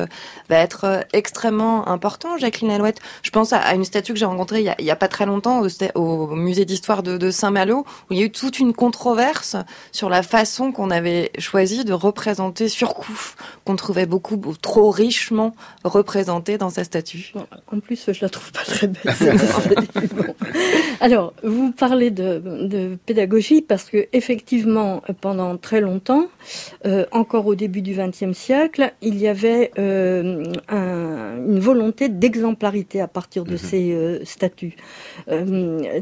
va 0.49 0.57
être 0.57 0.85
euh, 0.85 1.01
extrêmement 1.11 1.87
important. 1.89 2.37
Jacqueline 2.37 2.71
Alouette, 2.71 2.99
je 3.21 3.31
pense 3.31 3.51
à, 3.51 3.73
une 3.73 3.83
statue 3.83 4.13
que 4.13 4.19
j'ai 4.19 4.25
rencontrée 4.25 4.61
il 4.61 4.85
y, 4.85 4.91
a, 4.91 4.95
pas 4.95 5.09
très 5.09 5.25
longtemps 5.25 5.61
au, 5.95 6.27
musée 6.35 6.63
d'histoire 6.63 7.03
de, 7.03 7.17
de 7.17 7.31
Saint-Malo, 7.31 7.85
où 8.09 8.13
il 8.13 8.19
y 8.19 8.21
a 8.21 8.25
eu 8.25 8.31
toute 8.31 8.59
une 8.59 8.73
controverse 8.73 9.57
sur 9.91 10.09
la 10.09 10.23
façon 10.23 10.71
qu'on 10.71 10.89
avait 10.89 11.31
choisi 11.37 11.83
de 11.83 11.93
représenter 11.93 12.69
Surcouf, 12.69 13.35
qu'on 13.65 13.75
trouvait 13.75 14.05
beaucoup 14.05 14.37
trop 14.61 14.89
richement 14.89 15.53
représenté 15.83 16.57
dans 16.57 16.66
sa 16.69 16.83
statue. 16.83 17.33
En 17.71 17.79
plus, 17.79 18.11
je 18.11 18.21
la 18.21 18.29
trouve 18.29 18.51
pas 18.51 18.63
très 18.63 18.87
belle. 18.87 19.13
Alors, 20.99 21.33
vous 21.43 21.71
parlez 21.71 22.09
de, 22.11 22.97
pédagogie 23.05 23.61
parce 23.61 23.85
que 23.85 24.07
effectivement, 24.13 25.01
pendant 25.21 25.57
très 25.57 25.81
longtemps, 25.81 26.27
euh, 26.85 27.05
encore 27.11 27.45
au 27.45 27.55
début 27.55 27.81
du 27.81 27.95
XXe 27.95 28.37
siècle, 28.37 28.93
il 29.01 29.17
y 29.17 29.27
avait 29.27 29.71
euh, 29.77 30.43
une 30.69 31.59
volonté 31.59 32.09
d'exemplarité 32.09 33.01
à 33.01 33.07
partir 33.07 33.43
de 33.43 33.51
mhm. 33.51 33.57
ces 33.57 33.91
euh, 33.91 34.25
statuts. 34.25 34.75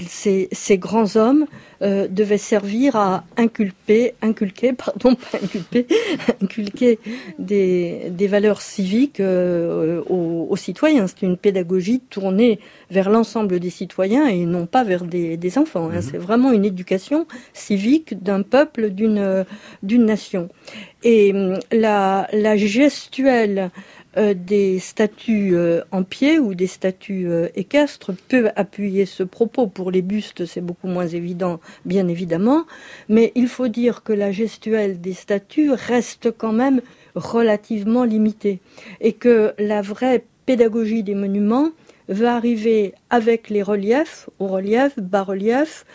Ces, 0.08 0.50
ces, 0.52 0.78
grands 0.78 1.16
hommes 1.16 1.46
devaient 1.82 2.38
servir 2.38 2.96
à 2.96 3.24
inculper, 3.38 4.14
inculquer, 4.22 4.74
pardon, 4.74 5.16
pas 5.16 5.38
inculper, 5.44 5.88
inculquer 6.42 7.00
des, 7.40 8.08
des 8.10 8.28
valeurs 8.28 8.62
civiques 8.62 9.22
aux, 9.22 10.48
aux 10.50 10.55
citoyens. 10.56 11.08
C'est 11.08 11.24
une 11.24 11.38
pédagogie 11.38 12.00
tournée 12.00 12.60
vers 12.90 13.10
l'ensemble 13.10 13.60
des 13.60 13.70
citoyens 13.70 14.28
et 14.28 14.46
non 14.46 14.66
pas 14.66 14.84
vers 14.84 15.04
des, 15.04 15.58
enfants. 15.58 15.90
Hein. 15.90 15.96
Mhm. 15.96 16.02
C'est 16.02 16.18
vraiment 16.18 16.52
une 16.52 16.66
éducation 16.66 17.28
civique 17.54 18.22
d'un 18.22 18.42
peuple, 18.42 18.90
d'une 18.90 19.46
d'une 19.84 20.06
nation. 20.06 20.50
Et 21.04 21.32
hum, 21.34 21.60
la, 21.72 22.28
la 22.34 22.58
gestuelle 22.58 23.72
euh, 24.18 24.34
des 24.34 24.80
statues 24.80 25.58
euh, 25.58 25.82
en 25.92 26.04
pied 26.04 26.40
ou 26.40 26.56
des 26.56 26.68
statues 26.68 27.30
euh, 27.30 27.50
équestres 27.56 28.14
peut 28.30 28.50
appuyer 28.56 29.06
ce 29.06 29.24
propos. 29.24 29.68
Pour 29.68 29.92
les 29.92 30.02
bustes, 30.02 30.46
c'est 30.46 30.62
beaucoup 30.62 30.88
moins 30.88 31.08
évident, 31.08 31.60
bien 31.84 32.08
évidemment, 32.08 32.66
mais 33.10 33.34
il 33.36 33.50
faut 33.50 33.68
dire 33.68 34.04
que 34.04 34.14
la 34.14 34.32
gestuelle 34.32 35.02
des 35.02 35.12
statues 35.12 35.72
reste 35.72 36.32
quand 36.32 36.54
même 36.54 36.80
relativement 37.16 38.06
limitée 38.06 38.62
et 39.02 39.12
que 39.12 39.54
la 39.60 39.82
vraie 39.82 40.24
pédagogie 40.46 41.04
des 41.04 41.16
monuments 41.16 41.72
va 42.08 42.36
arriver 42.36 42.94
avec 43.10 43.50
les 43.50 43.64
reliefs, 43.64 44.30
au 44.40 44.48
relief, 44.48 44.98
bas-relief, 45.00 45.86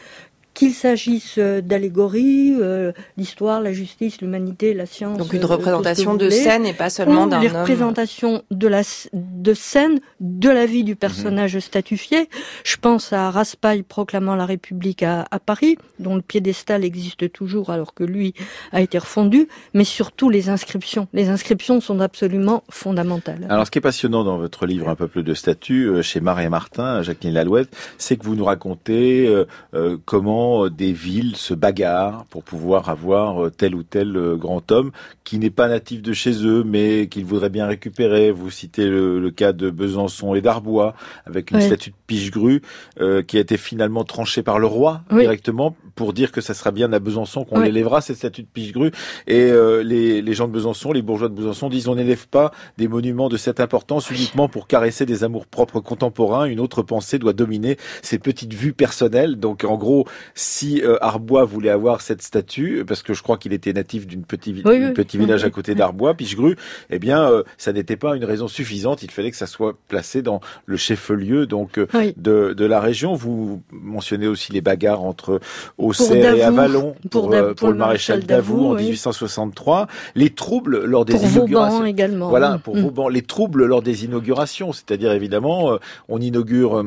qu'il 0.60 0.74
s'agisse 0.74 1.36
euh, 1.38 1.62
d'allégories, 1.62 2.54
euh, 2.60 2.92
l'histoire, 3.16 3.62
la 3.62 3.72
justice, 3.72 4.20
l'humanité, 4.20 4.74
la 4.74 4.84
science. 4.84 5.16
Donc 5.16 5.32
une 5.32 5.42
euh, 5.42 5.46
représentation 5.46 6.16
de 6.16 6.28
scène 6.28 6.66
et 6.66 6.74
pas 6.74 6.90
seulement 6.90 7.26
d'un 7.26 7.38
homme. 7.38 7.42
Les 7.44 7.48
représentations 7.48 8.42
de 8.50 8.68
la 8.68 8.82
de 9.14 9.54
scène 9.54 10.00
de 10.20 10.50
la 10.50 10.66
vie 10.66 10.84
du 10.84 10.96
personnage 10.96 11.54
mhm. 11.54 11.62
statufié. 11.62 12.28
Je 12.62 12.76
pense 12.76 13.14
à 13.14 13.30
Raspail 13.30 13.82
proclamant 13.82 14.36
la 14.36 14.44
République 14.44 15.02
à, 15.02 15.24
à, 15.30 15.38
Paris, 15.38 15.78
dont 15.98 16.14
le 16.14 16.20
piédestal 16.20 16.84
existe 16.84 17.32
toujours 17.32 17.70
alors 17.70 17.94
que 17.94 18.04
lui 18.04 18.34
a 18.72 18.82
été 18.82 18.98
refondu, 18.98 19.48
mais 19.72 19.84
surtout 19.84 20.28
les 20.28 20.50
inscriptions. 20.50 21.08
Les 21.14 21.30
inscriptions 21.30 21.80
sont 21.80 22.00
absolument 22.00 22.64
fondamentales. 22.68 23.46
Alors 23.48 23.64
ce 23.64 23.70
qui 23.70 23.78
est 23.78 23.80
passionnant 23.80 24.24
dans 24.24 24.36
votre 24.36 24.66
livre 24.66 24.90
Un 24.90 24.94
peuple 24.94 25.22
de 25.22 25.32
statues 25.32 26.02
chez 26.02 26.20
Marie 26.20 26.50
Martin, 26.50 27.00
Jacqueline 27.00 27.32
Lalouette, 27.32 27.74
c'est 27.96 28.18
que 28.18 28.24
vous 28.24 28.36
nous 28.36 28.44
racontez 28.44 29.26
euh, 29.74 29.96
comment 30.04 30.49
euh, 30.50 30.70
des 30.70 30.92
villes 30.92 31.36
se 31.36 31.54
bagarrent 31.54 32.24
pour 32.26 32.42
pouvoir 32.42 32.88
avoir 32.88 33.44
euh, 33.44 33.50
tel 33.50 33.74
ou 33.74 33.82
tel 33.82 34.16
euh, 34.16 34.36
grand 34.36 34.70
homme 34.72 34.90
qui 35.24 35.38
n'est 35.38 35.50
pas 35.50 35.68
natif 35.68 36.02
de 36.02 36.12
chez 36.12 36.44
eux, 36.44 36.64
mais 36.64 37.06
qu'ils 37.08 37.24
voudraient 37.24 37.50
bien 37.50 37.66
récupérer. 37.66 38.30
Vous 38.30 38.50
citez 38.50 38.88
le, 38.88 39.30
cas 39.30 39.52
de 39.52 39.70
Besançon 39.70 40.34
et 40.34 40.40
d'Arbois, 40.40 40.94
avec 41.24 41.52
une 41.52 41.60
statue 41.60 41.90
de 41.90 41.94
Pichegru 42.06 42.62
qui 42.98 43.36
a 43.36 43.40
été 43.40 43.56
finalement 43.56 44.02
tranchée 44.02 44.42
par 44.42 44.58
le 44.58 44.66
roi 44.66 45.02
directement 45.10 45.76
pour 45.94 46.12
dire 46.14 46.32
que 46.32 46.40
ça 46.40 46.52
sera 46.52 46.72
bien 46.72 46.92
à 46.92 46.98
Besançon 46.98 47.44
qu'on 47.44 47.62
élèvera 47.62 48.00
cette 48.00 48.16
statue 48.16 48.42
de 48.42 48.48
Pichegru. 48.48 48.90
Et 49.28 49.52
les, 49.84 50.20
les 50.20 50.32
gens 50.34 50.48
de 50.48 50.52
Besançon, 50.52 50.90
les 50.90 51.02
bourgeois 51.02 51.28
de 51.28 51.34
Besançon 51.34 51.68
disent 51.68 51.86
on 51.86 51.94
n'élève 51.94 52.26
pas 52.26 52.50
des 52.76 52.88
monuments 52.88 53.28
de 53.28 53.36
cette 53.36 53.60
importance 53.60 54.10
uniquement 54.10 54.48
pour 54.48 54.66
caresser 54.66 55.06
des 55.06 55.22
amours 55.22 55.46
propres 55.46 55.78
contemporains. 55.78 56.46
Une 56.46 56.58
autre 56.58 56.82
pensée 56.82 57.20
doit 57.20 57.34
dominer 57.34 57.76
ces 58.02 58.18
petites 58.18 58.54
vues 58.54 58.72
personnelles. 58.72 59.36
Donc 59.36 59.64
en 59.64 59.76
gros, 59.76 60.06
si 60.34 60.82
euh, 60.82 60.96
Arbois 61.00 61.44
voulait 61.44 61.70
avoir 61.70 62.00
cette 62.00 62.22
statue, 62.22 62.84
parce 62.86 63.02
que 63.02 63.14
je 63.14 63.22
crois 63.22 63.36
qu'il 63.36 63.52
était 63.52 63.72
natif 63.72 64.06
d'une 64.06 64.24
petite 64.24 64.62
petit 64.62 65.18
village 65.18 65.44
à 65.44 65.50
côté 65.50 65.74
d'Arbois, 65.74 66.14
Pichegru, 66.14 66.56
eh 66.90 66.98
bien, 66.98 67.22
euh, 67.30 67.42
ça 67.58 67.72
n'était 67.72 67.96
pas 67.96 68.16
une 68.16 68.24
raison 68.24 68.48
suffisante. 68.48 69.02
Il 69.02 69.10
fallait 69.10 69.30
que 69.30 69.36
ça 69.36 69.46
soit 69.46 69.76
placé 69.88 70.22
dans 70.22 70.40
le 70.66 70.76
chef-lieu 70.76 71.46
donc 71.46 71.78
euh, 71.78 71.86
de, 72.16 72.52
de 72.52 72.64
la 72.64 72.80
région. 72.80 73.14
Vous 73.14 73.62
mentionnez 73.70 74.26
aussi 74.26 74.52
les 74.52 74.60
bagarres 74.60 75.02
entre 75.02 75.40
Auxerre 75.78 76.34
et 76.34 76.42
Avalon 76.42 76.94
pour, 77.10 77.34
pour, 77.56 77.68
le 77.68 77.74
maréchal 77.74 78.24
Davout 78.24 78.66
en 78.66 78.74
1863. 78.74 79.86
Les 80.14 80.30
troubles 80.30 80.84
lors 80.84 81.04
des 81.04 81.14
inaugurations. 81.14 81.84
également. 81.84 82.28
Voilà, 82.30 82.58
pour 82.58 82.76
mm. 82.76 82.80
Vauban. 82.80 83.08
Les 83.08 83.22
troubles 83.22 83.64
lors 83.66 83.82
des 83.82 84.04
inaugurations, 84.04 84.72
c'est-à-dire 84.72 85.12
évidemment, 85.12 85.78
on 86.08 86.20
inaugure 86.20 86.84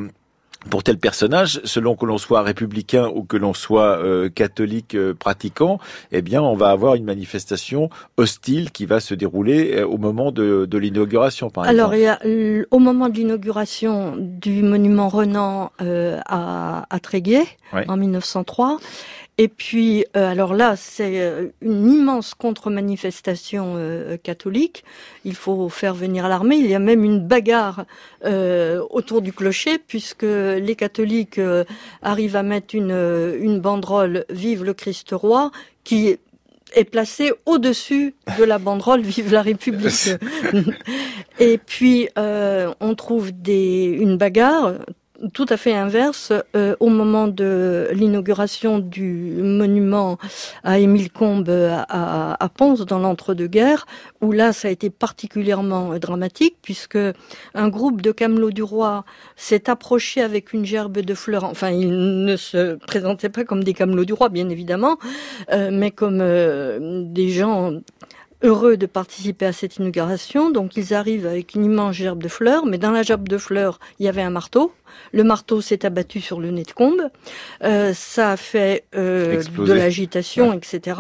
pour 0.69 0.83
tel 0.83 0.97
personnage, 0.97 1.61
selon 1.63 1.95
que 1.95 2.05
l'on 2.05 2.17
soit 2.17 2.41
républicain 2.41 3.09
ou 3.13 3.23
que 3.23 3.37
l'on 3.37 3.53
soit 3.53 3.97
euh, 3.97 4.29
catholique 4.29 4.95
euh, 4.95 5.13
pratiquant, 5.13 5.79
eh 6.11 6.21
bien, 6.21 6.41
on 6.41 6.55
va 6.55 6.69
avoir 6.69 6.95
une 6.95 7.03
manifestation 7.03 7.89
hostile 8.17 8.71
qui 8.71 8.85
va 8.85 8.99
se 8.99 9.13
dérouler 9.13 9.75
euh, 9.75 9.87
au 9.87 9.97
moment 9.97 10.31
de, 10.31 10.65
de 10.65 10.77
l'inauguration, 10.77 11.49
par 11.49 11.65
Alors, 11.65 11.93
exemple. 11.93 12.19
Alors, 12.23 12.65
au 12.71 12.79
moment 12.79 13.09
de 13.09 13.15
l'inauguration 13.15 14.15
du 14.17 14.63
monument 14.63 15.09
Renan 15.09 15.71
à, 15.79 16.85
à 16.89 16.99
Tréguier, 16.99 17.43
en 17.87 17.97
1903, 17.97 18.79
et 19.39 19.47
puis, 19.47 20.05
euh, 20.15 20.29
alors 20.29 20.53
là, 20.53 20.75
c'est 20.75 21.19
euh, 21.19 21.47
une 21.61 21.89
immense 21.89 22.35
contre-manifestation 22.35 23.73
euh, 23.77 24.15
catholique. 24.15 24.83
Il 25.25 25.33
faut 25.33 25.69
faire 25.69 25.95
venir 25.95 26.27
l'armée. 26.27 26.57
Il 26.57 26.67
y 26.67 26.75
a 26.75 26.79
même 26.79 27.03
une 27.03 27.19
bagarre 27.19 27.85
autour 28.89 29.21
du 29.21 29.33
clocher, 29.33 29.77
puisque 29.77 30.23
les 30.23 30.75
catholiques 30.77 31.41
arrivent 32.01 32.37
à 32.37 32.43
mettre 32.43 32.73
une, 32.73 32.91
une 32.91 33.59
banderole 33.59 34.25
Vive 34.29 34.63
le 34.63 34.73
Christ 34.73 35.09
roi, 35.11 35.51
qui 35.83 36.17
est 36.73 36.83
placée 36.85 37.33
au-dessus 37.45 38.15
de 38.37 38.43
la 38.45 38.59
banderole 38.59 39.01
Vive 39.01 39.31
la 39.31 39.41
République. 39.41 40.11
Et 41.39 41.57
puis, 41.57 42.07
on 42.15 42.95
trouve 42.95 43.33
des, 43.33 43.97
une 43.99 44.17
bagarre 44.17 44.75
tout 45.33 45.45
à 45.49 45.57
fait 45.57 45.73
inverse 45.73 46.33
euh, 46.55 46.75
au 46.79 46.89
moment 46.89 47.27
de 47.27 47.87
l'inauguration 47.93 48.79
du 48.79 49.13
monument 49.41 50.17
à 50.63 50.79
Émile 50.79 51.11
Combes 51.11 51.49
à, 51.49 52.43
à, 52.43 52.49
Ponce 52.49 52.81
dans 52.81 52.99
l'entre-deux-guerres, 52.99 53.85
où 54.21 54.31
là 54.31 54.53
ça 54.53 54.67
a 54.67 54.71
été 54.71 54.89
particulièrement 54.89 55.97
dramatique 55.99 56.57
puisque 56.61 56.97
un 57.53 57.69
groupe 57.69 58.01
de 58.01 58.11
camelots 58.11 58.51
du 58.51 58.63
roi 58.63 59.05
s'est 59.35 59.69
approché 59.69 60.21
avec 60.21 60.53
une 60.53 60.65
gerbe 60.65 60.99
de 60.99 61.13
fleurs. 61.13 61.43
Enfin, 61.43 61.69
ils 61.69 62.25
ne 62.25 62.35
se 62.35 62.75
présentaient 62.75 63.29
pas 63.29 63.43
comme 63.43 63.63
des 63.63 63.73
camelots 63.73 64.05
du 64.05 64.13
roi, 64.13 64.29
bien 64.29 64.49
évidemment, 64.49 64.97
euh, 65.51 65.69
mais 65.71 65.91
comme 65.91 66.19
euh, 66.21 67.03
des 67.05 67.29
gens 67.29 67.73
heureux 68.43 68.77
de 68.77 68.85
participer 68.85 69.45
à 69.45 69.53
cette 69.53 69.77
inauguration. 69.77 70.51
Donc 70.51 70.77
ils 70.77 70.93
arrivent 70.93 71.25
avec 71.25 71.55
une 71.55 71.65
immense 71.65 71.95
gerbe 71.95 72.21
de 72.21 72.27
fleurs, 72.27 72.65
mais 72.65 72.77
dans 72.77 72.91
la 72.91 73.01
gerbe 73.01 73.27
de 73.27 73.37
fleurs, 73.37 73.79
il 73.99 74.05
y 74.05 74.09
avait 74.09 74.21
un 74.21 74.29
marteau. 74.29 74.73
Le 75.11 75.23
marteau 75.23 75.61
s'est 75.61 75.85
abattu 75.85 76.21
sur 76.21 76.39
le 76.39 76.51
nez 76.51 76.63
de 76.63 76.71
combe. 76.71 77.09
Euh, 77.63 77.93
ça 77.93 78.31
a 78.31 78.37
fait 78.37 78.83
euh, 78.95 79.41
de 79.57 79.73
l'agitation, 79.73 80.53
etc. 80.53 80.99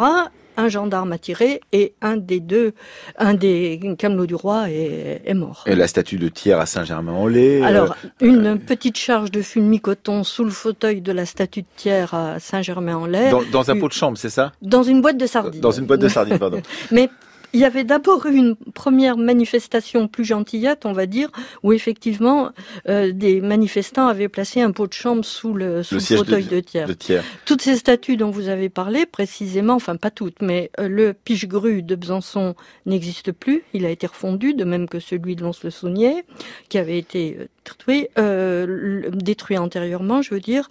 Un 0.55 0.67
gendarme 0.69 1.11
a 1.11 1.17
tiré 1.17 1.61
et 1.71 1.93
un 2.01 2.15
des 2.15 2.39
deux, 2.39 2.73
un 3.17 3.33
des 3.33 3.95
camelots 3.97 4.27
du 4.27 4.35
roi 4.35 4.69
est, 4.69 5.33
mort. 5.33 5.63
Et 5.65 5.75
la 5.75 5.87
statue 5.87 6.17
de 6.17 6.29
Thiers 6.29 6.53
à 6.53 6.67
Saint-Germain-en-Laye 6.67 7.61
euh, 7.61 7.65
Alors, 7.65 7.95
une 8.21 8.59
petite 8.59 8.97
charge 8.97 9.31
de 9.31 9.41
fulmi-coton 9.41 10.23
sous 10.23 10.43
le 10.43 10.51
fauteuil 10.51 11.01
de 11.01 11.11
la 11.11 11.25
statue 11.25 11.61
de 11.61 11.67
Thiers 11.75 12.13
à 12.13 12.39
Saint-Germain-en-Laye. 12.39 13.31
Dans, 13.31 13.41
dans, 13.51 13.71
un 13.71 13.79
pot 13.79 13.87
de 13.87 13.93
chambre, 13.93 14.17
c'est 14.17 14.29
ça? 14.29 14.51
Dans 14.61 14.83
une 14.83 15.01
boîte 15.01 15.17
de 15.17 15.25
sardines. 15.25 15.59
Dans 15.59 15.71
une 15.71 15.85
boîte 15.85 16.01
de 16.01 16.07
sardines, 16.07 16.37
pardon. 16.37 16.61
Mais 16.91 17.09
il 17.53 17.59
y 17.59 17.65
avait 17.65 17.83
d'abord 17.83 18.25
eu 18.25 18.35
une 18.35 18.55
première 18.55 19.17
manifestation 19.17 20.07
plus 20.07 20.25
gentillette, 20.25 20.85
on 20.85 20.93
va 20.93 21.05
dire, 21.05 21.29
où 21.61 21.71
effectivement 21.71 22.51
euh, 22.89 23.11
des 23.11 23.41
manifestants 23.41 24.07
avaient 24.07 24.29
placé 24.29 24.61
un 24.61 24.71
pot 24.71 24.87
de 24.87 24.93
chambre 24.93 25.23
sous 25.23 25.53
le, 25.53 25.83
sous 25.83 25.95
le, 25.95 26.01
fauteuil 26.01 26.45
de, 26.45 26.59
de, 26.59 27.21
Toutes 27.45 27.61
ces 27.61 27.75
statues 27.75 28.17
dont 28.17 28.31
vous 28.31 28.49
avez 28.49 28.69
parlé, 28.69 29.05
précisément, 29.05 29.75
enfin 29.75 29.95
pas 29.95 30.11
toutes, 30.11 30.41
mais 30.41 30.71
euh, 30.79 30.87
le 30.87 31.13
piche-grue 31.13 31.83
de 31.83 31.95
Besançon 31.95 32.55
n'existe 32.85 33.31
plus. 33.31 33.63
Il 33.73 33.85
a 33.85 33.89
été 33.89 34.07
refondu, 34.07 34.53
de 34.53 34.63
même 34.63 34.87
que 34.89 34.99
celui 34.99 35.35
de 35.35 35.43
Lons-le-Saunier, 35.43 36.23
qui 36.69 36.77
avait 36.77 36.97
été 36.97 37.37
euh, 37.39 37.47
détruit, 37.65 38.07
euh, 38.17 39.09
détruit 39.11 39.57
antérieurement, 39.57 40.21
je 40.21 40.33
veux 40.33 40.39
dire. 40.39 40.69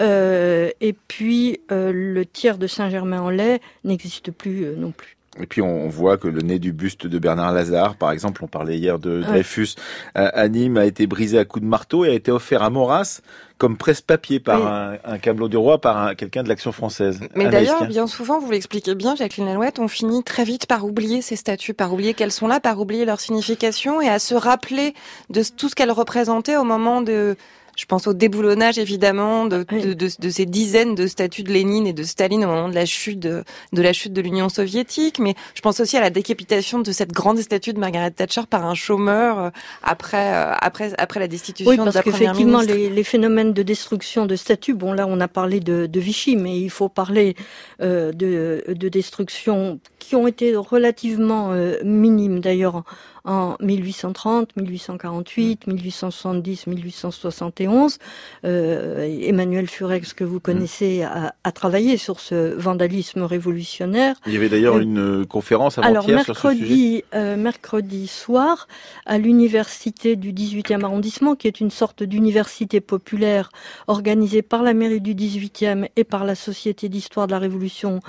Euh, 0.00 0.70
et 0.80 0.92
puis 0.92 1.60
le 1.70 2.22
tiers 2.24 2.58
de 2.58 2.66
Saint-Germain-en-Laye 2.66 3.60
n'existe 3.84 4.30
plus 4.30 4.66
non 4.76 4.92
plus. 4.92 5.17
Et 5.40 5.46
puis 5.46 5.62
on 5.62 5.88
voit 5.88 6.18
que 6.18 6.28
le 6.28 6.40
nez 6.40 6.58
du 6.58 6.72
buste 6.72 7.06
de 7.06 7.18
Bernard 7.18 7.52
Lazare, 7.52 7.96
par 7.96 8.12
exemple, 8.12 8.42
on 8.44 8.48
parlait 8.48 8.78
hier 8.78 8.98
de 8.98 9.20
Dreyfus, 9.22 9.74
à 10.14 10.48
Nîmes, 10.48 10.76
a 10.76 10.84
été 10.84 11.06
brisé 11.06 11.38
à 11.38 11.44
coups 11.44 11.64
de 11.64 11.68
marteau 11.68 12.04
et 12.04 12.10
a 12.10 12.14
été 12.14 12.30
offert 12.30 12.62
à 12.62 12.70
Maurras 12.70 13.20
comme 13.58 13.76
presse-papier 13.76 14.38
par 14.38 14.64
un, 14.64 14.98
un 15.04 15.18
camelot 15.18 15.48
du 15.48 15.56
roi, 15.56 15.80
par 15.80 16.14
quelqu'un 16.14 16.44
de 16.44 16.48
l'action 16.48 16.70
française. 16.70 17.20
Mais 17.34 17.48
d'ailleurs, 17.48 17.86
bien 17.86 18.06
souvent, 18.06 18.38
vous 18.38 18.50
l'expliquez 18.50 18.94
bien, 18.94 19.16
Jacqueline 19.16 19.46
Lalouette, 19.46 19.80
on 19.80 19.88
finit 19.88 20.22
très 20.22 20.44
vite 20.44 20.66
par 20.66 20.84
oublier 20.84 21.22
ces 21.22 21.34
statues, 21.36 21.74
par 21.74 21.92
oublier 21.92 22.14
qu'elles 22.14 22.32
sont 22.32 22.46
là, 22.46 22.60
par 22.60 22.80
oublier 22.80 23.04
leur 23.04 23.20
signification 23.20 24.00
et 24.00 24.08
à 24.08 24.20
se 24.20 24.34
rappeler 24.34 24.94
de 25.30 25.42
tout 25.56 25.68
ce 25.68 25.74
qu'elles 25.74 25.90
représentaient 25.90 26.56
au 26.56 26.64
moment 26.64 27.02
de 27.02 27.36
Je 27.78 27.84
pense 27.84 28.08
au 28.08 28.12
déboulonnage 28.12 28.76
évidemment 28.76 29.46
de, 29.46 29.62
de, 29.62 29.94
de, 29.94 30.30
ces 30.30 30.46
dizaines 30.46 30.96
de 30.96 31.06
statues 31.06 31.44
de 31.44 31.52
Lénine 31.52 31.86
et 31.86 31.92
de 31.92 32.02
Staline 32.02 32.44
au 32.44 32.48
moment 32.48 32.68
de 32.68 32.74
la 32.74 32.86
chute 32.86 33.20
de, 33.20 33.44
de 33.72 33.82
la 33.82 33.92
chute 33.92 34.12
de 34.12 34.20
l'Union 34.20 34.48
soviétique, 34.48 35.20
mais 35.20 35.36
je 35.54 35.60
pense 35.60 35.78
aussi 35.78 35.96
à 35.96 36.00
la 36.00 36.10
décapitation 36.10 36.80
de 36.80 36.90
cette 36.90 37.12
grande 37.12 37.38
statue 37.38 37.72
de 37.72 37.78
Margaret 37.78 38.10
Thatcher 38.10 38.42
par 38.50 38.66
un 38.66 38.74
chômeur 38.74 39.38
euh, 39.38 39.50
après 39.84 40.34
euh, 40.34 40.54
après 40.60 40.92
après 40.98 41.20
la 41.20 41.28
destitution 41.28 41.84
de 41.84 41.90
la 41.92 42.02
première 42.02 42.34
ministre. 42.34 42.74
Les, 42.74 42.90
les 42.90 43.04
phénomènes 43.04 43.52
de 43.52 43.62
destruction 43.62 44.26
de 44.26 44.34
statues, 44.34 44.74
bon 44.74 44.92
là 44.92 45.06
on 45.08 45.20
a 45.20 45.28
parlé 45.28 45.60
de, 45.60 45.86
de 45.86 46.00
Vichy, 46.00 46.34
mais 46.34 46.58
il 46.58 46.70
faut 46.70 46.88
parler 46.88 47.36
euh, 47.80 48.10
de, 48.10 48.64
de 48.66 48.88
destruction 48.88 49.78
qui 50.00 50.16
ont 50.16 50.26
été 50.26 50.56
relativement 50.56 51.52
euh, 51.52 51.76
minimes 51.84 52.40
d'ailleurs 52.40 52.82
en 53.24 53.56
1830, 53.60 54.56
1848, 54.56 55.66
1870, 55.66 56.66
1871. 56.66 57.98
Emmanuel 58.44 59.66
Furex, 59.66 60.12
que 60.12 60.24
vous 60.24 60.40
connaissez, 60.40 61.02
a, 61.02 61.34
a, 61.44 61.52
travaillé 61.52 61.96
sur 61.96 62.20
ce 62.20 62.54
vandalisme 62.54 63.22
révolutionnaire. 63.22 64.16
Il 64.26 64.32
y 64.32 64.36
avait 64.36 64.48
d'ailleurs 64.48 64.76
euh, 64.76 64.82
une 64.82 65.22
euh, 65.22 65.24
conférence 65.24 65.78
avant-hier 65.78 66.22
sur 66.24 66.36
ce 66.36 66.54
sujet. 66.54 67.04
Euh, 67.14 67.36
mercredi 67.36 68.06
soir, 68.06 68.68
à 69.06 69.18
l'université 69.18 70.16
du 70.16 70.32
18e 70.32 70.84
arrondissement, 70.84 71.34
qui 71.34 71.46
est 71.46 71.60
une 71.60 71.70
sorte 71.70 72.02
d'université 72.02 72.80
populaire 72.80 73.50
organisée 73.86 74.42
par 74.42 74.62
la 74.62 74.74
mairie 74.74 75.00
du 75.00 75.14
18e 75.14 75.88
et 75.96 76.04
par 76.04 76.24
la 76.24 76.34
Société 76.34 76.88
d'histoire 76.88 77.26
de 77.26 77.32
la 77.32 77.38
Révolution 77.38 78.00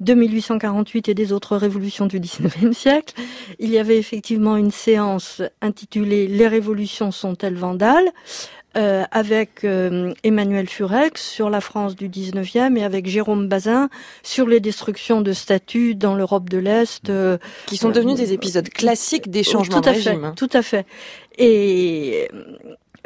de 0.00 0.14
1848 0.14 1.08
et 1.08 1.14
des 1.14 1.32
autres 1.32 1.56
révolutions 1.56 2.06
du 2.06 2.20
19e 2.20 2.72
siècle. 2.72 3.14
Il 3.58 3.70
y 3.70 3.78
avait 3.78 3.98
effectivement 3.98 4.56
une 4.56 4.70
séance 4.70 5.42
intitulée 5.60 6.26
Les 6.26 6.48
révolutions 6.48 7.10
sont-elles 7.10 7.56
vandales 7.56 8.10
euh, 8.76 9.02
avec 9.10 9.64
euh, 9.64 10.14
Emmanuel 10.22 10.68
Furex 10.68 11.20
sur 11.20 11.50
la 11.50 11.60
France 11.60 11.96
du 11.96 12.08
19e 12.08 12.76
et 12.76 12.84
avec 12.84 13.08
Jérôme 13.08 13.48
Bazin 13.48 13.90
sur 14.22 14.46
les 14.46 14.60
destructions 14.60 15.22
de 15.22 15.32
statues 15.32 15.96
dans 15.96 16.14
l'Europe 16.14 16.48
de 16.48 16.58
l'Est. 16.58 17.10
Euh, 17.10 17.36
qui 17.66 17.76
sont 17.76 17.90
devenus 17.90 18.14
des 18.14 18.32
épisodes 18.32 18.68
classiques 18.68 19.28
des 19.28 19.42
changements 19.42 19.80
tout 19.80 19.88
à 19.88 19.92
de 19.92 19.96
régime. 19.96 20.22
Fait, 20.22 20.34
tout 20.36 20.50
à 20.56 20.62
fait. 20.62 20.86
Et 21.36 22.28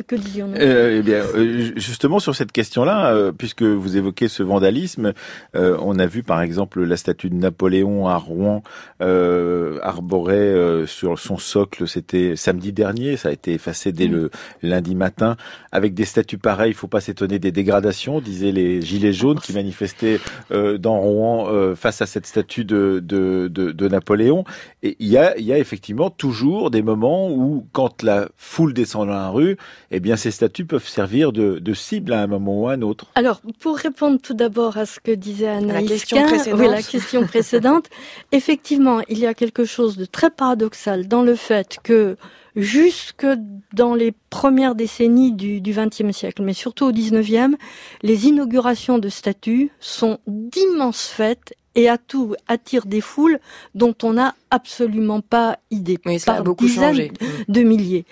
que 0.02 0.16
disions-nous 0.16 0.56
euh, 0.56 0.98
Eh 0.98 1.02
bien, 1.02 1.22
euh, 1.34 1.72
justement 1.76 2.18
sur 2.18 2.34
cette 2.34 2.52
question-là, 2.52 3.12
euh, 3.12 3.32
puisque 3.32 3.62
vous 3.62 3.96
évoquez 3.96 4.28
ce 4.28 4.42
vandalisme, 4.42 5.12
euh, 5.54 5.76
on 5.80 5.98
a 5.98 6.06
vu 6.06 6.22
par 6.22 6.42
exemple 6.42 6.82
la 6.82 6.96
statue 6.96 7.30
de 7.30 7.36
Napoléon 7.36 8.08
à 8.08 8.16
Rouen 8.16 8.62
arborée 9.00 10.84
sur 10.86 11.18
son 11.18 11.36
socle. 11.36 11.86
C'était 11.86 12.36
samedi 12.36 12.72
dernier, 12.72 13.16
ça 13.16 13.28
a 13.28 13.32
été 13.32 13.52
effacé 13.52 13.92
dès 13.92 14.06
le 14.06 14.30
lundi 14.62 14.94
matin. 14.94 15.36
Avec 15.72 15.94
des 15.94 16.04
statues 16.04 16.38
pareilles, 16.38 16.70
il 16.70 16.74
faut 16.74 16.86
pas 16.86 17.00
s'étonner 17.00 17.38
des 17.38 17.52
dégradations, 17.52 18.20
disaient 18.20 18.52
les 18.52 18.80
gilets 18.80 19.12
jaunes 19.12 19.40
qui 19.40 19.52
manifestaient 19.52 20.20
dans 20.50 20.98
Rouen 20.98 21.74
face 21.76 22.00
à 22.00 22.06
cette 22.06 22.26
statue 22.26 22.64
de, 22.64 23.00
de, 23.02 23.48
de, 23.48 23.72
de 23.72 23.88
Napoléon. 23.88 24.44
Et 24.82 24.96
il 24.98 25.08
y 25.08 25.18
a, 25.18 25.36
il 25.36 25.44
y 25.44 25.52
a 25.52 25.58
effectivement 25.58 26.10
toujours 26.10 26.70
des 26.70 26.82
moments 26.82 27.30
où, 27.30 27.66
quand 27.72 28.02
la 28.02 28.28
foule 28.36 28.72
descend 28.72 29.08
dans 29.08 29.14
la 29.14 29.28
rue, 29.28 29.56
eh 29.96 30.00
bien 30.00 30.16
ces 30.16 30.32
statuts 30.32 30.64
peuvent 30.64 30.88
servir 30.88 31.32
de, 31.32 31.74
cible 31.74 32.12
à 32.12 32.22
un 32.22 32.26
moment 32.26 32.62
ou 32.62 32.68
à 32.68 32.72
un 32.72 32.82
autre. 32.82 33.06
Alors, 33.14 33.40
pour 33.60 33.76
répondre 33.76 34.18
tout 34.20 34.34
d'abord 34.34 34.76
à 34.76 34.86
ce 34.86 34.98
que 34.98 35.12
disait 35.12 35.46
Anna 35.46 35.80
la 35.80 35.82
question 35.82 36.26
précédente, 36.26 36.60
la 36.60 36.82
question 36.82 37.26
précédente 37.26 37.90
effectivement, 38.32 39.00
il 39.08 39.18
y 39.18 39.26
a 39.26 39.34
quelque 39.34 39.64
chose 39.64 39.96
de 39.96 40.04
très 40.04 40.30
paradoxal 40.30 41.06
dans 41.06 41.22
le 41.22 41.36
fait 41.36 41.78
que 41.82 42.16
jusque 42.56 43.26
dans 43.72 43.94
les 43.94 44.12
premières 44.30 44.74
décennies 44.74 45.32
du 45.32 45.60
XXe 45.60 46.10
siècle, 46.10 46.42
mais 46.42 46.54
surtout 46.54 46.86
au 46.86 46.92
XIXe, 46.92 47.56
les 48.02 48.26
inaugurations 48.26 48.98
de 48.98 49.08
statues 49.08 49.70
sont 49.78 50.18
d'immenses 50.26 51.06
fêtes 51.06 51.54
et 51.74 51.88
à 51.88 51.98
tout 51.98 52.34
attire 52.46 52.86
des 52.86 53.00
foules 53.00 53.38
dont 53.74 53.94
on 54.02 54.14
n'a 54.14 54.34
absolument 54.50 55.20
pas 55.20 55.58
idée. 55.70 55.98
Oui, 56.06 56.18
ça 56.20 56.34
a 56.34 56.42
beaucoup 56.42 56.68
changé. 56.68 57.12
de 57.48 57.62
milliers. 57.62 58.04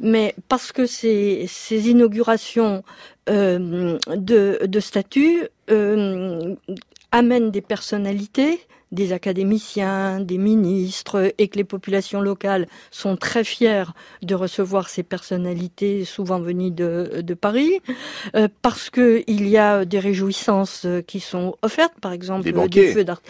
Mais 0.00 0.34
parce 0.48 0.72
que 0.72 0.86
ces, 0.86 1.46
ces 1.48 1.90
inaugurations 1.90 2.82
euh, 3.28 3.98
de, 4.16 4.60
de 4.64 4.80
statues 4.80 5.42
euh, 5.70 6.54
amènent 7.12 7.50
des 7.50 7.60
personnalités 7.60 8.60
des 8.92 9.12
académiciens, 9.12 10.20
des 10.20 10.38
ministres, 10.38 11.32
et 11.38 11.48
que 11.48 11.56
les 11.56 11.64
populations 11.64 12.20
locales 12.20 12.66
sont 12.90 13.16
très 13.16 13.44
fières 13.44 13.94
de 14.22 14.34
recevoir 14.34 14.88
ces 14.88 15.02
personnalités, 15.02 16.04
souvent 16.04 16.40
venues 16.40 16.70
de, 16.70 17.20
de 17.22 17.34
Paris, 17.34 17.80
euh, 18.34 18.48
parce 18.62 18.90
que 18.90 19.22
il 19.26 19.48
y 19.48 19.56
a 19.56 19.84
des 19.84 19.98
réjouissances 19.98 20.86
qui 21.06 21.20
sont 21.20 21.56
offertes, 21.62 21.98
par 22.00 22.12
exemple 22.12 22.44
des, 22.44 22.68
des 22.68 22.92
feux 22.92 23.04
d'art. 23.04 23.22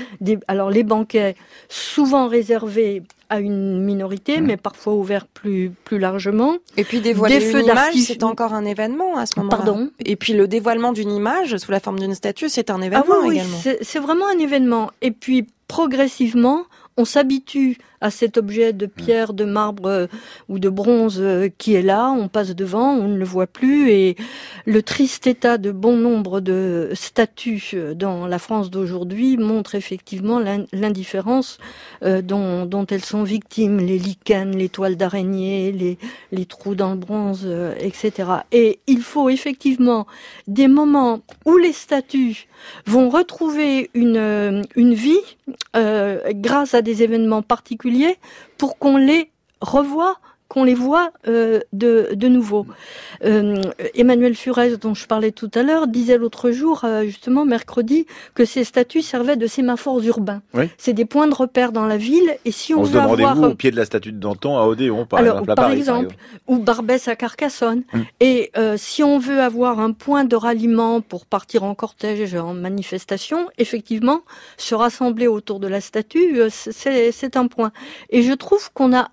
Alors 0.49 0.71
les 0.71 0.83
banquets, 0.83 1.37
souvent 1.69 2.29
réservés 2.29 3.03
à 3.31 3.41
une 3.41 3.83
minorité, 3.83 4.41
mmh. 4.41 4.45
mais 4.45 4.57
parfois 4.57 4.95
ouvert 4.95 5.27
plus 5.27 5.73
plus 5.85 5.99
largement. 5.99 6.57
Et 6.77 6.85
puis 6.85 7.01
dévoiler 7.01 7.39
des 7.39 7.53
une 7.53 7.65
image, 7.65 7.95
c'est 7.95 8.25
encore 8.25 8.53
un 8.53 8.65
événement 8.65 9.17
à 9.17 9.25
ce 9.25 9.39
moment-là. 9.39 9.57
Pardon. 9.57 9.91
Et 10.05 10.17
puis 10.17 10.33
le 10.33 10.47
dévoilement 10.49 10.93
d'une 10.93 11.13
image 11.13 11.57
sous 11.57 11.71
la 11.71 11.81
forme 11.81 11.99
d'une 11.99 12.15
statue, 12.15 12.49
c'est 12.49 12.71
un 12.71 12.83
événement 12.83 13.07
ah 13.09 13.25
oui, 13.25 13.37
également. 13.37 13.57
Oui, 13.65 13.73
c'est 13.81 13.99
vraiment 14.01 14.27
un 14.29 14.39
événement. 14.39 14.91
Et 15.01 15.13
puis 15.13 15.47
progressivement, 15.69 16.65
on 16.97 17.05
s'habitue 17.05 17.79
à 18.01 18.11
cet 18.11 18.39
objet 18.39 18.73
de 18.73 18.87
pierre, 18.87 19.35
de 19.35 19.45
marbre 19.45 19.87
euh, 19.87 20.07
ou 20.49 20.59
de 20.59 20.69
bronze 20.69 21.19
euh, 21.21 21.49
qui 21.59 21.75
est 21.75 21.83
là, 21.83 22.11
on 22.11 22.29
passe 22.29 22.55
devant, 22.55 22.93
on 22.93 23.09
ne 23.09 23.19
le 23.19 23.25
voit 23.25 23.47
plus 23.47 23.91
et 23.91 24.17
le 24.65 24.83
triste 24.83 25.27
état 25.27 25.59
de 25.59 25.71
bon 25.71 25.97
nombre 25.97 26.41
de 26.41 26.91
statues 26.95 27.71
euh, 27.75 27.95
dans 27.95 28.27
la 28.27 28.39
France 28.39 28.71
d'aujourd'hui 28.71 29.37
montre 29.37 29.75
effectivement 29.75 30.41
l'indifférence 30.73 31.59
dont, 32.03 32.67
dont, 32.67 32.87
elles 32.87 33.05
sont 33.05 33.23
victimes, 33.23 33.79
les 33.79 33.99
lichens, 33.99 34.57
les 34.57 34.69
toiles 34.69 34.97
d'araignée, 34.97 35.73
les, 35.73 35.99
les, 36.33 36.47
trous 36.47 36.75
dans 36.75 36.93
le 36.93 36.97
bronze, 36.97 37.47
etc. 37.79 38.31
Et 38.53 38.81
il 38.87 39.03
faut 39.03 39.29
effectivement 39.29 40.07
des 40.47 40.69
moments 40.69 41.21
où 41.45 41.57
les 41.57 41.73
statues 41.73 42.49
vont 42.87 43.09
retrouver 43.11 43.91
une, 43.95 44.65
une 44.77 44.95
vie 44.95 45.21
grâce 45.75 46.75
à 46.75 46.83
des 46.83 47.03
événements 47.03 47.43
particuliers 47.43 47.90
pour 48.59 48.79
qu'on 48.79 48.97
les 48.97 49.31
revoie 49.61 50.19
qu'on 50.51 50.65
les 50.65 50.75
voit 50.75 51.13
euh, 51.29 51.61
de, 51.73 52.09
de 52.13 52.29
nouveau. 52.29 52.67
Euh, 53.25 53.63
Emmanuel 53.95 54.35
Furez, 54.35 54.77
dont 54.77 54.95
je 54.95 55.07
parlais 55.07 55.31
tout 55.31 55.51
à 55.55 55.63
l'heure, 55.63 55.87
disait 55.87 56.19
l'autre 56.19 56.51
jour, 56.51 56.81
euh, 56.83 57.05
justement 57.05 57.45
mercredi, 57.45 58.05
que 58.35 58.45
ces 58.45 58.65
statues 58.65 59.03
servaient 59.03 59.37
de 59.37 59.47
sémaphores 59.47 60.03
urbains. 60.03 60.43
C'est 60.77 60.93
des 60.93 61.05
points 61.05 61.29
de 61.29 61.35
repère 61.35 61.71
dans 61.71 61.87
la 61.87 61.97
ville. 61.97 62.37
Et 62.45 62.51
si 62.51 62.75
on, 62.75 62.81
on 62.81 62.83
veut 62.83 62.99
avoir 62.99 63.41
au 63.41 63.55
pied 63.55 63.71
de 63.71 63.77
la 63.77 63.85
statue 63.85 64.11
de 64.11 64.19
Danton 64.19 64.59
à 64.59 64.67
Odéon, 64.67 65.07
par 65.07 65.21
Alors, 65.21 65.39
exemple, 65.39 65.55
par, 65.55 65.71
exemple, 65.71 66.17
ou 66.49 66.59
Barbès 66.59 67.07
à 67.07 67.15
Carcassonne. 67.15 67.85
Hum. 67.95 68.05
Et 68.19 68.51
si 68.77 69.05
on 69.05 69.21
veut 69.21 69.41
avoir 69.41 69.79
un 69.79 69.93
point 69.93 70.25
de 70.25 70.35
ralliement 70.35 71.01
pour 71.01 71.27
partir 71.27 71.63
en 71.63 71.77
cortège, 71.77 72.35
en 72.35 72.55
manifestation, 72.55 73.49
effectivement, 73.57 74.23
se 74.57 74.75
rassembler 74.75 75.29
autour 75.29 75.61
de 75.61 75.69
la 75.69 75.81
statue, 75.81 76.41
c'est 76.51 77.37
un 77.37 77.47
point. 77.47 77.71
Et 78.11 78.23
je 78.23 78.33
trouve 78.33 78.73
qu'on 78.73 78.93
a 78.93 79.11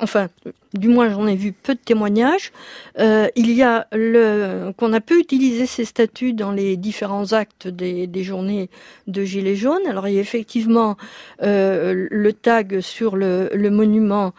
enfin, 0.00 0.28
du 0.74 0.88
moins 0.88 1.08
j'en 1.08 1.26
ai 1.26 1.36
vu 1.36 1.52
peu 1.52 1.74
de 1.74 1.80
témoignages. 1.80 2.52
Euh, 2.98 3.28
il 3.36 3.50
y 3.52 3.62
a 3.62 3.86
le 3.92 4.72
qu'on 4.76 4.92
a 4.92 5.00
pu 5.00 5.18
utiliser 5.18 5.66
ces 5.66 5.84
statuts 5.84 6.34
dans 6.34 6.52
les 6.52 6.76
différents 6.76 7.32
actes 7.32 7.68
des, 7.68 8.08
journées 8.22 8.68
de 9.06 9.24
Gilets 9.24 9.56
jaunes. 9.56 9.86
Alors 9.88 10.08
il 10.08 10.14
y 10.14 10.18
a 10.18 10.20
effectivement 10.20 10.96
euh, 11.42 12.06
le 12.10 12.32
tag 12.32 12.80
sur 12.80 13.16
le 13.16 13.68
monument 13.70 14.32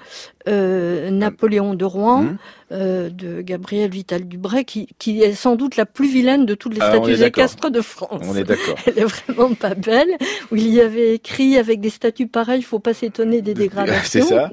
euh, 0.47 1.09
Napoléon 1.09 1.73
de 1.73 1.85
Rouen 1.85 2.23
mmh. 2.23 2.37
euh, 2.71 3.09
de 3.09 3.41
Gabriel 3.41 3.89
Vital 3.89 4.27
Dubray, 4.27 4.65
qui, 4.65 4.87
qui, 4.99 5.21
est 5.21 5.33
sans 5.33 5.55
doute 5.55 5.75
la 5.75 5.85
plus 5.85 6.07
vilaine 6.07 6.45
de 6.45 6.55
toutes 6.55 6.73
les 6.73 6.81
ah, 6.81 6.91
statues 6.91 7.23
équestres 7.23 7.69
de 7.69 7.81
France. 7.81 8.21
On 8.25 8.35
est 8.35 8.43
d'accord. 8.43 8.75
Elle 8.85 8.99
est 8.99 9.05
vraiment 9.05 9.53
pas 9.53 9.73
belle. 9.73 10.17
Où 10.51 10.55
il 10.55 10.69
y 10.69 10.81
avait 10.81 11.15
écrit 11.15 11.57
avec 11.57 11.81
des 11.81 11.89
statues 11.89 12.27
pareilles, 12.27 12.59
il 12.59 12.65
faut 12.65 12.79
pas 12.79 12.93
s'étonner 12.93 13.41
des 13.41 13.53
dégradations. 13.53 14.25
C'est 14.27 14.35
ça. 14.35 14.51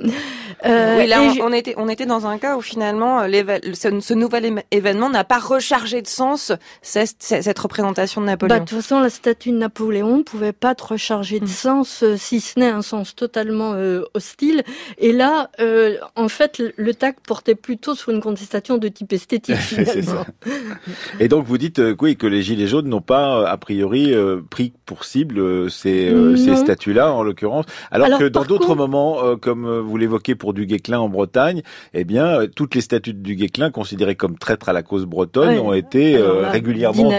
Euh, 0.64 0.98
oui, 0.98 1.06
là, 1.08 1.22
on, 1.42 1.52
était, 1.52 1.74
on 1.76 1.88
était 1.88 2.06
dans 2.06 2.26
un 2.26 2.38
cas 2.38 2.56
où 2.56 2.60
finalement, 2.60 3.22
ce, 3.24 4.00
ce 4.00 4.14
nouvel 4.14 4.62
événement 4.70 5.10
n'a 5.10 5.24
pas 5.24 5.38
rechargé 5.38 6.02
de 6.02 6.06
sens 6.06 6.52
cette, 6.82 7.16
cette 7.18 7.58
représentation 7.58 8.20
de 8.20 8.26
Napoléon. 8.26 8.56
Bah, 8.56 8.64
de 8.64 8.68
toute 8.68 8.80
façon, 8.80 9.00
la 9.00 9.10
statue 9.10 9.50
de 9.50 9.56
Napoléon 9.56 10.18
ne 10.18 10.22
pouvait 10.22 10.52
pas 10.52 10.72
être 10.72 10.92
rechargée 10.92 11.40
de 11.40 11.46
mm. 11.46 11.48
sens, 11.48 12.04
si 12.16 12.40
ce 12.40 12.58
n'est 12.60 12.68
un 12.68 12.82
sens 12.82 13.14
totalement 13.14 13.72
euh, 13.74 14.02
hostile. 14.14 14.62
Et 14.98 15.12
là, 15.12 15.50
euh, 15.60 15.81
en 16.16 16.28
fait, 16.28 16.62
le 16.76 16.94
TAC 16.94 17.20
portait 17.20 17.54
plutôt 17.54 17.94
sur 17.94 18.12
une 18.12 18.20
contestation 18.20 18.78
de 18.78 18.88
type 18.88 19.12
esthétique, 19.12 19.56
finalement. 19.56 20.24
Et 21.20 21.28
donc, 21.28 21.46
vous 21.46 21.58
dites 21.58 21.80
oui, 22.00 22.16
que 22.16 22.26
les 22.26 22.42
Gilets 22.42 22.66
jaunes 22.66 22.88
n'ont 22.88 23.00
pas, 23.00 23.48
a 23.48 23.56
priori, 23.56 24.14
pris 24.50 24.72
pour 24.86 25.04
cible 25.04 25.70
ces, 25.70 26.12
ces 26.36 26.56
statues-là, 26.56 27.12
en 27.12 27.22
l'occurrence, 27.22 27.66
alors, 27.90 28.18
que 28.18 28.28
dans 28.28 28.44
d'autres 28.44 28.74
moments, 28.74 29.36
comme 29.36 29.68
vous 29.80 29.96
l'évoquez 29.96 30.34
pour 30.34 30.52
du 30.52 30.66
Guesclin 30.66 30.98
en 30.98 31.08
Bretagne, 31.08 31.62
eh 31.94 32.04
bien, 32.04 32.46
toutes 32.54 32.74
les 32.74 32.80
statues 32.80 33.14
du 33.14 33.36
Guesclin, 33.36 33.70
considérées 33.70 34.16
comme 34.16 34.38
traîtres 34.38 34.68
à 34.68 34.72
la 34.72 34.82
cause 34.82 35.06
bretonne, 35.06 35.58
ont 35.58 35.72
été 35.72 36.20
régulièrement 36.20 37.12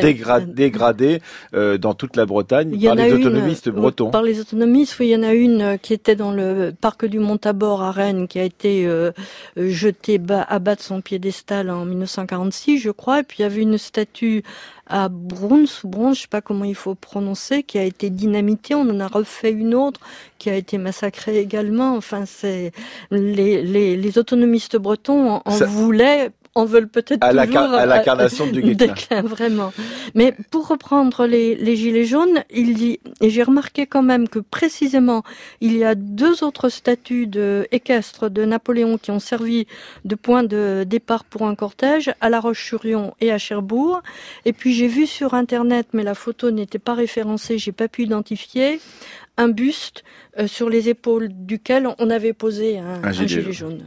dégradées 0.47 1.21
dans 1.53 1.93
toute 1.93 2.15
la 2.15 2.25
Bretagne 2.25 2.79
par 2.79 2.95
les 2.95 3.13
autonomistes 3.13 3.69
bretons. 3.69 4.11
Par 4.11 4.23
les 4.23 4.39
autonomistes, 4.39 4.97
oui, 4.99 5.07
il 5.07 5.11
y 5.11 5.15
en 5.15 5.23
a 5.23 5.33
une 5.33 5.77
qui 5.81 5.93
était 5.93 6.15
dans 6.15 6.31
le 6.31 6.71
parc 6.79 7.05
du 7.05 7.19
Montabor 7.19 7.81
à 7.81 7.91
Rennes, 7.91 8.27
qui 8.27 8.39
a 8.39 8.43
été 8.43 8.52
jetée 9.57 10.19
à 10.29 10.59
bas 10.59 10.75
de 10.75 10.81
son 10.81 11.01
piédestal 11.01 11.69
en 11.69 11.85
1946, 11.85 12.79
je 12.79 12.91
crois. 12.91 13.19
Et 13.19 13.23
puis 13.23 13.37
il 13.39 13.41
y 13.43 13.45
avait 13.45 13.61
une 13.61 13.77
statue 13.77 14.43
à 14.87 15.09
Bruns, 15.09 15.65
Bruns, 15.83 16.13
je 16.13 16.21
sais 16.21 16.27
pas 16.27 16.41
comment 16.41 16.65
il 16.65 16.75
faut 16.75 16.95
prononcer, 16.95 17.63
qui 17.63 17.77
a 17.79 17.83
été 17.83 18.09
dynamitée. 18.09 18.75
On 18.75 18.81
en 18.81 18.99
a 18.99 19.07
refait 19.07 19.51
une 19.51 19.73
autre 19.73 19.99
qui 20.37 20.49
a 20.49 20.55
été 20.55 20.77
massacrée 20.77 21.39
également. 21.39 21.95
Enfin, 21.95 22.25
c'est 22.25 22.71
les, 23.11 23.61
les, 23.61 23.95
les 23.95 24.17
autonomistes 24.17 24.77
bretons 24.77 25.41
en, 25.45 25.51
voulaient 25.65 26.31
en 26.55 26.65
veulent 26.65 26.87
peut-être 26.87 27.23
à 27.23 27.33
l'incarnation 27.33 28.47
du 28.47 28.75
déclin. 28.75 29.21
Vraiment. 29.21 29.73
Mais 30.13 30.35
pour 30.51 30.67
reprendre 30.67 31.25
les, 31.25 31.55
les 31.55 31.75
gilets 31.75 32.05
jaunes, 32.05 32.43
il 32.53 32.75
dit, 32.75 32.99
et 33.21 33.29
j'ai 33.29 33.43
remarqué 33.43 33.87
quand 33.87 34.03
même 34.03 34.29
que 34.29 34.39
précisément, 34.39 35.23
il 35.61 35.75
y 35.75 35.83
a 35.83 35.95
deux 35.95 36.43
autres 36.43 36.69
statues 36.69 37.27
de 37.27 37.67
équestres 37.71 38.29
de 38.29 38.45
Napoléon 38.45 38.97
qui 38.97 39.11
ont 39.11 39.19
servi 39.19 39.65
de 40.05 40.15
point 40.15 40.43
de 40.43 40.85
départ 40.87 41.23
pour 41.23 41.47
un 41.47 41.55
cortège 41.55 42.13
à 42.21 42.29
La 42.29 42.39
Roche-sur-Yon 42.39 43.13
et 43.19 43.31
à 43.31 43.37
Cherbourg. 43.37 44.01
Et 44.45 44.53
puis 44.53 44.73
j'ai 44.73 44.87
vu 44.87 45.07
sur 45.07 45.33
internet, 45.33 45.87
mais 45.93 46.03
la 46.03 46.15
photo 46.15 46.51
n'était 46.51 46.79
pas 46.79 46.93
référencée, 46.93 47.57
j'ai 47.57 47.71
pas 47.71 47.87
pu 47.87 48.03
identifier 48.03 48.79
un 49.37 49.49
buste 49.49 50.03
euh, 50.37 50.47
sur 50.47 50.69
les 50.69 50.89
épaules 50.89 51.29
duquel 51.31 51.87
on 51.97 52.09
avait 52.09 52.33
posé 52.33 52.77
un, 52.77 53.11
gilet, 53.11 53.51
jaune. 53.51 53.83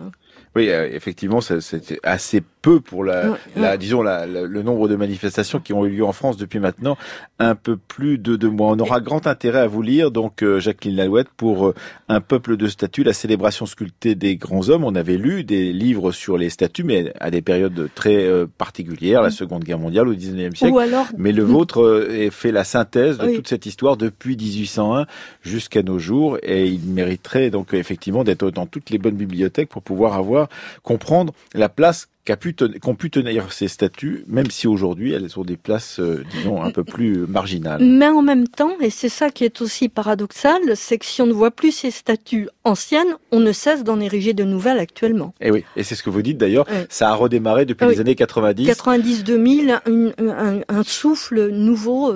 Oui, 0.57 0.71
euh, 0.71 0.89
effectivement, 0.91 1.43
c'était 1.43 2.01
assez 2.03 2.43
peu 2.63 2.81
pour 2.81 3.05
la, 3.05 3.37
la 3.57 3.77
disons, 3.77 4.01
la, 4.03 4.25
le 4.25 4.63
nombre 4.63 4.89
de 4.89 4.97
manifestations 4.97 5.61
qui 5.61 5.75
ont 5.75 5.85
eu 5.85 5.91
lieu 5.91 6.05
en 6.05 6.13
France 6.13 6.39
depuis 6.39 6.61
maintenant 6.61 6.97
un 7.39 7.55
peu 7.55 7.77
plus 7.77 8.17
de 8.17 8.37
deux 8.37 8.49
mois. 8.49 8.71
On 8.71 8.79
aura 8.79 9.01
grand 9.01 9.27
intérêt 9.27 9.61
à 9.61 9.67
vous 9.67 9.83
lire, 9.83 10.11
donc 10.11 10.43
euh, 10.43 10.59
Jacqueline 10.59 10.97
Lalouette, 10.97 11.29
pour 11.37 11.67
euh, 11.67 11.75
Un 12.09 12.23
peuple 12.23 12.57
de 12.57 12.69
statues, 12.69 13.03
la 13.03 13.13
célébration 13.13 13.67
sculptée 13.67 14.15
des 14.15 14.37
grands 14.37 14.71
hommes. 14.71 14.83
On 14.83 14.95
avait 14.95 15.19
lu 15.19 15.45
des 15.45 15.75
livres 15.75 16.11
sur 16.11 16.39
les 16.39 16.49
statues, 16.49 16.85
mais 16.85 17.13
à 17.21 17.31
des 17.31 17.43
périodes 17.43 17.91
très 17.95 18.27
particulières, 18.57 19.21
la. 19.21 19.31
Seconde 19.31 19.65
Guerre 19.65 19.79
mondiale, 19.79 20.09
au 20.09 20.15
XIXe 20.15 20.57
siècle. 20.57 20.79
alors... 20.79 21.05
Mais 21.19 21.33
le 21.33 21.43
vôtre 21.43 22.09
fait 22.31 22.51
la 22.51 22.65
synthèse 22.65 23.19
de 23.19 23.35
toute 23.35 23.49
cette 23.49 23.67
histoire 23.67 23.99
depuis 23.99 24.37
1801 24.37 25.05
jusqu'à 25.43 25.83
nos 25.83 25.99
jours, 25.99 26.39
et 26.43 26.67
il 26.67 26.81
mériterait 26.89 27.51
donc 27.51 27.75
effectivement 27.75 28.25
d'être 28.25 28.51
dans 28.51 28.65
toutes 28.65 28.89
les 28.89 28.97
bonnes 28.97 29.17
bibliothèques 29.17 29.69
pour 29.69 29.83
pouvoir 29.83 30.15
avoir 30.15 30.46
comprendre 30.83 31.33
la 31.55 31.69
place 31.69 32.09
qu'ont 32.27 32.95
pu, 32.95 33.11
tenir 33.11 33.53
ces 33.53 33.69
statues, 33.69 34.25
même 34.27 34.51
si 34.51 34.67
aujourd'hui 34.67 35.13
elles 35.13 35.39
ont 35.39 35.45
des 35.45 35.57
places, 35.57 36.01
euh, 36.01 36.25
disons, 36.33 36.63
un 36.63 36.71
peu 36.71 36.83
plus 36.83 37.19
marginales. 37.27 37.85
Mais 37.85 38.09
en 38.09 38.23
même 38.23 38.49
temps, 38.49 38.73
et 38.81 38.91
c'est 38.91 39.09
ça 39.09 39.31
qui 39.31 39.45
est 39.45 39.61
aussi 39.61 39.89
paradoxal, 39.89 40.61
c'est 40.75 40.99
que 40.99 41.07
si 41.07 41.23
on 41.23 41.27
ne 41.27 41.33
voit 41.33 41.53
plus 41.53 41.71
ces 41.71 41.91
statues 41.91 42.49
anciennes, 42.65 43.17
on 43.31 43.39
ne 43.41 43.53
cesse 43.53 43.85
d'en 43.85 44.01
ériger 44.01 44.33
de 44.33 44.45
nouvelles 44.45 44.79
actuellement. 44.79 45.35
Et 45.41 45.49
eh 45.49 45.51
oui, 45.53 45.65
et 45.77 45.85
c'est 45.85 45.95
ce 45.95 46.03
que 46.03 46.11
vous 46.11 46.23
dites 46.23 46.39
d'ailleurs, 46.39 46.67
ça 46.89 47.11
a 47.11 47.15
redémarré 47.15 47.65
depuis 47.65 47.87
les 47.87 48.01
années 48.01 48.17
90. 48.17 48.69
90-2000, 48.69 49.81
un, 50.19 50.61
un, 50.69 50.83
souffle 50.83 51.49
nouveau. 51.51 52.15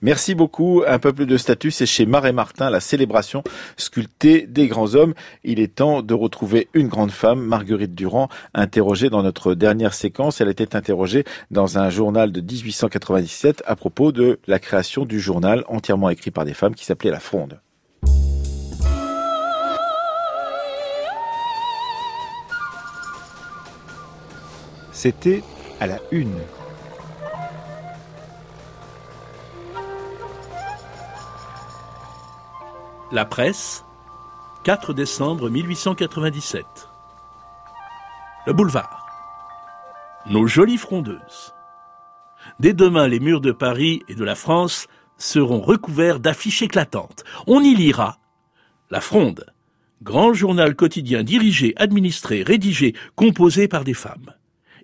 Merci 0.00 0.36
beaucoup. 0.36 0.84
Un 0.86 1.00
peuple 1.00 1.26
de 1.26 1.36
statut, 1.36 1.72
c'est 1.72 1.86
chez 1.86 2.06
Marais 2.06 2.32
Martin, 2.32 2.70
la 2.70 2.78
célébration 2.78 3.42
sculptée 3.76 4.46
des 4.46 4.68
grands 4.68 4.94
hommes. 4.94 5.14
Il 5.42 5.58
est 5.58 5.74
temps 5.74 6.02
de 6.02 6.14
retrouver 6.14 6.68
une 6.72 6.86
grande 6.86 7.10
femme, 7.10 7.40
Marguerite 7.40 7.96
Durand, 7.96 8.28
interrogée 8.54 9.10
dans 9.10 9.24
notre 9.24 9.54
dernière 9.54 9.94
séquence. 9.94 10.40
Elle 10.40 10.50
était 10.50 10.76
interrogée 10.76 11.24
dans 11.50 11.78
un 11.78 11.90
journal 11.90 12.30
de 12.30 12.40
1897 12.40 13.64
à 13.66 13.74
propos 13.74 14.12
de 14.12 14.38
la 14.46 14.60
création 14.60 15.04
du 15.04 15.18
journal 15.18 15.64
entièrement 15.66 16.10
écrit 16.10 16.30
par 16.30 16.44
des 16.44 16.54
femmes 16.54 16.76
qui 16.76 16.84
s'appelait 16.84 17.10
La 17.10 17.20
Fronde. 17.20 17.60
C'était 24.92 25.42
à 25.80 25.86
la 25.86 25.98
une 26.10 26.34
La 33.10 33.24
presse, 33.24 33.86
4 34.64 34.92
décembre 34.92 35.48
1897. 35.48 36.66
Le 38.46 38.52
boulevard. 38.52 39.06
Nos 40.28 40.46
jolies 40.46 40.76
frondeuses. 40.76 41.54
Dès 42.60 42.74
demain, 42.74 43.08
les 43.08 43.18
murs 43.18 43.40
de 43.40 43.50
Paris 43.50 44.02
et 44.08 44.14
de 44.14 44.24
la 44.24 44.34
France 44.34 44.88
seront 45.16 45.62
recouverts 45.62 46.20
d'affiches 46.20 46.60
éclatantes. 46.60 47.24
On 47.46 47.62
y 47.62 47.74
lira 47.74 48.18
La 48.90 49.00
Fronde, 49.00 49.46
grand 50.02 50.34
journal 50.34 50.76
quotidien 50.76 51.22
dirigé, 51.22 51.72
administré, 51.78 52.42
rédigé, 52.42 52.94
composé 53.16 53.68
par 53.68 53.84
des 53.84 53.94
femmes. 53.94 54.34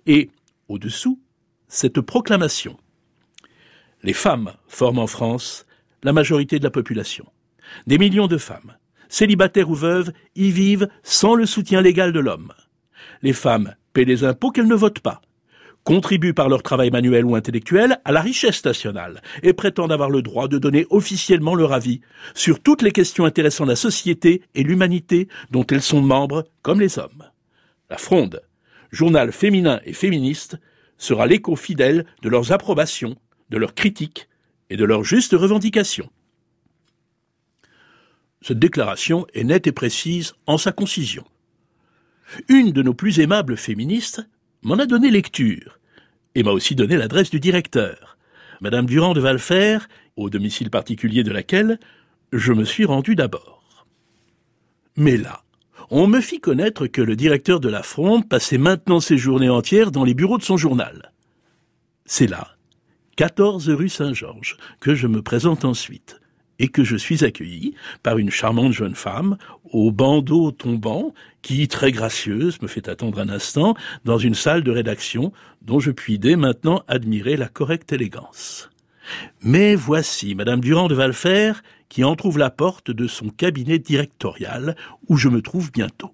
Et, 0.07 0.31
au-dessous, 0.67 1.21
cette 1.67 2.01
proclamation. 2.01 2.75
Les 4.01 4.13
femmes 4.13 4.53
forment 4.67 4.99
en 4.99 5.07
France 5.07 5.67
la 6.01 6.11
majorité 6.11 6.57
de 6.57 6.63
la 6.63 6.71
population. 6.71 7.27
Des 7.87 7.97
millions 7.97 8.27
de 8.27 8.37
femmes, 8.37 8.75
célibataires 9.09 9.69
ou 9.69 9.75
veuves, 9.75 10.11
y 10.35 10.51
vivent 10.51 10.87
sans 11.03 11.35
le 11.35 11.45
soutien 11.45 11.81
légal 11.81 12.11
de 12.11 12.19
l'homme. 12.19 12.53
Les 13.21 13.33
femmes 13.33 13.75
paient 13.93 14.05
les 14.05 14.23
impôts 14.23 14.51
qu'elles 14.51 14.67
ne 14.67 14.75
votent 14.75 14.99
pas, 14.99 15.21
contribuent 15.85 16.33
par 16.33 16.49
leur 16.49 16.63
travail 16.63 16.89
manuel 16.89 17.25
ou 17.25 17.35
intellectuel 17.35 17.99
à 18.03 18.11
la 18.11 18.21
richesse 18.21 18.65
nationale 18.65 19.21
et 19.43 19.53
prétendent 19.53 19.91
avoir 19.91 20.09
le 20.09 20.21
droit 20.21 20.47
de 20.47 20.57
donner 20.57 20.85
officiellement 20.89 21.55
leur 21.55 21.71
avis 21.71 22.01
sur 22.33 22.59
toutes 22.59 22.81
les 22.81 22.91
questions 22.91 23.23
intéressant 23.23 23.65
la 23.65 23.75
société 23.75 24.41
et 24.55 24.63
l'humanité 24.63 25.29
dont 25.51 25.65
elles 25.67 25.81
sont 25.81 26.01
membres 26.01 26.45
comme 26.63 26.79
les 26.79 26.99
hommes. 26.99 27.23
La 27.89 27.97
Fronde, 27.97 28.41
journal 28.91 29.31
féminin 29.31 29.79
et 29.85 29.93
féministe, 29.93 30.57
sera 30.97 31.27
l'écho 31.27 31.55
fidèle 31.55 32.05
de 32.23 32.29
leurs 32.29 32.51
approbations, 32.51 33.15
de 33.49 33.57
leurs 33.57 33.75
critiques 33.75 34.27
et 34.71 34.77
de 34.77 34.85
leurs 34.85 35.03
justes 35.03 35.33
revendications. 35.33 36.09
Cette 38.47 38.59
déclaration 38.59 39.25
est 39.33 39.43
nette 39.43 39.65
et 39.65 39.71
précise 39.71 40.35
en 40.45 40.59
sa 40.59 40.71
concision. 40.71 41.23
Une 42.47 42.71
de 42.71 42.83
nos 42.83 42.93
plus 42.93 43.19
aimables 43.19 43.57
féministes 43.57 44.23
m'en 44.61 44.75
a 44.75 44.85
donné 44.85 45.09
lecture 45.09 45.79
et 46.35 46.43
m'a 46.43 46.51
aussi 46.51 46.75
donné 46.75 46.95
l'adresse 46.95 47.31
du 47.31 47.39
directeur, 47.39 48.19
Madame 48.61 48.85
Durand 48.85 49.15
de 49.15 49.19
Valfer, 49.19 49.79
au 50.15 50.29
domicile 50.29 50.69
particulier 50.69 51.23
de 51.23 51.31
laquelle 51.31 51.79
je 52.33 52.53
me 52.53 52.65
suis 52.65 52.85
rendu 52.85 53.15
d'abord. 53.15 53.87
Mais 54.95 55.17
là, 55.17 55.41
on 55.89 56.05
me 56.05 56.21
fit 56.21 56.39
connaître 56.39 56.85
que 56.85 57.01
le 57.01 57.15
directeur 57.15 57.59
de 57.59 57.69
la 57.69 57.81
Fronde 57.81 58.29
passait 58.29 58.59
maintenant 58.59 58.99
ses 58.99 59.17
journées 59.17 59.49
entières 59.49 59.89
dans 59.89 60.03
les 60.03 60.13
bureaux 60.13 60.37
de 60.37 60.43
son 60.43 60.57
journal. 60.57 61.13
C'est 62.05 62.27
là, 62.27 62.49
14 63.15 63.71
rue 63.71 63.89
Saint-Georges, 63.89 64.57
que 64.81 64.93
je 64.93 65.07
me 65.07 65.23
présente 65.23 65.65
ensuite 65.65 66.21
et 66.59 66.69
que 66.69 66.83
je 66.83 66.95
suis 66.95 67.23
accueilli 67.23 67.75
par 68.03 68.17
une 68.17 68.29
charmante 68.29 68.71
jeune 68.71 68.95
femme 68.95 69.37
au 69.71 69.91
bandeau 69.91 70.51
tombant 70.51 71.13
qui, 71.41 71.67
très 71.67 71.91
gracieuse, 71.91 72.61
me 72.61 72.67
fait 72.67 72.87
attendre 72.87 73.19
un 73.19 73.29
instant 73.29 73.75
dans 74.05 74.17
une 74.17 74.35
salle 74.35 74.63
de 74.63 74.71
rédaction 74.71 75.31
dont 75.61 75.79
je 75.79 75.91
puis 75.91 76.19
dès 76.19 76.35
maintenant 76.35 76.83
admirer 76.87 77.37
la 77.37 77.47
correcte 77.47 77.91
élégance. 77.91 78.69
Mais 79.41 79.75
voici 79.75 80.35
Madame 80.35 80.61
Durand 80.61 80.87
de 80.87 80.95
Valfer 80.95 81.53
qui 81.89 82.03
entr'ouvre 82.03 82.39
la 82.39 82.49
porte 82.49 82.91
de 82.91 83.07
son 83.07 83.29
cabinet 83.29 83.79
directorial 83.79 84.75
où 85.07 85.17
je 85.17 85.29
me 85.29 85.41
trouve 85.41 85.71
bientôt. 85.71 86.13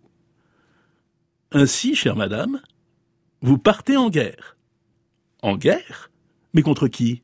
Ainsi, 1.51 1.95
chère 1.95 2.15
madame, 2.15 2.61
vous 3.41 3.57
partez 3.57 3.97
en 3.97 4.09
guerre. 4.09 4.57
En 5.41 5.57
guerre? 5.57 6.11
Mais 6.53 6.61
contre 6.61 6.87
qui? 6.87 7.23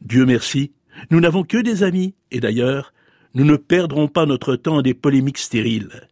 Dieu 0.00 0.24
merci, 0.24 0.72
nous 1.10 1.20
n'avons 1.20 1.44
que 1.44 1.58
des 1.58 1.82
amis, 1.82 2.14
et 2.30 2.40
d'ailleurs, 2.40 2.92
nous 3.34 3.44
ne 3.44 3.56
perdrons 3.56 4.08
pas 4.08 4.26
notre 4.26 4.56
temps 4.56 4.78
à 4.78 4.82
des 4.82 4.94
polémiques 4.94 5.38
stériles. 5.38 6.08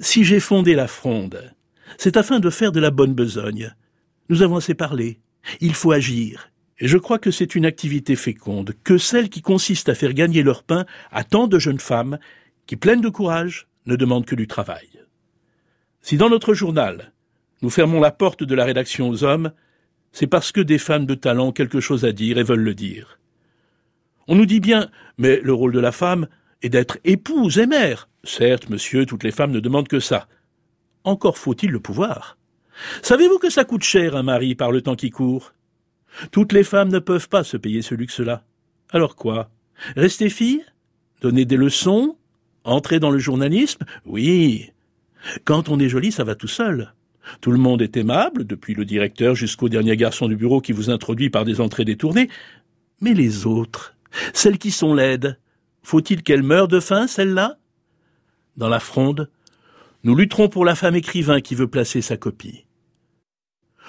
Si 0.00 0.24
j'ai 0.24 0.40
fondé 0.40 0.74
la 0.74 0.88
fronde, 0.88 1.52
c'est 1.98 2.16
afin 2.16 2.40
de 2.40 2.50
faire 2.50 2.72
de 2.72 2.80
la 2.80 2.90
bonne 2.90 3.14
besogne. 3.14 3.74
Nous 4.28 4.42
avons 4.42 4.56
assez 4.56 4.74
parlé. 4.74 5.20
Il 5.60 5.74
faut 5.74 5.92
agir. 5.92 6.50
Et 6.78 6.88
je 6.88 6.98
crois 6.98 7.18
que 7.18 7.30
c'est 7.30 7.54
une 7.54 7.66
activité 7.66 8.16
féconde, 8.16 8.74
que 8.82 8.98
celle 8.98 9.28
qui 9.28 9.42
consiste 9.42 9.88
à 9.88 9.94
faire 9.94 10.14
gagner 10.14 10.42
leur 10.42 10.62
pain 10.62 10.86
à 11.10 11.24
tant 11.24 11.46
de 11.46 11.58
jeunes 11.58 11.80
femmes 11.80 12.18
qui, 12.66 12.76
pleines 12.76 13.00
de 13.00 13.08
courage, 13.08 13.68
ne 13.86 13.96
demandent 13.96 14.26
que 14.26 14.34
du 14.34 14.46
travail. 14.46 14.88
Si 16.00 16.16
dans 16.16 16.30
notre 16.30 16.54
journal, 16.54 17.12
nous 17.60 17.70
fermons 17.70 18.00
la 18.00 18.10
porte 18.10 18.42
de 18.42 18.54
la 18.54 18.64
rédaction 18.64 19.08
aux 19.08 19.22
hommes, 19.22 19.52
c'est 20.10 20.26
parce 20.26 20.52
que 20.52 20.60
des 20.60 20.78
femmes 20.78 21.06
de 21.06 21.14
talent 21.14 21.48
ont 21.48 21.52
quelque 21.52 21.80
chose 21.80 22.04
à 22.04 22.12
dire 22.12 22.38
et 22.38 22.42
veulent 22.42 22.60
le 22.60 22.74
dire. 22.74 23.18
On 24.28 24.34
nous 24.34 24.46
dit 24.46 24.60
bien, 24.60 24.90
mais 25.18 25.40
le 25.42 25.52
rôle 25.52 25.72
de 25.72 25.80
la 25.80 25.92
femme 25.92 26.28
est 26.62 26.68
d'être 26.68 26.98
épouse 27.04 27.58
et 27.58 27.66
mère. 27.66 28.08
Certes, 28.24 28.70
monsieur, 28.70 29.04
toutes 29.06 29.24
les 29.24 29.32
femmes 29.32 29.50
ne 29.52 29.60
demandent 29.60 29.88
que 29.88 30.00
ça. 30.00 30.28
Encore 31.04 31.38
faut-il 31.38 31.70
le 31.70 31.80
pouvoir. 31.80 32.38
Savez-vous 33.02 33.38
que 33.38 33.50
ça 33.50 33.64
coûte 33.64 33.82
cher 33.82 34.16
un 34.16 34.22
mari 34.22 34.54
par 34.54 34.70
le 34.70 34.80
temps 34.80 34.94
qui 34.94 35.10
court? 35.10 35.52
Toutes 36.30 36.52
les 36.52 36.64
femmes 36.64 36.90
ne 36.90 36.98
peuvent 36.98 37.28
pas 37.28 37.44
se 37.44 37.56
payer 37.56 37.82
ce 37.82 37.94
luxe-là. 37.94 38.44
Alors 38.90 39.16
quoi? 39.16 39.50
Rester 39.96 40.28
fille? 40.28 40.64
Donner 41.20 41.44
des 41.44 41.56
leçons? 41.56 42.16
Entrer 42.64 43.00
dans 43.00 43.10
le 43.10 43.18
journalisme? 43.18 43.84
Oui. 44.06 44.70
Quand 45.44 45.68
on 45.68 45.80
est 45.80 45.88
jolie, 45.88 46.12
ça 46.12 46.24
va 46.24 46.34
tout 46.34 46.48
seul. 46.48 46.94
Tout 47.40 47.52
le 47.52 47.58
monde 47.58 47.82
est 47.82 47.96
aimable, 47.96 48.44
depuis 48.44 48.74
le 48.74 48.84
directeur 48.84 49.34
jusqu'au 49.34 49.68
dernier 49.68 49.96
garçon 49.96 50.28
du 50.28 50.36
bureau 50.36 50.60
qui 50.60 50.72
vous 50.72 50.90
introduit 50.90 51.30
par 51.30 51.44
des 51.44 51.60
entrées 51.60 51.84
détournées. 51.84 52.28
Mais 53.00 53.14
les 53.14 53.46
autres, 53.46 53.91
celles 54.32 54.58
qui 54.58 54.70
sont 54.70 54.94
laides, 54.94 55.38
faut-il 55.82 56.22
qu'elles 56.22 56.42
meurent 56.42 56.68
de 56.68 56.80
faim, 56.80 57.06
celles-là? 57.06 57.58
Dans 58.56 58.68
la 58.68 58.80
fronde, 58.80 59.30
nous 60.04 60.14
lutterons 60.14 60.48
pour 60.48 60.64
la 60.64 60.74
femme 60.74 60.96
écrivain 60.96 61.40
qui 61.40 61.54
veut 61.54 61.68
placer 61.68 62.02
sa 62.02 62.16
copie. 62.16 62.66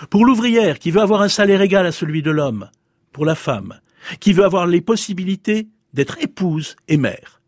Pour 0.10 0.26
l'ouvrière 0.26 0.80
qui 0.80 0.92
veut 0.92 1.02
avoir 1.02 1.22
un 1.22 1.30
salaire 1.30 1.62
égal 1.62 1.86
à 1.86 1.92
celui 1.92 2.22
de 2.22 2.32
l'homme. 2.32 2.70
Pour 3.12 3.26
la 3.26 3.36
femme 3.36 3.80
qui 4.20 4.34
veut 4.34 4.44
avoir 4.44 4.68
les 4.68 4.82
possibilités 4.82 5.68
d'être 5.94 6.18
épouse 6.20 6.76
et 6.88 6.98
mère. 6.98 7.42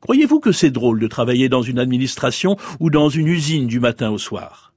Croyez-vous 0.00 0.40
que 0.40 0.52
c'est 0.52 0.70
drôle 0.70 0.98
de 0.98 1.06
travailler 1.08 1.48
dans 1.48 1.62
une 1.62 1.78
administration 1.78 2.56
ou 2.78 2.88
dans 2.90 3.10
une 3.10 3.26
usine 3.26 3.66
du 3.66 3.80
matin 3.80 4.10
au 4.10 4.18
soir? 4.18 4.72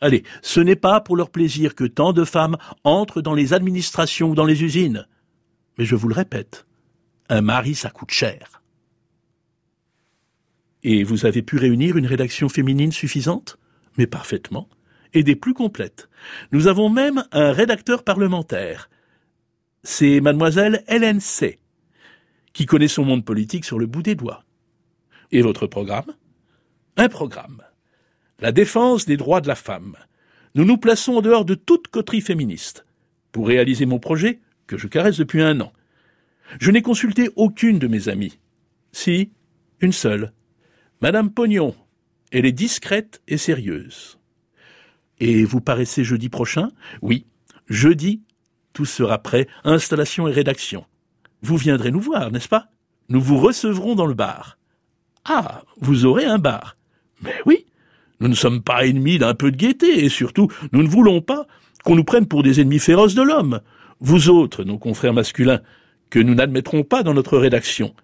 Allez, 0.00 0.22
ce 0.42 0.60
n'est 0.60 0.76
pas 0.76 1.00
pour 1.00 1.16
leur 1.16 1.30
plaisir 1.30 1.74
que 1.74 1.84
tant 1.84 2.12
de 2.12 2.24
femmes 2.24 2.56
entrent 2.84 3.22
dans 3.22 3.34
les 3.34 3.52
administrations 3.52 4.30
ou 4.30 4.34
dans 4.34 4.44
les 4.44 4.62
usines. 4.62 5.06
Mais 5.78 5.84
je 5.84 5.94
vous 5.94 6.08
le 6.08 6.14
répète, 6.14 6.66
un 7.28 7.40
mari 7.40 7.74
ça 7.74 7.90
coûte 7.90 8.10
cher. 8.10 8.62
Et 10.82 11.02
vous 11.04 11.26
avez 11.26 11.42
pu 11.42 11.56
réunir 11.56 11.96
une 11.96 12.06
rédaction 12.06 12.48
féminine 12.48 12.92
suffisante? 12.92 13.58
Mais 13.96 14.06
parfaitement. 14.06 14.68
Et 15.14 15.22
des 15.22 15.36
plus 15.36 15.54
complètes. 15.54 16.08
Nous 16.52 16.66
avons 16.66 16.88
même 16.88 17.24
un 17.32 17.52
rédacteur 17.52 18.04
parlementaire. 18.04 18.90
C'est 19.82 20.20
mademoiselle 20.20 20.84
Hélène 20.88 21.20
C 21.20 21.58
qui 22.52 22.66
connaît 22.66 22.88
son 22.88 23.04
monde 23.04 23.24
politique 23.24 23.64
sur 23.64 23.78
le 23.78 23.86
bout 23.86 24.02
des 24.02 24.14
doigts. 24.14 24.44
Et 25.30 25.42
votre 25.42 25.66
programme? 25.66 26.12
Un 26.96 27.08
programme. 27.08 27.62
La 28.40 28.52
défense 28.52 29.06
des 29.06 29.16
droits 29.16 29.40
de 29.40 29.48
la 29.48 29.54
femme. 29.54 29.96
Nous 30.54 30.64
nous 30.64 30.78
plaçons 30.78 31.14
en 31.14 31.22
dehors 31.22 31.44
de 31.44 31.54
toute 31.54 31.88
coterie 31.88 32.20
féministe. 32.20 32.84
Pour 33.30 33.46
réaliser 33.46 33.86
mon 33.86 33.98
projet, 33.98 34.40
que 34.68 34.78
je 34.78 34.86
caresse 34.86 35.16
depuis 35.16 35.42
un 35.42 35.60
an, 35.60 35.72
je 36.60 36.70
n'ai 36.70 36.82
consulté 36.82 37.30
aucune 37.34 37.80
de 37.80 37.88
mes 37.88 38.08
amies. 38.08 38.38
Si, 38.92 39.32
une 39.80 39.92
seule. 39.92 40.32
Madame 41.00 41.30
Pognon. 41.30 41.74
Elle 42.30 42.46
est 42.46 42.52
discrète 42.52 43.22
et 43.26 43.38
sérieuse. 43.38 44.18
Et 45.18 45.44
vous 45.44 45.60
paraissez 45.60 46.04
jeudi 46.04 46.28
prochain? 46.28 46.70
Oui, 47.02 47.26
jeudi, 47.68 48.22
tout 48.72 48.84
sera 48.84 49.18
prêt, 49.18 49.48
installation 49.64 50.28
et 50.28 50.32
rédaction. 50.32 50.84
Vous 51.42 51.56
viendrez 51.56 51.90
nous 51.90 52.00
voir, 52.00 52.30
n'est-ce 52.30 52.48
pas? 52.48 52.68
Nous 53.08 53.20
vous 53.20 53.38
recevrons 53.38 53.94
dans 53.94 54.06
le 54.06 54.14
bar. 54.14 54.58
Ah, 55.24 55.62
vous 55.80 56.04
aurez 56.04 56.24
un 56.24 56.38
bar. 56.38 56.76
Mais 57.22 57.34
oui, 57.46 57.66
nous 58.20 58.28
ne 58.28 58.34
sommes 58.34 58.62
pas 58.62 58.86
ennemis 58.86 59.18
d'un 59.18 59.34
peu 59.34 59.50
de 59.50 59.56
gaieté, 59.56 60.04
et 60.04 60.08
surtout, 60.08 60.48
nous 60.72 60.82
ne 60.82 60.88
voulons 60.88 61.20
pas 61.20 61.46
qu'on 61.84 61.96
nous 61.96 62.04
prenne 62.04 62.26
pour 62.26 62.42
des 62.42 62.60
ennemis 62.60 62.78
féroces 62.78 63.14
de 63.14 63.22
l'homme. 63.22 63.60
Vous 64.00 64.28
autres, 64.28 64.64
nos 64.64 64.78
confrères 64.78 65.12
masculins, 65.12 65.60
que 66.10 66.18
nous 66.18 66.34
n'admettrons 66.34 66.84
pas 66.84 67.02
dans 67.02 67.14
notre 67.14 67.36
rédaction. 67.38 67.94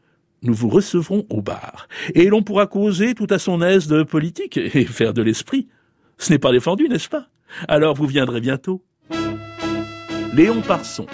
Nous 0.42 0.54
vous 0.54 0.68
recevrons 0.68 1.24
au 1.30 1.40
bar, 1.40 1.88
et 2.14 2.26
l'on 2.26 2.42
pourra 2.42 2.66
causer 2.66 3.14
tout 3.14 3.26
à 3.30 3.38
son 3.38 3.62
aise 3.62 3.86
de 3.86 4.02
politique 4.02 4.56
et 4.74 4.84
faire 4.84 5.14
de 5.14 5.22
l'esprit. 5.22 5.68
Ce 6.18 6.32
n'est 6.32 6.38
pas 6.38 6.52
défendu, 6.52 6.88
n'est-ce 6.88 7.08
pas? 7.08 7.28
Alors 7.68 7.94
vous 7.94 8.06
viendrez 8.06 8.40
bientôt. 8.40 8.82
Léon 10.34 10.60
Parson. 10.62 11.06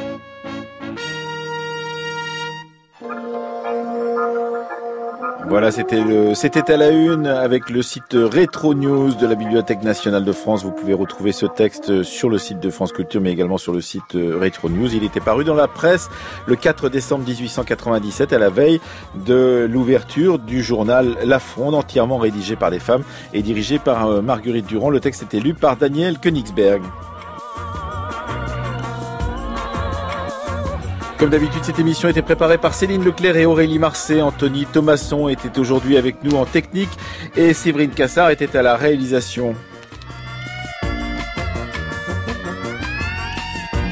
Voilà, 5.51 5.72
c'était 5.72 6.01
le, 6.01 6.36
c'était 6.36 6.70
à 6.70 6.76
la 6.76 6.90
une 6.90 7.26
avec 7.26 7.70
le 7.70 7.82
site 7.82 8.12
Retro 8.12 8.72
News 8.72 9.14
de 9.14 9.26
la 9.26 9.34
Bibliothèque 9.34 9.82
nationale 9.82 10.24
de 10.24 10.30
France. 10.30 10.62
Vous 10.62 10.70
pouvez 10.70 10.94
retrouver 10.94 11.32
ce 11.32 11.44
texte 11.44 12.05
sur 12.05 12.28
le 12.28 12.38
site 12.38 12.61
de 12.61 12.70
France 12.70 12.92
Culture, 12.92 13.20
mais 13.20 13.32
également 13.32 13.59
sur 13.59 13.72
le 13.72 13.80
site 13.80 14.12
Retro 14.12 14.68
News. 14.68 14.94
Il 14.94 15.03
était 15.03 15.18
paru 15.18 15.42
dans 15.42 15.57
la 15.57 15.66
presse 15.66 16.09
le 16.46 16.55
4 16.55 16.88
décembre 16.88 17.24
1897, 17.26 18.32
à 18.32 18.38
la 18.38 18.48
veille 18.48 18.80
de 19.26 19.68
l'ouverture 19.68 20.38
du 20.38 20.62
journal 20.62 21.16
La 21.24 21.40
Fronde, 21.40 21.74
entièrement 21.74 22.18
rédigé 22.18 22.55
par 22.55 22.70
des 22.70 22.78
femmes 22.78 23.03
et 23.34 23.42
dirigé 23.42 23.80
par 23.80 24.07
euh, 24.07 24.22
Marguerite 24.22 24.66
Durand. 24.66 24.90
Le 24.90 25.01
texte 25.01 25.24
était 25.24 25.40
lu 25.40 25.55
par 25.55 25.76
Daniel 25.76 26.20
Königsberg. 26.20 26.80
Comme 31.20 31.28
d'habitude, 31.28 31.62
cette 31.64 31.78
émission 31.78 32.08
était 32.08 32.22
préparée 32.22 32.56
par 32.56 32.72
Céline 32.72 33.04
Leclerc 33.04 33.36
et 33.36 33.44
Aurélie 33.44 33.78
Marseille. 33.78 34.22
Anthony 34.22 34.64
Thomasson 34.64 35.28
était 35.28 35.58
aujourd'hui 35.58 35.98
avec 35.98 36.24
nous 36.24 36.34
en 36.34 36.46
technique 36.46 36.88
et 37.36 37.52
Séverine 37.52 37.90
Cassard 37.90 38.30
était 38.30 38.56
à 38.56 38.62
la 38.62 38.74
réalisation. 38.74 39.54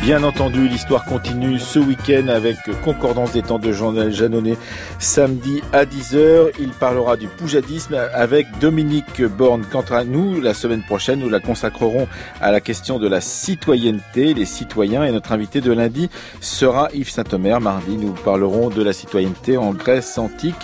Bien 0.09 0.23
entendu, 0.23 0.69
l'histoire 0.69 1.05
continue 1.05 1.59
ce 1.59 1.79
week-end 1.79 2.29
avec 2.29 2.57
Concordance 2.83 3.33
des 3.33 3.43
temps 3.43 3.59
de 3.59 3.73
journal 3.73 4.11
Janonnet 4.11 4.57
samedi 4.99 5.61
à 5.75 5.85
10h. 5.85 6.53
Il 6.59 6.71
parlera 6.71 7.19
du 7.19 7.29
poujadisme 7.29 7.95
avec 8.15 8.47
Dominique 8.59 9.23
Borne. 9.23 9.67
Quant 9.71 9.85
à 9.91 10.05
nous, 10.05 10.41
la 10.41 10.55
semaine 10.55 10.83
prochaine, 10.83 11.19
nous 11.19 11.29
la 11.29 11.41
consacrerons 11.41 12.09
à 12.41 12.51
la 12.51 12.63
question 12.63 12.99
de 12.99 13.07
la 13.07 13.21
citoyenneté, 13.21 14.33
les 14.33 14.47
citoyens. 14.47 15.05
Et 15.05 15.13
notre 15.13 15.33
invité 15.33 15.61
de 15.61 15.73
lundi 15.73 16.09
sera 16.41 16.89
Yves 16.95 17.11
Saint-Omer. 17.11 17.61
Mardi, 17.61 17.99
nous 17.99 18.13
parlerons 18.13 18.71
de 18.71 18.83
la 18.83 18.95
citoyenneté 18.95 19.59
en 19.59 19.75
Grèce 19.75 20.17
antique, 20.17 20.55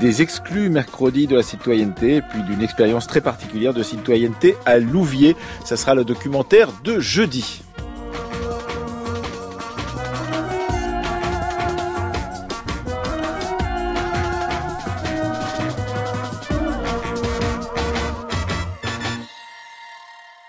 des 0.00 0.22
exclus 0.22 0.70
mercredi 0.70 1.28
de 1.28 1.36
la 1.36 1.44
citoyenneté, 1.44 2.20
puis 2.20 2.42
d'une 2.42 2.62
expérience 2.62 3.06
très 3.06 3.20
particulière 3.20 3.74
de 3.74 3.84
citoyenneté 3.84 4.56
à 4.66 4.80
Louviers. 4.80 5.36
Ce 5.64 5.76
sera 5.76 5.94
le 5.94 6.04
documentaire 6.04 6.70
de 6.82 6.98
jeudi. 6.98 7.62